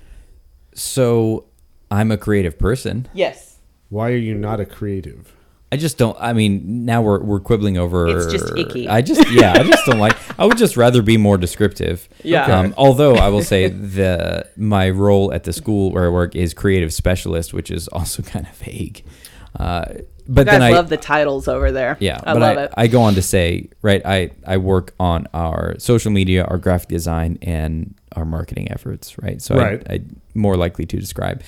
So 0.74 1.46
I'm 1.90 2.10
a 2.10 2.16
creative 2.16 2.58
person. 2.58 3.08
yes. 3.14 3.58
Why 3.88 4.12
are 4.12 4.16
you 4.16 4.36
not 4.36 4.60
a 4.60 4.64
creative? 4.64 5.34
I 5.72 5.76
just 5.76 5.98
don't. 5.98 6.16
I 6.20 6.32
mean, 6.32 6.84
now 6.84 7.02
we're 7.02 7.20
we're 7.22 7.40
quibbling 7.40 7.76
over. 7.76 8.06
It's 8.08 8.30
just 8.32 8.56
icky. 8.56 8.88
I 8.88 9.02
just 9.02 9.28
yeah. 9.30 9.52
I 9.52 9.62
just 9.64 9.84
don't 9.84 9.98
like. 9.98 10.16
I 10.38 10.44
would 10.46 10.56
just 10.58 10.76
rather 10.76 11.02
be 11.02 11.16
more 11.16 11.36
descriptive. 11.38 12.08
Yeah. 12.24 12.42
Okay. 12.44 12.52
Um, 12.52 12.74
although 12.76 13.14
I 13.14 13.28
will 13.28 13.42
say 13.42 13.68
the 13.68 14.48
my 14.56 14.90
role 14.90 15.32
at 15.32 15.44
the 15.44 15.52
school 15.52 15.90
where 15.92 16.06
I 16.06 16.08
work 16.08 16.36
is 16.36 16.54
creative 16.54 16.92
specialist, 16.92 17.52
which 17.52 17.70
is 17.70 17.86
also 17.88 18.22
kind 18.34 18.46
of 18.46 18.54
vague. 18.56 19.04
Uh, 19.58 19.84
but 20.28 20.42
You 20.42 20.44
then 20.44 20.60
guys 20.60 20.72
I 20.72 20.76
love 20.76 20.88
the 20.88 20.96
titles 20.96 21.48
over 21.48 21.72
there. 21.72 21.96
yeah. 22.00 22.20
I 22.24 22.32
but 22.34 22.40
love 22.40 22.56
I, 22.58 22.62
it. 22.64 22.70
I 22.76 22.86
go 22.86 23.02
on 23.02 23.14
to 23.14 23.22
say 23.22 23.68
right. 23.82 24.00
I 24.04 24.30
I 24.46 24.58
work 24.58 24.94
on 25.00 25.26
our 25.34 25.76
social 25.78 26.12
media, 26.12 26.44
our 26.44 26.58
graphic 26.58 26.88
design, 26.88 27.38
and 27.42 27.94
our 28.14 28.24
marketing 28.24 28.70
efforts. 28.70 29.18
Right. 29.18 29.42
So 29.42 29.56
Right. 29.56 29.82
I, 29.90 29.94
I 29.94 30.00
more 30.34 30.56
likely 30.56 30.86
to 30.86 30.96
describe 30.98 31.42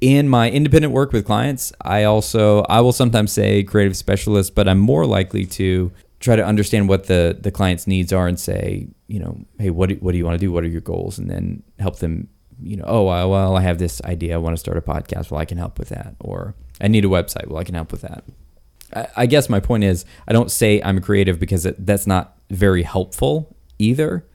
in 0.00 0.28
my 0.28 0.50
independent 0.50 0.92
work 0.92 1.12
with 1.12 1.24
clients 1.24 1.72
i 1.80 2.02
also 2.04 2.60
i 2.68 2.80
will 2.80 2.92
sometimes 2.92 3.32
say 3.32 3.62
creative 3.62 3.96
specialist 3.96 4.54
but 4.54 4.68
i'm 4.68 4.78
more 4.78 5.06
likely 5.06 5.46
to 5.46 5.90
try 6.20 6.36
to 6.36 6.44
understand 6.44 6.88
what 6.88 7.04
the 7.06 7.36
the 7.40 7.50
client's 7.50 7.86
needs 7.86 8.12
are 8.12 8.26
and 8.26 8.38
say 8.38 8.86
you 9.06 9.18
know 9.20 9.38
hey 9.58 9.70
what 9.70 9.88
do, 9.88 9.94
what 9.96 10.12
do 10.12 10.18
you 10.18 10.24
want 10.24 10.34
to 10.38 10.38
do 10.46 10.52
what 10.52 10.62
are 10.64 10.68
your 10.68 10.80
goals 10.80 11.16
and 11.18 11.30
then 11.30 11.62
help 11.78 11.96
them 12.00 12.28
you 12.62 12.76
know 12.76 12.84
oh 12.86 13.04
well, 13.04 13.30
well 13.30 13.56
i 13.56 13.60
have 13.60 13.78
this 13.78 14.02
idea 14.04 14.34
i 14.34 14.38
want 14.38 14.54
to 14.54 14.60
start 14.60 14.76
a 14.76 14.80
podcast 14.80 15.30
well 15.30 15.40
i 15.40 15.44
can 15.44 15.58
help 15.58 15.78
with 15.78 15.88
that 15.88 16.14
or 16.20 16.54
i 16.80 16.88
need 16.88 17.04
a 17.04 17.08
website 17.08 17.46
well 17.48 17.58
i 17.58 17.64
can 17.64 17.74
help 17.74 17.90
with 17.90 18.02
that. 18.02 18.24
I, 18.94 19.08
I 19.16 19.26
guess 19.26 19.48
my 19.48 19.60
point 19.60 19.84
is 19.84 20.04
i 20.28 20.32
don't 20.32 20.50
say 20.50 20.80
i'm 20.82 21.00
creative 21.00 21.38
because 21.38 21.66
it, 21.66 21.84
that's 21.84 22.06
not 22.06 22.36
very 22.50 22.82
helpful 22.82 23.56
either. 23.78 24.26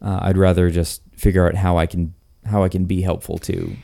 Uh, 0.00 0.20
i'd 0.22 0.36
rather 0.36 0.70
just 0.70 1.02
figure 1.16 1.46
out 1.46 1.54
how 1.54 1.78
i 1.78 1.86
can 1.86 2.14
how 2.44 2.62
i 2.62 2.68
can 2.68 2.84
be 2.84 3.02
helpful 3.02 3.38
to 3.38 3.76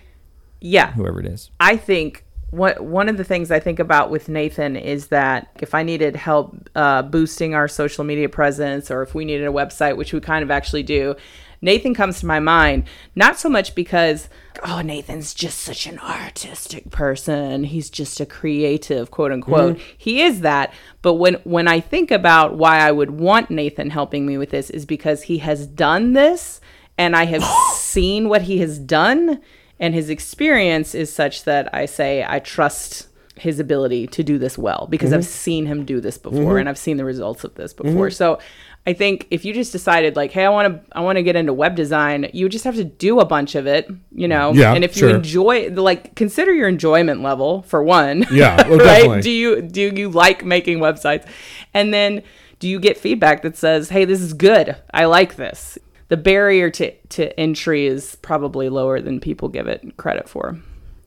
yeah. 0.62 0.92
whoever 0.92 1.20
it 1.20 1.26
is. 1.26 1.50
I 1.60 1.76
think 1.76 2.24
what 2.50 2.82
one 2.82 3.08
of 3.08 3.16
the 3.16 3.24
things 3.24 3.50
I 3.50 3.60
think 3.60 3.78
about 3.78 4.10
with 4.10 4.28
Nathan 4.28 4.76
is 4.76 5.08
that 5.08 5.48
if 5.60 5.74
I 5.74 5.82
needed 5.82 6.16
help 6.16 6.68
uh, 6.74 7.02
boosting 7.02 7.54
our 7.54 7.66
social 7.66 8.04
media 8.04 8.28
presence, 8.28 8.90
or 8.90 9.02
if 9.02 9.14
we 9.14 9.24
needed 9.24 9.46
a 9.46 9.52
website, 9.52 9.96
which 9.96 10.12
we 10.12 10.20
kind 10.20 10.42
of 10.42 10.50
actually 10.50 10.82
do, 10.82 11.16
Nathan 11.62 11.94
comes 11.94 12.20
to 12.20 12.26
my 12.26 12.40
mind. 12.40 12.84
Not 13.14 13.38
so 13.38 13.48
much 13.48 13.74
because 13.74 14.28
oh 14.64 14.82
Nathan's 14.82 15.32
just 15.32 15.60
such 15.60 15.86
an 15.86 15.98
artistic 16.00 16.90
person, 16.90 17.64
he's 17.64 17.88
just 17.88 18.20
a 18.20 18.26
creative, 18.26 19.10
quote 19.10 19.32
unquote. 19.32 19.76
Mm-hmm. 19.76 19.94
He 19.96 20.20
is 20.20 20.40
that, 20.42 20.74
but 21.00 21.14
when 21.14 21.34
when 21.44 21.68
I 21.68 21.80
think 21.80 22.10
about 22.10 22.56
why 22.56 22.80
I 22.80 22.92
would 22.92 23.12
want 23.12 23.50
Nathan 23.50 23.90
helping 23.90 24.26
me 24.26 24.36
with 24.36 24.50
this 24.50 24.68
is 24.68 24.84
because 24.84 25.22
he 25.22 25.38
has 25.38 25.66
done 25.66 26.12
this, 26.12 26.60
and 26.98 27.16
I 27.16 27.24
have 27.24 27.44
seen 27.74 28.28
what 28.28 28.42
he 28.42 28.58
has 28.58 28.78
done 28.78 29.40
and 29.82 29.94
his 29.94 30.10
experience 30.10 30.94
is 30.94 31.12
such 31.12 31.42
that 31.42 31.68
I 31.74 31.86
say 31.86 32.24
I 32.26 32.38
trust 32.38 33.08
his 33.34 33.58
ability 33.58 34.06
to 34.06 34.22
do 34.22 34.38
this 34.38 34.56
well 34.56 34.86
because 34.88 35.10
mm-hmm. 35.10 35.18
I've 35.18 35.26
seen 35.26 35.66
him 35.66 35.84
do 35.84 36.00
this 36.00 36.18
before 36.18 36.40
mm-hmm. 36.40 36.56
and 36.58 36.68
I've 36.68 36.78
seen 36.78 36.98
the 36.98 37.04
results 37.04 37.42
of 37.42 37.56
this 37.56 37.72
before. 37.74 38.08
So 38.10 38.38
I 38.84 38.94
think 38.94 39.28
if 39.30 39.44
you 39.44 39.54
just 39.54 39.70
decided 39.70 40.16
like, 40.16 40.32
hey, 40.32 40.44
I 40.44 40.48
want 40.48 40.74
to 40.74 40.96
I 40.96 41.02
want 41.02 41.16
to 41.16 41.22
get 41.22 41.36
into 41.36 41.52
web 41.52 41.76
design, 41.76 42.28
you 42.32 42.48
just 42.48 42.64
have 42.64 42.74
to 42.74 42.84
do 42.84 43.20
a 43.20 43.24
bunch 43.24 43.54
of 43.54 43.66
it, 43.66 43.88
you 44.10 44.26
know. 44.26 44.52
Yeah, 44.52 44.74
and 44.74 44.84
if 44.84 44.96
sure. 44.96 45.10
you 45.10 45.14
enjoy 45.14 45.70
like 45.70 46.16
consider 46.16 46.52
your 46.52 46.68
enjoyment 46.68 47.22
level 47.22 47.62
for 47.62 47.82
one. 47.82 48.26
Yeah, 48.32 48.68
well, 48.68 48.78
right? 48.78 48.86
definitely. 48.86 49.20
Do 49.22 49.30
you 49.30 49.62
do 49.62 49.92
you 49.94 50.10
like 50.10 50.44
making 50.44 50.78
websites? 50.78 51.28
And 51.72 51.94
then 51.94 52.22
do 52.58 52.68
you 52.68 52.80
get 52.80 52.98
feedback 52.98 53.42
that 53.42 53.56
says, 53.56 53.88
"Hey, 53.90 54.04
this 54.04 54.20
is 54.20 54.32
good. 54.32 54.76
I 54.92 55.04
like 55.04 55.36
this." 55.36 55.78
The 56.08 56.16
barrier 56.16 56.68
to 56.70 56.90
to 56.90 57.38
entry 57.38 57.86
is 57.86 58.16
probably 58.16 58.68
lower 58.68 59.00
than 59.00 59.20
people 59.20 59.48
give 59.48 59.68
it 59.68 59.96
credit 59.96 60.28
for. 60.28 60.58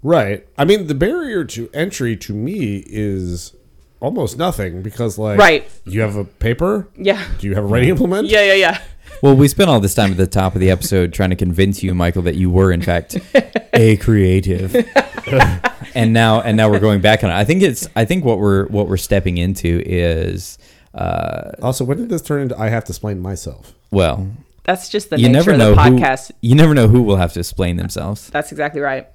Right. 0.01 0.47
I 0.57 0.65
mean, 0.65 0.87
the 0.87 0.95
barrier 0.95 1.43
to 1.45 1.69
entry 1.73 2.15
to 2.17 2.33
me 2.33 2.83
is 2.85 3.53
almost 3.99 4.37
nothing 4.37 4.81
because, 4.81 5.17
like, 5.17 5.37
Right. 5.39 5.69
you 5.85 6.01
have 6.01 6.15
a 6.15 6.23
paper. 6.25 6.87
Yeah. 6.97 7.23
Do 7.39 7.47
you 7.47 7.55
have 7.55 7.63
a 7.63 7.67
writing 7.67 7.89
implement? 7.89 8.27
Yeah, 8.27 8.43
yeah, 8.43 8.53
yeah. 8.53 8.81
Well, 9.21 9.35
we 9.35 9.47
spent 9.47 9.69
all 9.69 9.79
this 9.79 9.93
time 9.93 10.11
at 10.11 10.17
the 10.17 10.27
top 10.27 10.55
of 10.55 10.61
the 10.61 10.69
episode 10.69 11.13
trying 11.13 11.29
to 11.29 11.35
convince 11.37 11.81
you, 11.81 11.93
Michael, 11.95 12.21
that 12.23 12.35
you 12.35 12.49
were 12.49 12.71
in 12.71 12.81
fact 12.81 13.17
a 13.73 13.95
creative. 13.97 14.75
and 15.95 16.11
now 16.13 16.41
and 16.41 16.57
now 16.57 16.69
we're 16.69 16.79
going 16.79 17.01
back 17.01 17.23
on 17.23 17.29
it. 17.29 17.33
I 17.33 17.43
think 17.45 17.61
it's 17.63 17.87
I 17.95 18.05
think 18.05 18.25
what 18.25 18.39
we're 18.39 18.67
what 18.67 18.87
we're 18.89 18.97
stepping 18.97 19.37
into 19.37 19.81
is 19.85 20.57
uh 20.93 21.51
Also, 21.61 21.85
when 21.85 21.97
did 21.97 22.09
this 22.09 22.21
turn 22.21 22.41
into 22.41 22.59
I 22.59 22.69
have 22.69 22.83
to 22.85 22.91
explain 22.91 23.19
myself? 23.21 23.73
well, 23.91 24.27
That's 24.63 24.89
just 24.89 25.09
the 25.11 25.17
you 25.19 25.29
nature 25.29 25.33
never 25.37 25.51
of 25.53 25.57
know 25.59 25.75
the 25.75 25.81
who 25.83 25.89
podcast. 25.97 26.31
you 26.41 26.55
never 26.55 26.73
know 26.73 26.87
who 26.89 27.01
will 27.01 27.17
have 27.17 27.31
to 27.33 27.39
explain 27.39 27.77
themselves. 27.77 28.29
That's 28.29 28.51
exactly 28.51 28.81
right. 28.81 29.07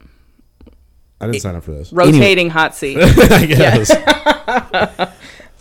I 1.20 1.26
didn't 1.26 1.42
sign 1.42 1.54
up 1.56 1.64
for 1.64 1.72
this. 1.72 1.92
Rotating 1.92 2.50
hot 2.50 2.74
seat. 2.74 2.98
I 3.00 3.46
guess. 3.46 3.90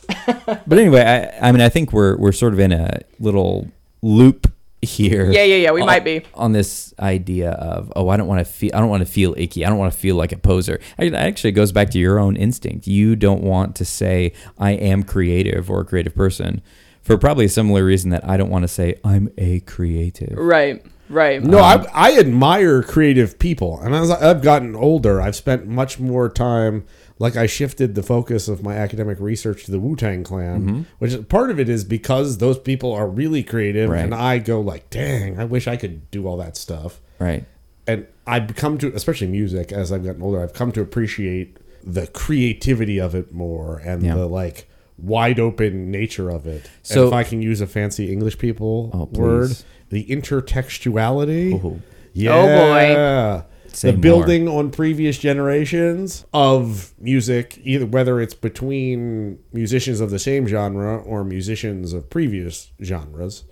But 0.68 0.78
anyway, 0.78 1.02
I 1.42 1.50
I 1.50 1.52
mean 1.52 1.62
I 1.62 1.70
think 1.70 1.94
we're 1.94 2.18
we're 2.18 2.32
sort 2.32 2.54
of 2.54 2.60
in 2.60 2.72
a 2.72 3.00
little 3.20 3.68
loop 4.02 4.52
here. 4.82 5.30
Yeah, 5.32 5.44
yeah, 5.44 5.56
yeah, 5.58 5.72
we 5.72 5.82
on- 5.82 5.88
might 5.88 6.04
be. 6.04 6.24
on 6.34 6.52
this 6.52 6.94
idea 7.00 7.52
of 7.52 7.92
oh, 7.96 8.10
I 8.10 8.18
don't 8.18 8.28
want 8.28 8.40
to 8.40 8.52
feel 8.52 8.72
I 8.74 8.80
don't 8.80 8.90
want 8.90 9.06
to 9.06 9.12
feel 9.12 9.36
icky. 9.38 9.66
I 9.66 9.70
don't 9.70 9.78
want 9.78 9.94
to 9.94 10.00
feel 10.00 10.16
like 10.16 10.32
a 10.32 10.38
poser. 10.38 10.80
I, 10.98 11.10
actually 11.10 11.52
goes 11.52 11.72
back 11.72 11.90
to 11.92 12.00
your 12.00 12.20
own 12.20 12.36
instinct. 12.36 12.88
You 12.88 13.16
don't 13.16 13.44
want 13.44 13.76
to 13.78 13.86
say 13.86 14.34
I 14.58 14.72
am 14.72 15.04
creative 15.04 15.70
or 15.70 15.82
a 15.82 15.86
creative 15.86 16.16
person 16.16 16.62
for 17.02 17.18
probably 17.18 17.46
a 17.46 17.50
similar 17.50 17.84
reason 17.84 18.10
that 18.12 18.28
I 18.28 18.38
don't 18.38 18.50
want 18.50 18.64
to 18.64 18.68
say 18.68 18.96
I'm 19.04 19.30
a 19.38 19.60
creative. 19.62 20.38
Right. 20.38 20.84
Right. 21.10 21.42
No, 21.44 21.58
I, 21.60 21.86
I 21.94 22.20
admire 22.20 22.84
creative 22.84 23.40
people, 23.40 23.80
and 23.82 23.96
as 23.96 24.12
I've 24.12 24.42
gotten 24.44 24.76
older, 24.76 25.20
I've 25.22 25.36
spent 25.36 25.66
much 25.68 26.00
more 26.00 26.30
time. 26.30 26.86
Like 27.18 27.36
I 27.36 27.48
shifted 27.48 27.96
the 27.96 28.04
focus 28.04 28.48
of 28.48 28.64
my 28.64 28.76
academic 28.78 29.20
research 29.20 29.66
to 29.66 29.72
the 29.72 29.80
Wu 29.80 29.96
Tang 29.98 30.24
Clan, 30.24 30.62
Mm-hmm. 30.62 30.82
which 31.00 31.28
part 31.28 31.50
of 31.52 31.60
it 31.60 31.68
is 31.68 31.84
because 31.84 32.38
those 32.38 32.58
people 32.60 32.94
are 32.94 33.08
really 33.10 33.44
creative, 33.44 33.90
Right. 33.90 34.00
and 34.06 34.14
I 34.16 34.38
go 34.38 34.62
like, 34.62 34.90
"Dang, 34.90 35.38
I 35.40 35.44
wish 35.46 35.68
I 35.68 35.76
could 35.76 36.10
do 36.12 36.28
all 36.28 36.38
that 36.38 36.56
stuff." 36.56 37.02
Right. 37.20 37.44
And 37.88 38.06
I've 38.28 38.56
come 38.56 38.78
to, 38.78 38.94
especially 38.96 39.28
music, 39.28 39.72
as 39.74 39.92
I've 39.92 40.06
gotten 40.06 40.22
older, 40.22 40.42
I've 40.42 40.54
come 40.54 40.72
to 40.74 40.82
appreciate 40.82 41.58
the 41.84 42.06
creativity 42.08 43.00
of 43.00 43.16
it 43.16 43.34
more, 43.34 43.82
and 43.84 44.04
Yeah. 44.04 44.16
the 44.16 44.26
like 44.28 44.70
wide 44.98 45.40
open 45.40 45.90
nature 45.92 46.30
of 46.30 46.46
it. 46.46 46.70
So- 46.84 47.04
and 47.04 47.08
if 47.08 47.14
I 47.14 47.24
can 47.24 47.42
use 47.42 47.60
a 47.62 47.68
fancy 47.68 48.12
English 48.12 48.38
people 48.38 48.92
Oh, 48.94 49.06
please. 49.08 49.20
word, 49.20 49.52
the 49.90 50.06
intertextuality. 50.06 51.62
Oh. 51.64 51.80
Yeah. 52.14 53.44
Say 53.72 53.92
the 53.92 53.98
more. 53.98 54.02
building 54.02 54.48
on 54.48 54.72
previous 54.72 55.20
generations 55.20 56.26
of 56.34 56.94
music, 57.00 57.60
either 57.64 57.86
whether 57.86 58.20
it's 58.20 58.34
between 58.34 59.40
musicians 59.54 60.00
of 60.02 60.10
the 60.10 60.18
same 60.20 60.48
genre 60.48 60.98
or 60.98 61.24
musicians 61.24 61.94
of 61.94 62.10
previous 62.10 62.72
genres. 62.84 63.44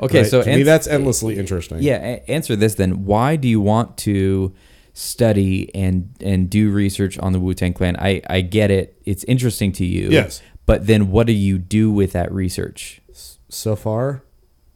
Okay, 0.00 0.22
Right? 0.22 0.26
so 0.26 0.42
to 0.42 0.56
me, 0.56 0.62
that's 0.64 0.86
endlessly 0.88 1.38
interesting. 1.38 1.78
Yeah, 1.82 2.18
answer 2.26 2.56
this 2.56 2.74
then. 2.74 3.04
Why 3.04 3.36
do 3.36 3.46
you 3.46 3.60
want 3.60 3.96
to 3.98 4.52
study 4.92 5.72
and 5.74 6.10
and 6.20 6.50
do 6.50 6.70
research 6.70 7.16
on 7.20 7.32
the 7.32 7.38
Wu 7.38 7.54
Tang 7.54 7.72
Clan? 7.72 7.96
I 7.98 8.22
I 8.28 8.40
get 8.40 8.70
it. 8.72 9.00
It's 9.04 9.22
interesting 9.24 9.70
to 9.72 9.84
you. 9.84 10.08
Yes. 10.10 10.42
But 10.66 10.86
then, 10.88 11.10
what 11.10 11.26
do 11.26 11.32
you 11.32 11.58
do 11.58 11.90
with 11.92 12.12
that 12.12 12.32
research? 12.32 13.00
So 13.48 13.76
far, 13.76 14.22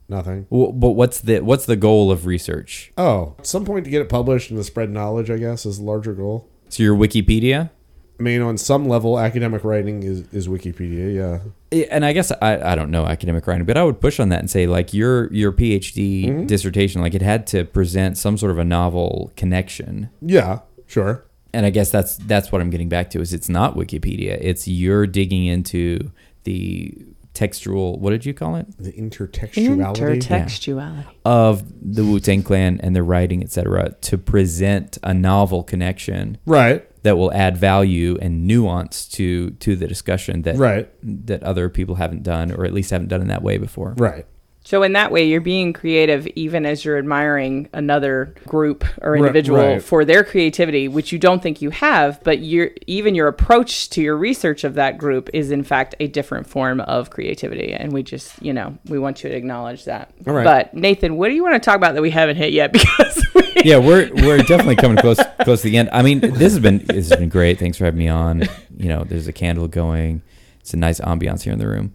nothing. 0.08 0.46
Wh- 0.50 0.72
But 0.72 0.90
what's 0.90 1.20
the 1.20 1.40
what's 1.40 1.66
the 1.66 1.76
goal 1.76 2.10
of 2.10 2.26
research? 2.26 2.92
Oh, 2.98 3.34
at 3.38 3.46
some 3.46 3.64
point 3.64 3.84
to 3.84 3.90
get 3.90 4.00
it 4.02 4.08
published 4.08 4.50
and 4.50 4.58
to 4.58 4.64
spread 4.64 4.90
knowledge, 4.90 5.30
I 5.30 5.38
guess, 5.38 5.64
is 5.66 5.78
the 5.78 5.84
larger 5.84 6.12
goal. 6.14 6.48
So 6.68 6.82
your 6.82 6.96
Wikipedia. 6.96 7.70
I 8.18 8.22
mean, 8.22 8.42
on 8.42 8.56
some 8.58 8.86
level, 8.88 9.18
academic 9.18 9.64
writing 9.64 10.04
is, 10.04 10.20
is 10.32 10.46
Wikipedia. 10.46 11.12
Yeah. 11.12 11.40
Yeah, 11.72 11.86
And 11.90 12.04
I 12.04 12.12
guess 12.12 12.30
I, 12.40 12.72
I 12.72 12.74
don't 12.76 12.92
know 12.92 13.06
academic 13.06 13.44
writing, 13.48 13.66
but 13.66 13.76
I 13.76 13.82
would 13.82 14.00
push 14.00 14.20
on 14.20 14.28
that 14.28 14.38
and 14.38 14.48
say 14.48 14.66
like 14.68 14.94
your 14.94 15.32
your 15.32 15.50
PhD 15.52 16.26
Mm-hmm. 16.26 16.46
dissertation, 16.46 17.00
like 17.00 17.14
it 17.14 17.22
had 17.22 17.44
to 17.48 17.64
present 17.64 18.16
some 18.16 18.38
sort 18.38 18.52
of 18.52 18.58
a 18.58 18.64
novel 18.64 19.32
connection. 19.36 20.10
Yeah. 20.20 20.60
Sure. 20.86 21.24
and 21.52 21.66
I 21.66 21.70
guess 21.70 21.90
that's 21.90 22.16
that's 22.18 22.52
what 22.52 22.60
I'm 22.60 22.70
getting 22.70 22.88
back 22.88 23.10
to 23.10 23.20
is 23.20 23.32
it's 23.32 23.48
not 23.48 23.74
Wikipedia. 23.76 24.38
It's 24.40 24.68
you're 24.68 25.06
digging 25.08 25.46
into 25.46 26.10
the 26.44 26.94
textual. 27.34 27.98
What 27.98 28.10
did 28.10 28.24
you 28.24 28.32
call 28.32 28.56
it? 28.56 28.66
The 28.78 28.92
intertextuality. 28.92 29.96
Intertextuality. 29.96 31.04
Of 31.24 31.64
the 31.94 32.04
Wu 32.04 32.20
Tang 32.20 32.42
Clan 32.42 32.80
and 32.82 32.94
their 32.96 33.04
writing, 33.04 33.42
etc., 33.42 33.94
to 34.02 34.16
present 34.18 34.98
a 35.02 35.12
novel 35.12 35.62
connection 35.62 36.38
Right. 36.46 36.86
that 37.02 37.16
will 37.18 37.32
add 37.32 37.56
value 37.56 38.16
and 38.22 38.46
nuance 38.46 39.06
to 39.08 39.50
to 39.50 39.76
the 39.76 39.86
discussion 39.86 40.42
that 40.42 40.56
Right. 40.56 40.88
that 41.26 41.42
other 41.42 41.68
people 41.68 41.96
haven't 41.96 42.22
done, 42.22 42.50
or 42.52 42.64
at 42.64 42.72
least 42.72 42.90
haven't 42.90 43.08
done 43.08 43.20
in 43.20 43.28
that 43.28 43.42
way 43.42 43.58
before. 43.58 43.94
Right. 43.98 44.26
So 44.66 44.82
in 44.82 44.94
that 44.94 45.12
way, 45.12 45.24
you're 45.26 45.42
being 45.42 45.74
creative 45.74 46.26
even 46.28 46.64
as 46.64 46.86
you're 46.86 46.96
admiring 46.96 47.68
another 47.74 48.34
group 48.46 48.82
or 49.02 49.12
Right, 49.12 49.18
individual 49.18 49.58
right. 49.58 49.82
for 49.82 50.06
their 50.06 50.24
creativity, 50.24 50.88
which 50.88 51.12
you 51.12 51.18
don't 51.18 51.42
think 51.42 51.60
you 51.60 51.68
have, 51.68 52.22
but 52.24 52.38
your 52.38 52.70
even 52.86 53.14
your 53.14 53.28
approach 53.28 53.90
to 53.90 54.00
your 54.00 54.16
research 54.16 54.64
of 54.64 54.74
that 54.74 54.96
group 54.96 55.28
is 55.34 55.50
in 55.50 55.64
fact 55.64 55.94
a 56.00 56.06
different 56.06 56.46
form 56.46 56.80
of 56.80 57.10
creativity, 57.10 57.74
and 57.74 57.92
we 57.92 58.02
just 58.02 58.40
you 58.42 58.54
know 58.54 58.76
we 58.86 58.98
want 58.98 59.22
you 59.22 59.28
to 59.28 59.36
acknowledge 59.36 59.84
that. 59.84 60.12
All 60.26 60.32
right. 60.32 60.44
But 60.44 60.72
Nathan, 60.72 61.16
what 61.18 61.28
do 61.28 61.34
you 61.34 61.42
want 61.42 61.54
to 61.54 61.60
talk 61.60 61.76
about 61.76 61.94
that 61.94 62.02
we 62.02 62.10
haven't 62.10 62.36
hit 62.36 62.52
yet? 62.52 62.72
Because 62.84 63.26
we, 63.34 63.52
yeah, 63.64 63.78
we're 63.78 64.10
we're 64.14 64.38
definitely 64.38 64.76
coming 64.76 64.96
close 64.96 65.18
close 65.42 65.60
to 65.62 65.68
the 65.68 65.76
end. 65.76 65.90
I 65.92 66.02
mean, 66.02 66.20
this 66.20 66.52
has 66.54 66.58
been 66.58 66.78
this 66.86 67.10
has 67.10 67.18
been 67.18 67.28
great. 67.28 67.58
Thanks 67.58 67.76
for 67.76 67.84
having 67.84 67.98
me 67.98 68.08
on. 68.08 68.44
You 68.76 68.88
know, 68.88 69.04
there's 69.04 69.28
a 69.28 69.32
candle 69.32 69.68
going. 69.68 70.22
It's 70.60 70.72
a 70.72 70.76
nice 70.78 71.00
ambiance 71.00 71.42
here 71.42 71.52
in 71.52 71.58
the 71.58 71.68
room. 71.68 71.92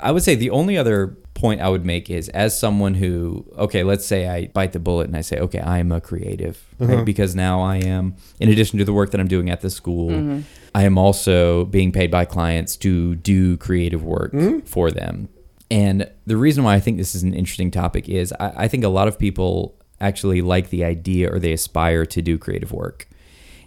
I 0.00 0.12
would 0.12 0.22
say 0.22 0.34
the 0.34 0.50
only 0.50 0.76
other 0.78 1.16
point 1.38 1.60
I 1.60 1.68
would 1.68 1.84
make 1.84 2.10
is 2.10 2.28
as 2.30 2.58
someone 2.58 2.94
who 2.94 3.46
okay, 3.56 3.84
let's 3.84 4.04
say 4.04 4.28
I 4.28 4.46
bite 4.48 4.72
the 4.72 4.78
bullet 4.78 5.06
and 5.06 5.16
I 5.16 5.20
say, 5.20 5.38
okay, 5.38 5.60
I 5.60 5.78
am 5.78 5.92
a 5.92 6.00
creative, 6.00 6.62
right? 6.78 6.94
Uh-huh. 6.94 7.04
Because 7.04 7.34
now 7.34 7.62
I 7.62 7.76
am, 7.76 8.16
in 8.40 8.48
addition 8.48 8.78
to 8.78 8.84
the 8.84 8.92
work 8.92 9.10
that 9.12 9.20
I'm 9.20 9.28
doing 9.28 9.48
at 9.48 9.60
the 9.60 9.70
school, 9.70 10.10
mm-hmm. 10.10 10.40
I 10.74 10.82
am 10.84 10.98
also 10.98 11.64
being 11.66 11.92
paid 11.92 12.10
by 12.10 12.24
clients 12.24 12.76
to 12.78 13.14
do 13.16 13.56
creative 13.56 14.04
work 14.04 14.32
mm-hmm. 14.32 14.60
for 14.60 14.90
them. 14.90 15.28
And 15.70 16.10
the 16.26 16.36
reason 16.36 16.64
why 16.64 16.74
I 16.74 16.80
think 16.80 16.96
this 16.96 17.14
is 17.14 17.22
an 17.22 17.34
interesting 17.34 17.70
topic 17.70 18.08
is 18.08 18.32
I, 18.40 18.64
I 18.64 18.68
think 18.68 18.84
a 18.84 18.88
lot 18.88 19.08
of 19.08 19.18
people 19.18 19.74
actually 20.00 20.42
like 20.42 20.70
the 20.70 20.84
idea 20.84 21.32
or 21.32 21.38
they 21.38 21.52
aspire 21.52 22.06
to 22.06 22.22
do 22.22 22.38
creative 22.38 22.72
work. 22.72 23.08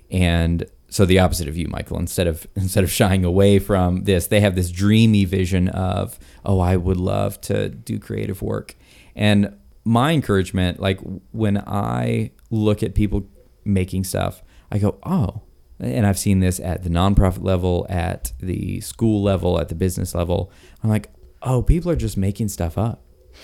And 0.10 0.66
so 0.92 1.06
the 1.06 1.20
opposite 1.20 1.48
of 1.48 1.58
you, 1.58 1.70
Michael, 1.70 1.98
instead 1.98 2.28
of 2.28 2.46
instead 2.56 2.84
of 2.84 2.92
shying 2.92 3.26
away 3.26 3.58
from 3.58 4.04
this, 4.04 4.28
they 4.28 4.42
have 4.42 4.56
this 4.56 4.70
dreamy 4.70 5.26
vision 5.26 5.70
of, 5.70 6.20
oh, 6.46 6.60
I 6.60 6.76
would 6.76 6.98
love 6.98 7.42
to 7.42 7.70
do 7.70 7.98
creative 7.98 8.42
work. 8.42 8.76
And 9.16 9.56
my 9.84 10.12
encouragement, 10.12 10.80
like 10.80 11.00
when 11.32 11.58
I 11.58 12.32
look 12.50 12.84
at 12.84 12.94
people 12.94 13.28
making 13.64 14.04
stuff, 14.04 14.44
I 14.72 14.78
go, 14.78 15.00
oh, 15.04 15.42
and 15.80 16.06
I've 16.06 16.20
seen 16.20 16.42
this 16.42 16.60
at 16.60 16.84
the 16.84 16.90
nonprofit 16.90 17.44
level, 17.44 17.88
at 17.90 18.34
the 18.40 18.82
school 18.82 19.24
level, 19.24 19.60
at 19.60 19.70
the 19.70 19.76
business 19.76 20.14
level. 20.14 20.52
I'm 20.84 20.90
like, 20.90 21.10
oh, 21.42 21.64
people 21.64 21.90
are 21.90 21.96
just 21.96 22.18
making 22.18 22.50
stuff 22.50 22.78
up. 22.78 23.04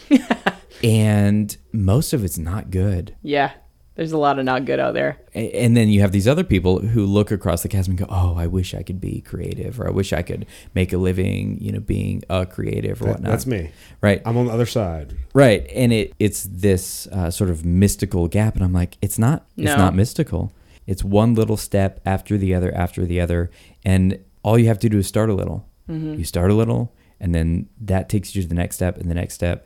and 0.83 1.57
most 1.71 2.13
of 2.13 2.23
it's 2.23 2.37
not 2.37 2.69
good. 2.71 3.15
yeah, 3.23 3.53
there's 3.97 4.11
a 4.13 4.17
lot 4.17 4.37
of 4.39 4.45
not 4.45 4.63
good 4.65 4.79
out 4.79 4.93
there. 4.93 5.17
And 5.33 5.75
then 5.75 5.89
you 5.89 5.99
have 6.01 6.11
these 6.13 6.27
other 6.27 6.43
people 6.43 6.79
who 6.79 7.05
look 7.05 7.31
across 7.31 7.63
the 7.63 7.67
chasm 7.67 7.91
and 7.91 7.99
go, 7.99 8.05
"Oh, 8.07 8.35
I 8.37 8.47
wish 8.47 8.73
I 8.73 8.83
could 8.83 9.01
be 9.01 9.21
creative, 9.21 9.79
or 9.81 9.87
I 9.87 9.91
wish 9.91 10.13
I 10.13 10.21
could 10.21 10.45
make 10.73 10.93
a 10.93 10.97
living, 10.97 11.57
you 11.59 11.71
know, 11.71 11.79
being 11.79 12.23
a 12.29 12.45
creative 12.45 13.01
or 13.01 13.05
That- 13.05 13.11
whatnot." 13.15 13.31
that's 13.31 13.45
me. 13.47 13.71
right? 13.99 14.21
I'm 14.23 14.37
on 14.37 14.45
the 14.45 14.53
other 14.53 14.65
side. 14.67 15.15
Right, 15.33 15.67
and 15.75 15.91
it 15.91 16.13
it's 16.19 16.43
this 16.43 17.07
uh, 17.11 17.29
sort 17.31 17.49
of 17.49 17.65
mystical 17.65 18.27
gap, 18.27 18.55
and 18.55 18.63
I'm 18.63 18.71
like, 18.73 18.97
it's 19.01 19.19
not. 19.19 19.45
It's 19.57 19.75
not 19.77 19.95
mystical. 19.95 20.53
It's 20.85 21.03
one 21.03 21.33
little 21.33 21.57
step 21.57 21.99
after 22.05 22.37
the 22.37 22.53
other 22.53 22.73
after 22.73 23.03
the 23.05 23.19
other, 23.19 23.49
and 23.83 24.19
all 24.43 24.57
you 24.59 24.67
have 24.67 24.79
to 24.79 24.89
do 24.89 24.99
is 24.99 25.07
start 25.07 25.29
a 25.29 25.33
little. 25.33 25.65
You 25.89 26.23
start 26.23 26.51
a 26.51 26.53
little, 26.53 26.93
and 27.19 27.33
then 27.33 27.67
that 27.81 28.09
takes 28.09 28.35
you 28.35 28.41
to 28.43 28.47
the 28.47 28.55
next 28.55 28.75
step 28.75 28.97
and 28.97 29.09
the 29.09 29.15
next 29.15 29.33
step, 29.33 29.65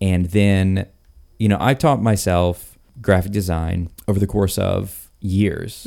and 0.00 0.26
then, 0.26 0.86
you 1.38 1.48
know, 1.48 1.56
I 1.60 1.74
taught 1.74 2.02
myself 2.02 2.76
graphic 3.00 3.32
design 3.32 3.90
over 4.08 4.18
the 4.18 4.26
course 4.26 4.58
of 4.58 5.10
years, 5.22 5.84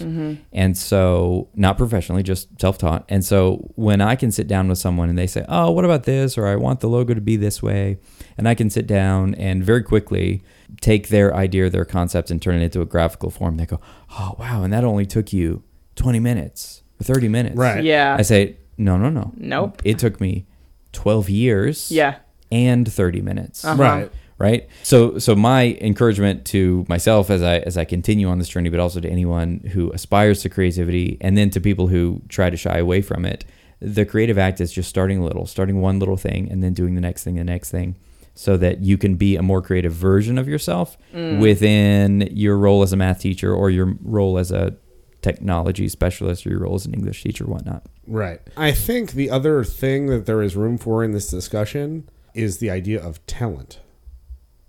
and 0.51 0.77
so 0.77 1.49
not 1.55 1.75
professionally, 1.77 2.21
just 2.21 2.49
self-taught. 2.61 3.03
And 3.09 3.25
so 3.25 3.71
when 3.75 3.99
I 3.99 4.15
can 4.15 4.31
sit 4.31 4.47
down 4.47 4.67
with 4.67 4.77
someone 4.77 5.09
and 5.09 5.17
they 5.17 5.25
say, 5.27 5.43
"Oh, 5.49 5.71
what 5.71 5.85
about 5.85 6.03
this?" 6.03 6.37
or 6.37 6.45
"I 6.45 6.55
want 6.55 6.81
the 6.81 6.87
logo 6.87 7.13
to 7.15 7.21
be 7.21 7.35
this 7.35 7.63
way," 7.63 7.97
and 8.37 8.47
I 8.47 8.53
can 8.53 8.69
sit 8.69 8.85
down 8.85 9.33
and 9.35 9.63
very 9.63 9.81
quickly 9.81 10.43
take 10.81 11.07
their 11.09 11.33
idea, 11.35 11.69
their 11.69 11.85
concept, 11.85 12.29
and 12.29 12.41
turn 12.41 12.55
it 12.55 12.63
into 12.63 12.81
a 12.81 12.85
graphical 12.85 13.31
form. 13.31 13.57
They 13.57 13.65
go, 13.65 13.79
"Oh, 14.19 14.35
wow!" 14.37 14.63
And 14.63 14.71
that 14.71 14.83
only 14.83 15.05
took 15.07 15.33
you 15.33 15.63
twenty 15.95 16.19
minutes 16.19 16.83
or 17.01 17.03
thirty 17.03 17.27
minutes. 17.27 17.55
Right. 17.55 17.83
Yeah. 17.83 18.15
I 18.19 18.21
say, 18.21 18.57
"No, 18.77 18.97
no, 18.97 19.09
no. 19.09 19.31
Nope. 19.35 19.81
It 19.83 19.97
took 19.97 20.21
me 20.21 20.45
twelve 20.91 21.27
years. 21.29 21.91
Yeah. 21.91 22.17
And 22.51 22.91
thirty 22.91 23.21
minutes. 23.21 23.65
Uh-huh. 23.65 23.81
Right. 23.81 24.11
Right. 24.37 24.67
So, 24.81 25.19
so 25.19 25.35
my 25.35 25.77
encouragement 25.79 26.45
to 26.47 26.85
myself 26.89 27.29
as 27.29 27.43
I 27.43 27.59
as 27.59 27.77
I 27.77 27.85
continue 27.85 28.27
on 28.27 28.39
this 28.39 28.49
journey, 28.49 28.69
but 28.69 28.79
also 28.79 28.99
to 28.99 29.09
anyone 29.09 29.59
who 29.71 29.91
aspires 29.91 30.41
to 30.41 30.49
creativity, 30.49 31.17
and 31.21 31.37
then 31.37 31.49
to 31.51 31.61
people 31.61 31.87
who 31.87 32.21
try 32.29 32.49
to 32.49 32.57
shy 32.57 32.77
away 32.77 33.01
from 33.01 33.25
it, 33.25 33.45
the 33.79 34.05
creative 34.05 34.37
act 34.37 34.59
is 34.59 34.71
just 34.71 34.89
starting 34.89 35.19
a 35.19 35.23
little, 35.23 35.45
starting 35.45 35.81
one 35.81 35.99
little 35.99 36.17
thing, 36.17 36.51
and 36.51 36.63
then 36.63 36.73
doing 36.73 36.95
the 36.95 37.01
next 37.01 37.23
thing, 37.23 37.35
the 37.35 37.43
next 37.43 37.69
thing, 37.69 37.95
so 38.33 38.57
that 38.57 38.79
you 38.79 38.97
can 38.97 39.15
be 39.15 39.35
a 39.35 39.43
more 39.43 39.61
creative 39.61 39.93
version 39.93 40.37
of 40.37 40.47
yourself 40.47 40.97
mm. 41.13 41.39
within 41.39 42.27
your 42.31 42.57
role 42.57 42.81
as 42.81 42.91
a 42.91 42.97
math 42.97 43.19
teacher 43.19 43.53
or 43.53 43.69
your 43.69 43.93
role 44.01 44.37
as 44.37 44.51
a 44.51 44.75
technology 45.21 45.87
specialist 45.87 46.45
or 46.45 46.49
your 46.49 46.59
role 46.59 46.75
as 46.75 46.85
an 46.85 46.93
English 46.93 47.23
teacher, 47.23 47.45
whatnot. 47.45 47.83
Right. 48.05 48.41
I 48.57 48.71
think 48.71 49.11
the 49.11 49.29
other 49.29 49.63
thing 49.63 50.07
that 50.07 50.25
there 50.25 50.41
is 50.41 50.55
room 50.55 50.77
for 50.77 51.03
in 51.03 51.11
this 51.11 51.29
discussion 51.29 52.09
is 52.33 52.57
the 52.57 52.69
idea 52.69 53.01
of 53.01 53.25
talent. 53.25 53.79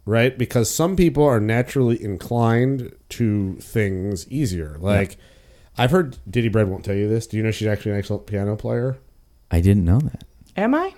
Right? 0.06 0.36
Because 0.36 0.68
some 0.68 0.96
people 0.96 1.24
are 1.24 1.40
naturally 1.40 2.02
inclined 2.02 2.94
to 3.10 3.54
things 3.56 4.28
easier. 4.28 4.76
Like, 4.78 5.16
I've 5.78 5.90
heard 5.90 6.18
Diddy 6.28 6.48
Bread 6.48 6.68
won't 6.68 6.84
tell 6.84 6.94
you 6.94 7.08
this. 7.08 7.26
Do 7.26 7.36
you 7.36 7.42
know 7.42 7.50
she's 7.50 7.68
actually 7.68 7.92
an 7.92 7.98
excellent 7.98 8.26
piano 8.26 8.54
player? 8.56 8.98
I 9.50 9.60
didn't 9.60 9.84
know 9.84 10.00
that. 10.00 10.24
Am 10.56 10.74
I? 10.74 10.94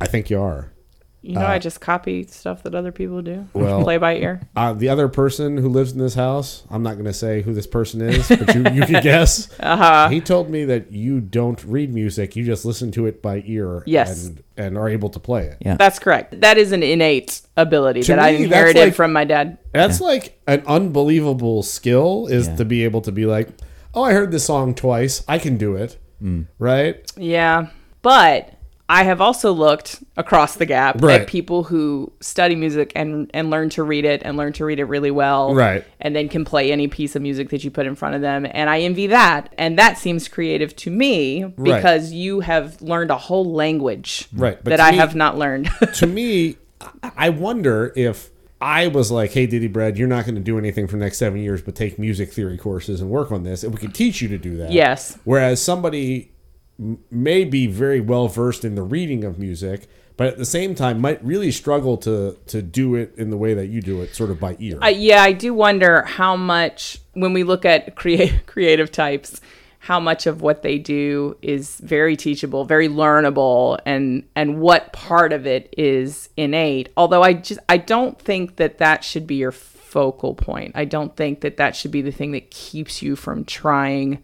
I 0.00 0.06
think 0.06 0.30
you 0.30 0.40
are. 0.40 0.72
You 1.20 1.34
know, 1.34 1.44
I 1.46 1.58
just 1.58 1.80
copy 1.80 2.24
stuff 2.26 2.62
that 2.62 2.74
other 2.76 2.92
people 2.92 3.22
do. 3.22 3.46
Well- 3.52 3.82
play 3.82 3.96
by 3.98 4.16
ear. 4.16 4.40
Uh, 4.54 4.72
the 4.72 4.88
other 4.88 5.08
person 5.08 5.56
who 5.58 5.68
lives 5.68 5.92
in 5.92 5.98
this 5.98 6.14
house, 6.14 6.62
I'm 6.70 6.82
not 6.84 6.94
going 6.94 7.06
to 7.06 7.12
say 7.12 7.42
who 7.42 7.52
this 7.52 7.66
person 7.66 8.00
is, 8.00 8.28
but 8.28 8.54
you, 8.54 8.62
you 8.72 8.82
can 8.86 9.02
guess. 9.02 9.48
Uh-huh. 9.60 10.08
He 10.08 10.20
told 10.20 10.48
me 10.48 10.64
that 10.66 10.92
you 10.92 11.20
don't 11.20 11.62
read 11.64 11.92
music; 11.92 12.36
you 12.36 12.44
just 12.44 12.64
listen 12.64 12.90
to 12.92 13.06
it 13.06 13.20
by 13.20 13.42
ear. 13.46 13.82
Yes. 13.86 14.26
and, 14.26 14.42
and 14.56 14.78
are 14.78 14.88
able 14.88 15.10
to 15.10 15.18
play 15.20 15.46
it. 15.46 15.58
Yeah. 15.60 15.76
That's 15.76 15.98
correct. 15.98 16.40
That 16.40 16.56
is 16.56 16.72
an 16.72 16.82
innate 16.82 17.42
ability 17.56 18.02
To 18.02 18.12
that 18.12 18.18
I 18.20 18.30
me, 18.32 18.36
that's 18.38 18.44
inherited 18.44 18.80
like- 18.80 18.94
from 18.94 19.12
my 19.12 19.24
dad. 19.24 19.58
That's 19.72 20.00
like 20.00 20.40
an 20.46 20.62
unbelievable 20.66 21.62
skill 21.62 22.26
is 22.28 22.46
Yeah. 22.48 22.56
to 22.56 22.64
be 22.64 22.84
able 22.84 23.00
to 23.02 23.12
be 23.12 23.26
like, 23.26 23.48
oh, 23.94 24.02
I 24.04 24.12
heard 24.12 24.30
this 24.30 24.44
song 24.44 24.74
twice, 24.74 25.24
I 25.28 25.38
can 25.38 25.56
do 25.58 25.74
it, 25.74 25.98
Mm. 26.22 26.46
right? 26.58 27.10
Yeah. 27.16 27.68
But 28.02 28.54
I 28.90 29.02
have 29.04 29.20
also 29.20 29.52
looked 29.52 30.02
across 30.16 30.54
the 30.56 30.64
gap 30.64 31.02
Right. 31.02 31.20
at 31.20 31.26
people 31.28 31.64
who 31.64 32.10
study 32.20 32.56
music 32.56 32.90
and, 32.96 33.30
and 33.34 33.50
learn 33.50 33.68
to 33.70 33.82
read 33.82 34.06
it 34.06 34.22
and 34.24 34.36
learn 34.38 34.54
to 34.54 34.64
read 34.64 34.78
it 34.80 34.84
really 34.84 35.10
well. 35.10 35.54
Right. 35.54 35.84
And 36.00 36.16
then 36.16 36.28
can 36.30 36.44
play 36.46 36.72
any 36.72 36.88
piece 36.88 37.14
of 37.14 37.20
music 37.20 37.50
that 37.50 37.62
you 37.64 37.70
put 37.70 37.84
in 37.86 37.94
front 37.94 38.14
of 38.14 38.22
them. 38.22 38.46
And 38.50 38.70
I 38.70 38.80
envy 38.80 39.08
that. 39.08 39.52
And 39.58 39.78
that 39.78 39.98
seems 39.98 40.26
creative 40.26 40.74
to 40.76 40.90
me 40.90 41.44
because 41.44 42.12
you 42.12 42.40
have 42.40 42.80
learned 42.80 43.10
a 43.10 43.18
whole 43.18 43.52
language 43.52 44.26
Right, 44.32 44.56
but 44.64 44.70
that 44.70 44.80
I 44.80 44.92
me- 44.92 44.96
have 44.96 45.14
not 45.14 45.36
learned. 45.36 45.68
to 45.94 46.06
me, 46.06 46.56
I- 47.02 47.28
wonder 47.28 47.92
if 47.94 48.30
I 48.60 48.88
was 48.88 49.10
like, 49.10 49.32
hey, 49.32 49.46
Diddy 49.46 49.68
Bread, 49.68 49.98
you're 49.98 50.08
not 50.08 50.24
going 50.24 50.34
to 50.34 50.40
do 50.40 50.56
anything 50.58 50.86
for 50.86 50.96
the 50.96 51.04
next 51.04 51.18
seven 51.18 51.40
years 51.40 51.60
but 51.62 51.74
take 51.76 51.98
music 51.98 52.32
theory 52.32 52.56
courses 52.56 53.00
and 53.02 53.10
work 53.10 53.30
on 53.30 53.44
this, 53.44 53.62
and 53.62 53.72
we 53.72 53.78
can 53.78 53.92
teach 53.92 54.20
you 54.22 54.28
to 54.28 54.38
do 54.38 54.56
that. 54.56 54.72
Yes. 54.72 55.18
Whereas 55.24 55.60
somebody 55.62 56.32
may 56.78 57.44
be 57.44 57.66
very 57.66 58.00
well 58.00 58.28
versed 58.28 58.64
in 58.64 58.74
the 58.74 58.82
reading 58.82 59.24
of 59.24 59.38
music, 59.38 59.88
but 60.16 60.26
at 60.26 60.38
the 60.38 60.44
same 60.44 60.74
time 60.74 61.00
might 61.00 61.22
really 61.24 61.50
struggle 61.50 61.96
to 61.98 62.38
to 62.46 62.62
do 62.62 62.94
it 62.94 63.14
in 63.16 63.30
the 63.30 63.36
way 63.36 63.54
that 63.54 63.66
you 63.66 63.80
do 63.80 64.00
it, 64.02 64.14
sort 64.14 64.30
of 64.30 64.40
by 64.40 64.56
ear. 64.58 64.78
I, 64.80 64.90
yeah, 64.90 65.22
I 65.22 65.32
do 65.32 65.52
wonder 65.54 66.02
how 66.02 66.36
much 66.36 66.98
when 67.14 67.32
we 67.32 67.44
look 67.44 67.64
at 67.64 67.96
create, 67.96 68.42
creative 68.46 68.92
types, 68.92 69.40
how 69.80 69.98
much 69.98 70.26
of 70.26 70.42
what 70.42 70.62
they 70.62 70.78
do 70.78 71.36
is 71.42 71.78
very 71.78 72.16
teachable, 72.16 72.64
very 72.64 72.88
learnable, 72.88 73.78
and 73.84 74.24
and 74.36 74.60
what 74.60 74.92
part 74.92 75.32
of 75.32 75.46
it 75.46 75.72
is 75.76 76.28
innate. 76.36 76.90
Although 76.96 77.22
I 77.22 77.32
just 77.34 77.60
I 77.68 77.76
don't 77.76 78.20
think 78.20 78.56
that 78.56 78.78
that 78.78 79.02
should 79.02 79.26
be 79.26 79.36
your 79.36 79.52
focal 79.52 80.34
point. 80.34 80.72
I 80.74 80.84
don't 80.84 81.16
think 81.16 81.40
that 81.40 81.56
that 81.56 81.74
should 81.74 81.90
be 81.90 82.02
the 82.02 82.12
thing 82.12 82.32
that 82.32 82.50
keeps 82.50 83.02
you 83.02 83.16
from 83.16 83.44
trying 83.44 84.22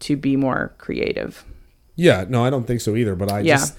to 0.00 0.16
be 0.16 0.36
more 0.36 0.74
creative. 0.78 1.44
Yeah, 1.96 2.24
no, 2.28 2.44
I 2.44 2.50
don't 2.50 2.66
think 2.66 2.80
so 2.80 2.96
either. 2.96 3.14
But 3.14 3.30
I 3.30 3.40
Yeah. 3.40 3.56
just, 3.56 3.74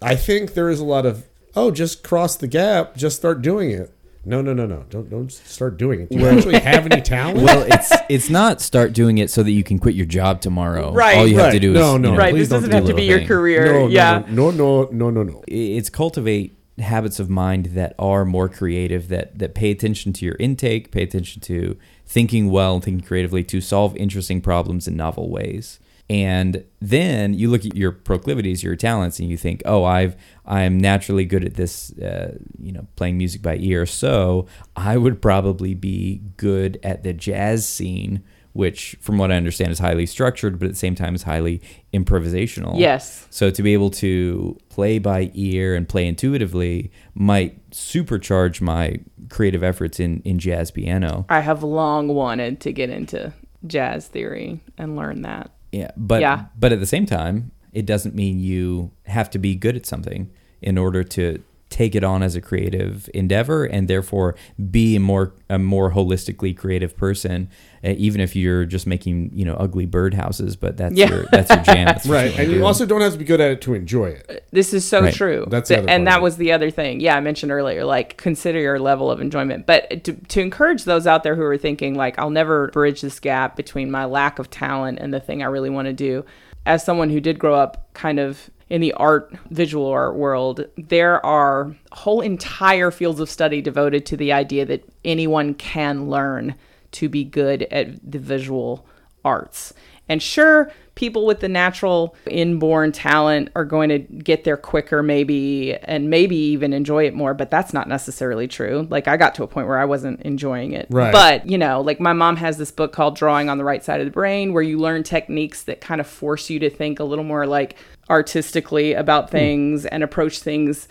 I 0.00 0.14
think 0.16 0.54
there 0.54 0.70
is 0.70 0.80
a 0.80 0.84
lot 0.84 1.04
of, 1.06 1.24
oh, 1.56 1.70
just 1.70 2.02
cross 2.02 2.36
the 2.36 2.46
gap, 2.46 2.96
just 2.96 3.16
start 3.16 3.42
doing 3.42 3.70
it. 3.70 3.90
No, 4.22 4.42
no, 4.42 4.52
no, 4.52 4.66
no, 4.66 4.84
don't 4.90 5.08
don't 5.08 5.32
start 5.32 5.78
doing 5.78 6.02
it. 6.02 6.10
Do 6.10 6.18
you 6.18 6.26
actually 6.26 6.60
have 6.60 6.84
any 6.84 7.00
talent? 7.00 7.38
well, 7.42 7.64
it's 7.66 7.90
it's 8.10 8.28
not 8.28 8.60
start 8.60 8.92
doing 8.92 9.16
it 9.16 9.30
so 9.30 9.42
that 9.42 9.50
you 9.50 9.64
can 9.64 9.78
quit 9.78 9.94
your 9.94 10.04
job 10.04 10.42
tomorrow. 10.42 10.92
Right. 10.92 11.16
All 11.16 11.26
you 11.26 11.38
have 11.38 11.46
to 11.52 11.54
Right. 11.54 11.62
do 11.62 11.72
is 11.72 11.78
No, 11.78 11.96
no. 11.96 12.10
you 12.10 12.14
know, 12.14 12.18
right. 12.20 12.34
This 12.34 12.50
doesn't 12.50 12.68
do 12.68 12.76
have 12.76 12.84
to 12.86 12.94
be 12.94 13.04
your 13.04 13.20
thing. 13.20 13.28
career. 13.28 13.64
no, 13.64 13.78
no, 13.80 13.86
yeah. 13.88 14.22
no, 14.28 14.50
no, 14.50 14.88
no, 14.92 15.08
no, 15.08 15.22
no. 15.22 15.42
it's 15.48 15.88
cultivate 15.88 16.54
habits 16.78 17.18
of 17.18 17.30
mind 17.30 17.66
that 17.74 17.94
are 17.98 18.26
more 18.26 18.48
creative 18.50 19.08
that 19.08 19.38
that 19.38 19.54
pay 19.54 19.70
attention 19.70 20.12
to 20.14 20.24
your 20.26 20.36
intake 20.38 20.90
pay 20.90 21.02
attention 21.02 21.40
to 21.42 21.76
thinking 22.06 22.50
well 22.50 22.74
and 22.74 22.84
thinking 22.84 23.06
creatively 23.06 23.42
to 23.44 23.60
solve 23.62 23.96
interesting 23.96 24.40
problems 24.42 24.86
in 24.88 24.96
novel 24.96 25.30
ways 25.30 25.78
and 26.10 26.64
then 26.80 27.32
you 27.32 27.48
look 27.48 27.64
at 27.64 27.76
your 27.76 27.92
proclivities 27.92 28.62
your 28.64 28.74
talents 28.74 29.20
and 29.20 29.28
you 29.30 29.36
think 29.36 29.62
oh 29.64 29.84
i've 29.84 30.16
i'm 30.44 30.76
naturally 30.76 31.24
good 31.24 31.44
at 31.44 31.54
this 31.54 31.92
uh, 32.00 32.36
you 32.58 32.72
know 32.72 32.84
playing 32.96 33.16
music 33.16 33.40
by 33.40 33.56
ear 33.60 33.86
so 33.86 34.44
i 34.74 34.96
would 34.96 35.22
probably 35.22 35.72
be 35.72 36.20
good 36.36 36.78
at 36.82 37.04
the 37.04 37.12
jazz 37.12 37.66
scene 37.66 38.22
which 38.52 38.96
from 39.00 39.18
what 39.18 39.30
i 39.30 39.36
understand 39.36 39.70
is 39.70 39.78
highly 39.78 40.04
structured 40.04 40.58
but 40.58 40.66
at 40.66 40.72
the 40.72 40.78
same 40.78 40.96
time 40.96 41.14
is 41.14 41.22
highly 41.22 41.62
improvisational 41.94 42.76
Yes. 42.78 43.26
so 43.30 43.48
to 43.50 43.62
be 43.62 43.72
able 43.72 43.90
to 43.90 44.58
play 44.68 44.98
by 44.98 45.30
ear 45.34 45.76
and 45.76 45.88
play 45.88 46.08
intuitively 46.08 46.90
might 47.14 47.70
supercharge 47.70 48.60
my 48.60 48.98
creative 49.28 49.62
efforts 49.62 50.00
in, 50.00 50.20
in 50.24 50.40
jazz 50.40 50.72
piano. 50.72 51.24
I 51.28 51.38
have 51.40 51.62
long 51.62 52.08
wanted 52.08 52.58
to 52.62 52.72
get 52.72 52.90
into 52.90 53.32
jazz 53.64 54.08
theory 54.08 54.60
and 54.76 54.96
learn 54.96 55.22
that. 55.22 55.52
Yeah, 55.72 55.90
but 55.96 56.20
Yeah. 56.20 56.46
but 56.58 56.72
at 56.72 56.80
the 56.80 56.86
same 56.86 57.06
time, 57.06 57.52
it 57.72 57.86
doesn't 57.86 58.14
mean 58.14 58.40
you 58.40 58.90
have 59.06 59.30
to 59.30 59.38
be 59.38 59.54
good 59.54 59.76
at 59.76 59.86
something 59.86 60.30
in 60.60 60.76
order 60.76 61.04
to 61.04 61.42
take 61.70 61.94
it 61.94 62.02
on 62.02 62.20
as 62.22 62.34
a 62.34 62.40
creative 62.40 63.08
endeavor 63.14 63.64
and 63.64 63.86
therefore 63.86 64.34
be 64.70 64.96
a 64.96 65.00
more 65.00 65.32
a 65.48 65.56
more 65.58 65.92
holistically 65.92 66.54
creative 66.56 66.96
person 66.96 67.48
uh, 67.84 67.94
even 67.96 68.20
if 68.20 68.34
you're 68.34 68.64
just 68.64 68.88
making 68.88 69.30
you 69.32 69.44
know 69.44 69.54
ugly 69.54 69.86
birdhouses 69.86 70.58
but 70.58 70.76
that's 70.76 70.96
Yeah. 70.96 71.08
your 71.08 71.24
that's 71.30 71.48
your 71.48 71.62
jam 71.62 71.84
That's 71.86 72.06
Right, 72.08 72.32
wanna 72.32 72.42
and 72.42 72.52
you 72.52 72.66
also 72.66 72.84
don't 72.86 73.00
have 73.00 73.12
to 73.12 73.18
be 73.18 73.24
good 73.24 73.40
at 73.40 73.52
it 73.52 73.60
to 73.62 73.74
enjoy 73.74 74.06
it. 74.06 74.44
This 74.50 74.74
is 74.74 74.84
so 74.84 75.00
Right. 75.02 75.14
true. 75.14 75.46
That's 75.48 75.68
the 75.68 75.76
Th- 75.76 75.84
other 75.84 75.90
and 75.92 76.06
that 76.08 76.20
was 76.20 76.36
the 76.38 76.50
other 76.50 76.70
thing. 76.70 76.98
Yeah, 77.00 77.16
I 77.16 77.20
mentioned 77.20 77.52
earlier, 77.52 77.84
like 77.84 78.16
consider 78.16 78.58
your 78.58 78.80
level 78.80 79.08
of 79.08 79.20
enjoyment. 79.20 79.64
But 79.64 80.02
to, 80.04 80.12
to 80.12 80.40
encourage 80.40 80.82
those 80.84 81.06
out 81.06 81.22
there 81.22 81.36
who 81.36 81.42
are 81.42 81.56
thinking, 81.56 81.94
like, 81.94 82.18
I'll 82.18 82.30
never 82.30 82.66
bridge 82.68 83.00
this 83.00 83.20
gap 83.20 83.54
between 83.56 83.90
my 83.92 84.04
lack 84.06 84.40
of 84.40 84.50
talent 84.50 84.98
and 84.98 85.14
the 85.14 85.20
thing 85.20 85.40
I 85.42 85.46
really 85.46 85.70
want 85.70 85.86
to 85.86 85.92
do. 85.92 86.24
As 86.66 86.84
someone 86.84 87.10
who 87.10 87.20
did 87.20 87.38
grow 87.38 87.54
up 87.54 87.88
kind 87.94 88.18
of 88.18 88.50
in 88.70 88.80
the 88.80 88.92
art, 88.94 89.34
visual 89.50 89.86
art 89.86 90.14
world, 90.14 90.64
there 90.76 91.24
are 91.26 91.74
whole 91.90 92.20
entire 92.20 92.92
fields 92.92 93.18
of 93.18 93.28
study 93.28 93.60
devoted 93.60 94.06
to 94.06 94.16
the 94.16 94.32
idea 94.32 94.64
that 94.64 94.84
anyone 95.04 95.54
can 95.54 96.08
learn 96.08 96.54
to 96.92 97.08
be 97.08 97.24
good 97.24 97.64
at 97.64 97.98
the 98.08 98.18
visual 98.20 98.86
arts. 99.24 99.74
And 100.08 100.22
sure, 100.22 100.70
people 101.00 101.24
with 101.24 101.40
the 101.40 101.48
natural 101.48 102.14
inborn 102.26 102.92
talent 102.92 103.48
are 103.56 103.64
going 103.64 103.88
to 103.88 103.98
get 103.98 104.44
there 104.44 104.58
quicker, 104.58 105.02
maybe, 105.02 105.74
and 105.84 106.10
maybe 106.10 106.36
even 106.36 106.74
enjoy 106.74 107.06
it 107.06 107.14
more, 107.14 107.32
but 107.32 107.50
that's 107.50 107.72
not 107.72 107.88
necessarily 107.88 108.46
true. 108.46 108.86
Like, 108.90 109.08
I 109.08 109.16
got 109.16 109.34
to 109.36 109.42
a 109.42 109.46
point 109.46 109.66
where 109.66 109.78
I 109.78 109.86
wasn't 109.86 110.20
enjoying 110.20 110.72
it. 110.72 110.88
Right. 110.90 111.10
But, 111.10 111.48
you 111.48 111.56
know, 111.56 111.80
like 111.80 112.00
my 112.00 112.12
mom 112.12 112.36
has 112.36 112.58
this 112.58 112.70
book 112.70 112.92
called 112.92 113.16
Drawing 113.16 113.48
on 113.48 113.56
the 113.56 113.64
Right 113.64 113.82
Side 113.82 114.00
of 114.00 114.06
the 114.06 114.12
Brain, 114.12 114.52
where 114.52 114.62
you 114.62 114.78
learn 114.78 115.02
techniques 115.02 115.62
that 115.62 115.80
kind 115.80 116.02
of 116.02 116.06
force 116.06 116.50
you 116.50 116.58
to 116.58 116.68
think 116.68 117.00
a 117.00 117.04
little 117.04 117.24
more 117.24 117.46
like 117.46 117.76
artistically 118.10 118.92
about 118.92 119.30
hmm. 119.30 119.36
things 119.36 119.86
and 119.86 120.02
approach 120.02 120.40
things 120.40 120.86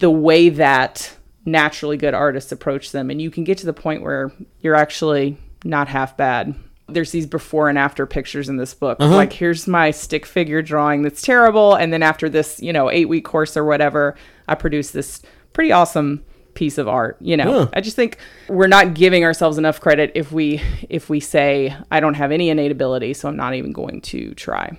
the 0.00 0.10
way 0.10 0.50
that 0.50 1.16
naturally 1.46 1.96
good 1.96 2.12
artists 2.12 2.52
approach 2.52 2.92
them. 2.92 3.08
And 3.08 3.22
you 3.22 3.30
can 3.30 3.42
get 3.42 3.56
to 3.58 3.66
the 3.66 3.72
point 3.72 4.02
where 4.02 4.30
you're 4.60 4.74
actually 4.74 5.38
not 5.64 5.88
half 5.88 6.14
bad. 6.14 6.54
There's 6.88 7.10
these 7.10 7.26
before 7.26 7.68
and 7.68 7.76
after 7.78 8.06
pictures 8.06 8.48
in 8.48 8.56
this 8.58 8.72
book. 8.74 8.98
Like, 9.00 9.32
here's 9.32 9.66
my 9.66 9.90
stick 9.90 10.24
figure 10.24 10.62
drawing 10.62 11.02
that's 11.02 11.20
terrible. 11.22 11.74
And 11.74 11.92
then 11.92 12.02
after 12.02 12.28
this, 12.28 12.60
you 12.60 12.72
know, 12.72 12.90
eight 12.90 13.08
week 13.08 13.24
course 13.24 13.56
or 13.56 13.64
whatever, 13.64 14.14
I 14.46 14.54
produce 14.54 14.92
this 14.92 15.20
pretty 15.52 15.72
awesome 15.72 16.22
piece 16.54 16.78
of 16.78 16.88
art 16.88 17.18
you 17.20 17.36
know 17.36 17.52
Huh. 17.52 17.68
i 17.74 17.82
just 17.82 17.96
think 17.96 18.16
we're 18.48 18.66
not 18.66 18.94
giving 18.94 19.24
ourselves 19.24 19.58
enough 19.58 19.78
credit 19.78 20.10
if 20.14 20.32
we 20.32 20.62
if 20.88 21.10
we 21.10 21.20
say 21.20 21.76
i 21.90 22.00
don't 22.00 22.14
have 22.14 22.32
any 22.32 22.48
innate 22.48 22.72
ability 22.72 23.12
so 23.12 23.28
i'm 23.28 23.36
not 23.36 23.52
even 23.52 23.72
going 23.72 24.00
to 24.00 24.32
try 24.36 24.74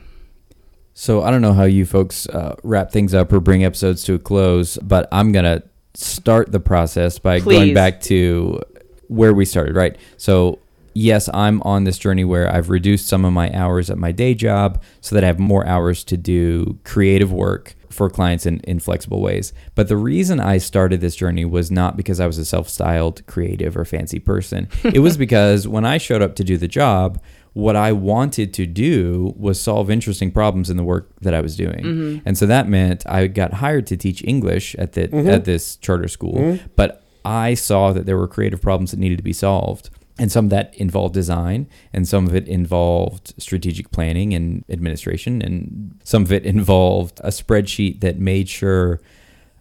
So 0.96 1.22
I 1.22 1.30
don't 1.30 1.44
know 1.44 1.54
how 1.54 1.66
you 1.66 1.86
folks 1.86 2.28
uh, 2.30 2.56
wrap 2.64 2.92
things 2.92 3.14
up 3.14 3.32
or 3.32 3.40
bring 3.40 3.64
episodes 3.64 4.04
to 4.06 4.16
a 4.16 4.20
close, 4.20 4.78
but 4.78 5.08
I'm 5.12 5.32
gonna 5.32 5.62
start 5.94 6.52
the 6.52 6.60
process 6.60 7.20
by 7.20 7.40
going 7.42 7.76
back 7.76 8.02
to 8.10 8.60
where 9.08 9.32
we 9.36 9.46
started. 9.46 9.76
Right. 9.76 9.96
So 10.18 10.58
yes, 10.98 11.30
I'm 11.34 11.62
on 11.62 11.84
this 11.84 11.98
journey 11.98 12.24
where 12.24 12.52
I've 12.54 12.70
reduced 12.70 13.08
some 13.08 13.24
of 13.24 13.32
my 13.32 13.54
hours 13.54 13.90
at 13.90 13.98
my 13.98 14.12
day 14.12 14.34
job 14.34 14.82
so 15.00 15.16
that 15.16 15.24
I 15.24 15.28
have 15.28 15.40
more 15.40 15.66
hours 15.66 16.04
to 16.06 16.18
do 16.18 16.80
creative 16.84 17.32
work 17.32 17.76
for 17.90 18.10
clients 18.10 18.46
in, 18.46 18.60
in 18.62 18.80
flexible 18.80 19.22
ways. 19.22 19.54
But 19.76 19.88
the 19.88 19.98
reason 19.98 20.40
I 20.40 20.58
started 20.58 21.00
this 21.00 21.16
journey 21.16 21.46
was 21.46 21.72
not 21.72 21.98
because 21.98 22.20
I 22.20 22.28
was 22.28 22.38
a 22.38 22.46
self 22.46 22.68
styled 22.68 23.26
creative 23.28 23.78
or 23.78 23.86
fancy 23.86 24.20
person. 24.20 24.68
it 24.84 25.00
was 25.00 25.18
because 25.26 25.68
when 25.68 25.86
I 25.86 25.98
showed 25.98 26.22
up 26.22 26.36
to 26.36 26.44
do 26.44 26.58
the 26.58 26.68
job, 26.68 27.22
what 27.54 27.76
I 27.76 27.92
wanted 27.92 28.54
to 28.56 28.66
do 28.66 29.34
was 29.38 29.60
solve 29.60 29.90
interesting 29.90 30.32
problems 30.32 30.70
in 30.70 30.78
the 30.78 30.84
work 30.84 31.10
that 31.22 31.34
I 31.34 31.42
was 31.42 31.56
doing. 31.56 31.84
Mm-hmm. 31.84 32.18
And 32.26 32.38
so 32.38 32.46
that 32.46 32.68
meant 32.68 33.08
I 33.08 33.28
got 33.28 33.54
hired 33.54 33.88
to 33.88 33.98
teach 33.98 34.24
English 34.24 34.76
at 34.76 34.94
the 34.94 35.04
at 35.04 35.12
mm-hmm. 35.12 35.44
this 35.44 35.76
charter 35.78 36.08
school, 36.08 36.36
mm-hmm. 36.36 36.68
but 36.76 37.04
I 37.26 37.56
saw 37.56 37.92
that 37.94 38.06
there 38.06 38.18
were 38.18 38.28
creative 38.28 38.62
problems 38.62 38.92
that 38.92 39.00
needed 39.00 39.18
to 39.18 39.24
be 39.24 39.34
solved. 39.34 39.90
And 40.20 40.32
some 40.32 40.46
of 40.46 40.52
that 40.52 40.74
involved 40.76 41.14
design, 41.14 41.68
and 41.94 42.08
some 42.08 42.26
of 42.26 42.34
it 42.34 42.48
involved 42.48 43.36
strategic 43.38 43.92
planning 43.92 44.34
and 44.34 44.64
administration, 44.68 45.42
and 45.44 46.00
some 46.04 46.24
of 46.24 46.32
it 46.32 46.44
involved 46.44 47.20
a 47.24 47.30
spreadsheet 47.30 48.02
that 48.02 48.18
made 48.18 48.50
sure 48.50 49.00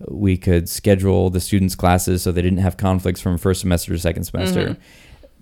we 0.08 0.36
could 0.36 0.68
schedule 0.68 1.30
the 1.30 1.40
students' 1.40 1.74
classes 1.74 2.22
so 2.22 2.32
they 2.32 2.42
didn't 2.42 2.58
have 2.58 2.76
conflicts 2.76 3.20
from 3.20 3.38
first 3.38 3.60
semester 3.60 3.92
to 3.92 3.98
second 3.98 4.24
semester. 4.24 4.70
Mm-hmm. 4.70 4.80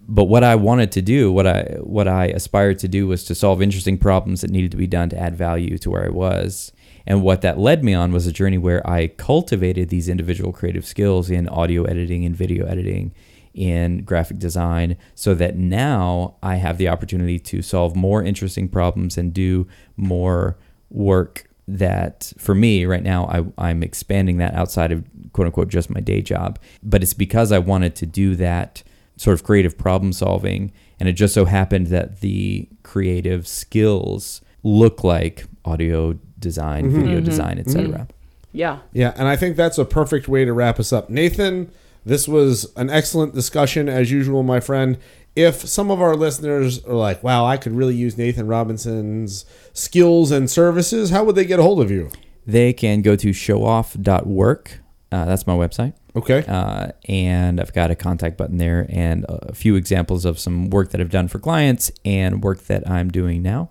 but 0.09 0.25
what 0.25 0.45
I 0.45 0.55
wanted 0.55 0.93
to 0.93 1.03
do, 1.03 1.33
what 1.33 1.47
I 1.47 1.77
what 1.81 2.09
I 2.09 2.27
aspired 2.27 2.79
to 2.81 2.89
do, 2.89 3.07
was 3.07 3.25
to 3.25 3.35
solve 3.35 3.63
interesting 3.63 3.99
problems 3.99 4.41
that 4.41 4.51
needed 4.51 4.71
to 4.73 4.77
be 4.77 4.87
done 4.87 5.09
to 5.11 5.19
add 5.19 5.37
value 5.37 5.79
to 5.79 5.91
where 5.91 6.05
I 6.05 6.11
was. 6.11 6.73
And 7.07 7.23
what 7.23 7.43
that 7.43 7.59
led 7.59 7.85
me 7.85 7.95
on 7.95 8.13
was 8.13 8.27
a 8.27 8.33
journey 8.33 8.59
where 8.59 8.87
I 8.89 9.09
cultivated 9.09 9.91
these 9.91 10.09
individual 10.09 10.53
creative 10.53 10.87
skills 10.87 11.31
in 11.31 11.49
audio 11.49 11.85
editing 11.85 12.25
and 12.25 12.35
video 12.35 12.67
editing, 12.67 13.13
in 13.55 14.05
graphic 14.05 14.39
design, 14.39 14.97
so 15.15 15.35
that 15.35 15.57
now 15.57 16.37
I 16.43 16.57
have 16.57 16.79
the 16.79 16.89
opportunity 16.89 17.39
to 17.39 17.63
solve 17.63 17.97
more 17.97 18.23
interesting 18.23 18.69
problems 18.69 19.17
and 19.17 19.33
do 19.33 19.67
more 19.97 20.59
work 20.91 21.49
that 21.67 22.31
for 22.37 22.55
me 22.55 22.85
right 22.85 23.03
now 23.03 23.25
I, 23.25 23.67
i'm 23.67 23.83
expanding 23.83 24.37
that 24.37 24.53
outside 24.53 24.93
of 24.93 25.03
quote 25.33 25.47
unquote 25.47 25.69
just 25.69 25.89
my 25.89 26.01
day 26.01 26.21
job. 26.21 26.59
But 26.83 27.03
it's 27.03 27.15
because 27.15 27.53
i 27.53 27.59
wanted 27.59 27.97
to 27.97 28.07
do 28.07 28.37
that 28.37 28.83
sort 29.17 29.33
of 29.33 29.45
creative 29.45 29.79
problem 29.79 30.13
solving 30.13 30.73
and 31.01 31.09
it 31.09 31.15
just 31.15 31.33
so 31.33 31.47
happened 31.47 31.87
that 31.87 32.21
the 32.21 32.69
creative 32.83 33.49
skills 33.49 34.43
look 34.63 35.03
like 35.03 35.47
audio 35.65 36.19
design 36.39 36.85
mm-hmm. 36.85 37.01
video 37.01 37.17
mm-hmm. 37.17 37.25
design 37.25 37.59
etc 37.59 37.89
mm-hmm. 37.89 38.11
Yeah. 38.55 38.79
Yeah, 38.93 39.13
and 39.17 39.29
I 39.29 39.37
think 39.37 39.57
that's 39.57 39.79
a 39.79 39.85
perfect 39.85 40.29
way 40.29 40.45
to 40.45 40.53
wrap 40.53 40.79
us 40.79 40.93
up. 40.93 41.11
Nathan, 41.11 41.71
this 42.05 42.27
was 42.29 42.73
an 42.77 42.91
excellent 42.91 43.35
discussion 43.35 43.89
as 43.89 44.11
usual, 44.11 44.43
my 44.43 44.61
friend. 44.61 44.99
If 45.37 45.67
some 45.67 45.91
of 45.91 46.01
our 46.01 46.15
listeners 46.15 46.85
are 46.85 46.95
like, 46.95 47.23
"Wow, 47.25 47.45
I 47.45 47.57
could 47.57 47.73
really 47.73 47.95
use 47.97 48.17
Nathan 48.17 48.47
Robinson's 48.47 49.45
skills 49.73 50.31
and 50.31 50.49
services," 50.49 51.11
how 51.11 51.25
would 51.25 51.35
they 51.35 51.45
get 51.45 51.59
a 51.59 51.63
hold 51.63 51.81
of 51.81 51.91
you? 51.91 52.11
they 52.47 52.75
can 52.75 53.01
go 53.01 53.17
to 53.17 53.31
showoff.work 53.31 54.81
uh, 55.11 55.25
that's 55.25 55.47
my 55.47 55.55
website 55.55 55.95
Okay. 56.15 56.45
uh, 56.47 56.89
and 57.09 57.59
I've 57.61 57.73
got 57.73 57.91
a 57.91 57.95
contact 57.95 58.37
button 58.37 58.59
there 58.59 58.87
and 58.91 59.25
a 59.29 59.55
few 59.55 59.75
examples 59.77 60.25
of 60.25 60.39
some 60.39 60.69
work 60.71 60.91
that 60.91 61.01
I've 61.01 61.11
done 61.11 61.29
for 61.29 61.39
clients 61.39 61.91
and 62.05 62.43
work 62.43 62.65
that 62.65 62.89
I'm 62.89 63.11
doing 63.11 63.43
now. 63.43 63.71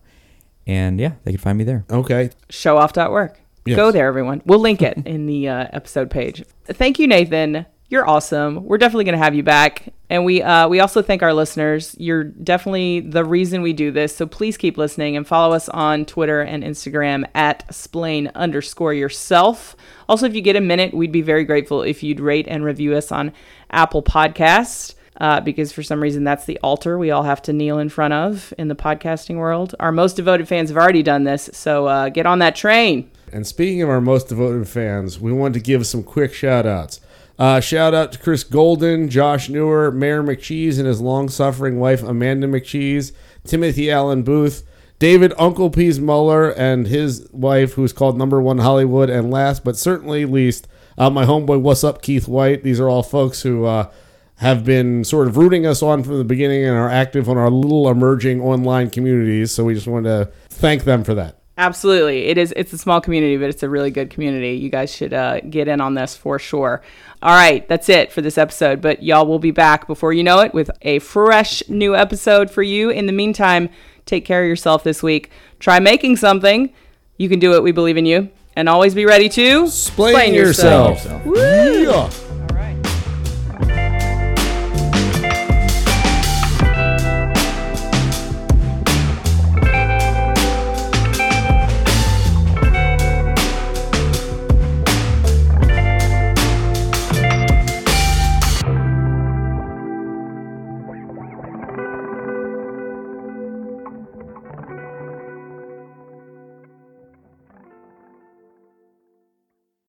And 0.65 0.99
yeah, 0.99 1.13
they 1.23 1.31
can 1.31 1.37
find 1.39 1.57
me 1.57 1.63
there. 1.65 1.85
Okay. 1.89 2.31
Showoff.work. 2.49 3.39
Yes. 3.65 3.75
Go 3.77 3.91
there, 3.91 4.07
everyone. 4.07 4.41
We'll 4.45 4.59
link 4.59 4.81
it 4.81 4.97
in 5.05 5.25
the 5.25 5.47
uh, 5.47 5.67
episode 5.71 6.09
page. 6.09 6.43
Thank 6.65 6.97
you, 6.99 7.07
Nathan. 7.07 7.65
You're 7.93 8.09
awesome. 8.09 8.63
We're 8.63 8.79
definitely 8.79 9.03
going 9.03 9.19
to 9.19 9.23
have 9.23 9.35
you 9.35 9.43
back, 9.43 9.93
and 10.09 10.25
we 10.25 10.41
uh, 10.41 10.67
we 10.67 10.79
also 10.79 11.03
thank 11.03 11.21
our 11.21 11.31
listeners. 11.31 11.95
You're 11.99 12.23
definitely 12.23 13.01
the 13.01 13.23
reason 13.23 13.61
we 13.61 13.71
do 13.71 13.91
this. 13.91 14.15
So 14.15 14.25
please 14.25 14.57
keep 14.57 14.79
listening 14.79 15.15
and 15.15 15.27
follow 15.27 15.53
us 15.53 15.69
on 15.69 16.05
Twitter 16.05 16.41
and 16.41 16.63
Instagram 16.63 17.29
at 17.35 17.71
splain 17.71 18.31
underscore 18.33 18.95
yourself. 18.95 19.75
Also, 20.09 20.25
if 20.25 20.33
you 20.33 20.41
get 20.41 20.55
a 20.55 20.59
minute, 20.59 20.95
we'd 20.95 21.11
be 21.11 21.21
very 21.21 21.43
grateful 21.43 21.83
if 21.83 22.01
you'd 22.01 22.19
rate 22.19 22.47
and 22.49 22.63
review 22.63 22.95
us 22.95 23.11
on 23.11 23.31
Apple 23.69 24.01
Podcast. 24.01 24.95
Uh, 25.17 25.39
because 25.39 25.71
for 25.71 25.83
some 25.83 26.01
reason 26.01 26.23
that's 26.23 26.45
the 26.45 26.57
altar 26.63 26.97
we 26.97 27.11
all 27.11 27.21
have 27.21 27.39
to 27.39 27.53
kneel 27.53 27.77
in 27.77 27.87
front 27.87 28.15
of 28.15 28.51
in 28.57 28.69
the 28.69 28.75
podcasting 28.75 29.35
world. 29.35 29.75
Our 29.79 29.91
most 29.91 30.15
devoted 30.15 30.47
fans 30.47 30.71
have 30.71 30.77
already 30.77 31.03
done 31.03 31.25
this, 31.25 31.51
so 31.53 31.85
uh, 31.85 32.09
get 32.09 32.25
on 32.25 32.39
that 32.39 32.55
train. 32.55 33.11
And 33.31 33.45
speaking 33.45 33.83
of 33.83 33.89
our 33.89 34.01
most 34.01 34.29
devoted 34.29 34.67
fans, 34.67 35.19
we 35.19 35.31
want 35.31 35.53
to 35.53 35.59
give 35.59 35.85
some 35.85 36.01
quick 36.01 36.33
shout 36.33 36.65
outs. 36.65 36.99
Uh, 37.39 37.59
shout 37.59 37.93
out 37.93 38.11
to 38.11 38.19
Chris 38.19 38.43
Golden, 38.43 39.09
Josh 39.09 39.49
Newer, 39.49 39.91
Mayor 39.91 40.23
McCheese 40.23 40.77
and 40.77 40.87
his 40.87 41.01
long 41.01 41.29
suffering 41.29 41.79
wife 41.79 42.03
Amanda 42.03 42.47
McCheese, 42.47 43.11
Timothy 43.43 43.89
Allen 43.89 44.23
Booth, 44.23 44.63
David 44.99 45.33
Uncle 45.37 45.69
Pease 45.69 45.99
Muller 45.99 46.51
and 46.51 46.87
his 46.87 47.27
wife, 47.31 47.73
who's 47.73 47.91
called 47.91 48.17
Number 48.17 48.41
One 48.41 48.59
Hollywood, 48.59 49.09
and 49.09 49.31
last 49.31 49.63
but 49.63 49.75
certainly 49.75 50.25
least, 50.25 50.67
uh, 50.97 51.09
my 51.09 51.25
homeboy 51.25 51.59
What's 51.59 51.83
Up 51.83 52.01
Keith 52.01 52.27
White. 52.27 52.63
These 52.63 52.79
are 52.79 52.87
all 52.87 53.03
folks 53.03 53.41
who 53.41 53.65
uh, 53.65 53.91
have 54.35 54.63
been 54.63 55.03
sort 55.03 55.27
of 55.27 55.35
rooting 55.35 55.65
us 55.65 55.81
on 55.81 56.03
from 56.03 56.19
the 56.19 56.23
beginning 56.23 56.63
and 56.63 56.77
are 56.77 56.89
active 56.89 57.27
on 57.27 57.37
our 57.37 57.49
little 57.49 57.89
emerging 57.89 58.41
online 58.41 58.89
communities. 58.89 59.51
So 59.51 59.63
we 59.63 59.73
just 59.73 59.87
want 59.87 60.05
to 60.05 60.31
thank 60.49 60.83
them 60.83 61.03
for 61.03 61.15
that. 61.15 61.42
Absolutely. 61.57 62.25
It 62.25 62.37
is 62.37 62.51
it's 62.57 62.73
a 62.73 62.77
small 62.77 62.99
community, 62.99 63.37
but 63.37 63.49
it's 63.49 63.61
a 63.61 63.69
really 63.69 63.91
good 63.91 64.09
community. 64.09 64.53
You 64.53 64.69
guys 64.69 64.93
should 64.93 65.13
uh, 65.13 65.39
get 65.41 65.67
in 65.67 65.81
on 65.81 65.93
this 65.93 66.15
for 66.15 66.39
sure. 66.39 66.81
All 67.21 67.35
right, 67.35 67.67
that's 67.67 67.89
it 67.89 68.11
for 68.11 68.21
this 68.21 68.37
episode, 68.37 68.81
but 68.81 69.03
y'all 69.03 69.27
will 69.27 69.39
be 69.39 69.51
back 69.51 69.85
before 69.85 70.13
you 70.13 70.23
know 70.23 70.39
it 70.39 70.53
with 70.53 70.71
a 70.81 70.99
fresh 70.99 71.61
new 71.69 71.95
episode 71.95 72.49
for 72.49 72.63
you. 72.63 72.89
In 72.89 73.05
the 73.05 73.13
meantime, 73.13 73.69
take 74.05 74.25
care 74.25 74.41
of 74.41 74.47
yourself 74.47 74.83
this 74.83 75.03
week. 75.03 75.29
Try 75.59 75.79
making 75.79 76.17
something. 76.17 76.73
You 77.17 77.29
can 77.29 77.39
do 77.39 77.53
it. 77.53 77.61
We 77.61 77.71
believe 77.71 77.97
in 77.97 78.05
you. 78.05 78.29
And 78.55 78.67
always 78.69 78.93
be 78.93 79.05
ready 79.05 79.29
to 79.29 79.63
Explain 79.65 80.33
yourself. 80.33 81.05
Yeah. 81.05 82.09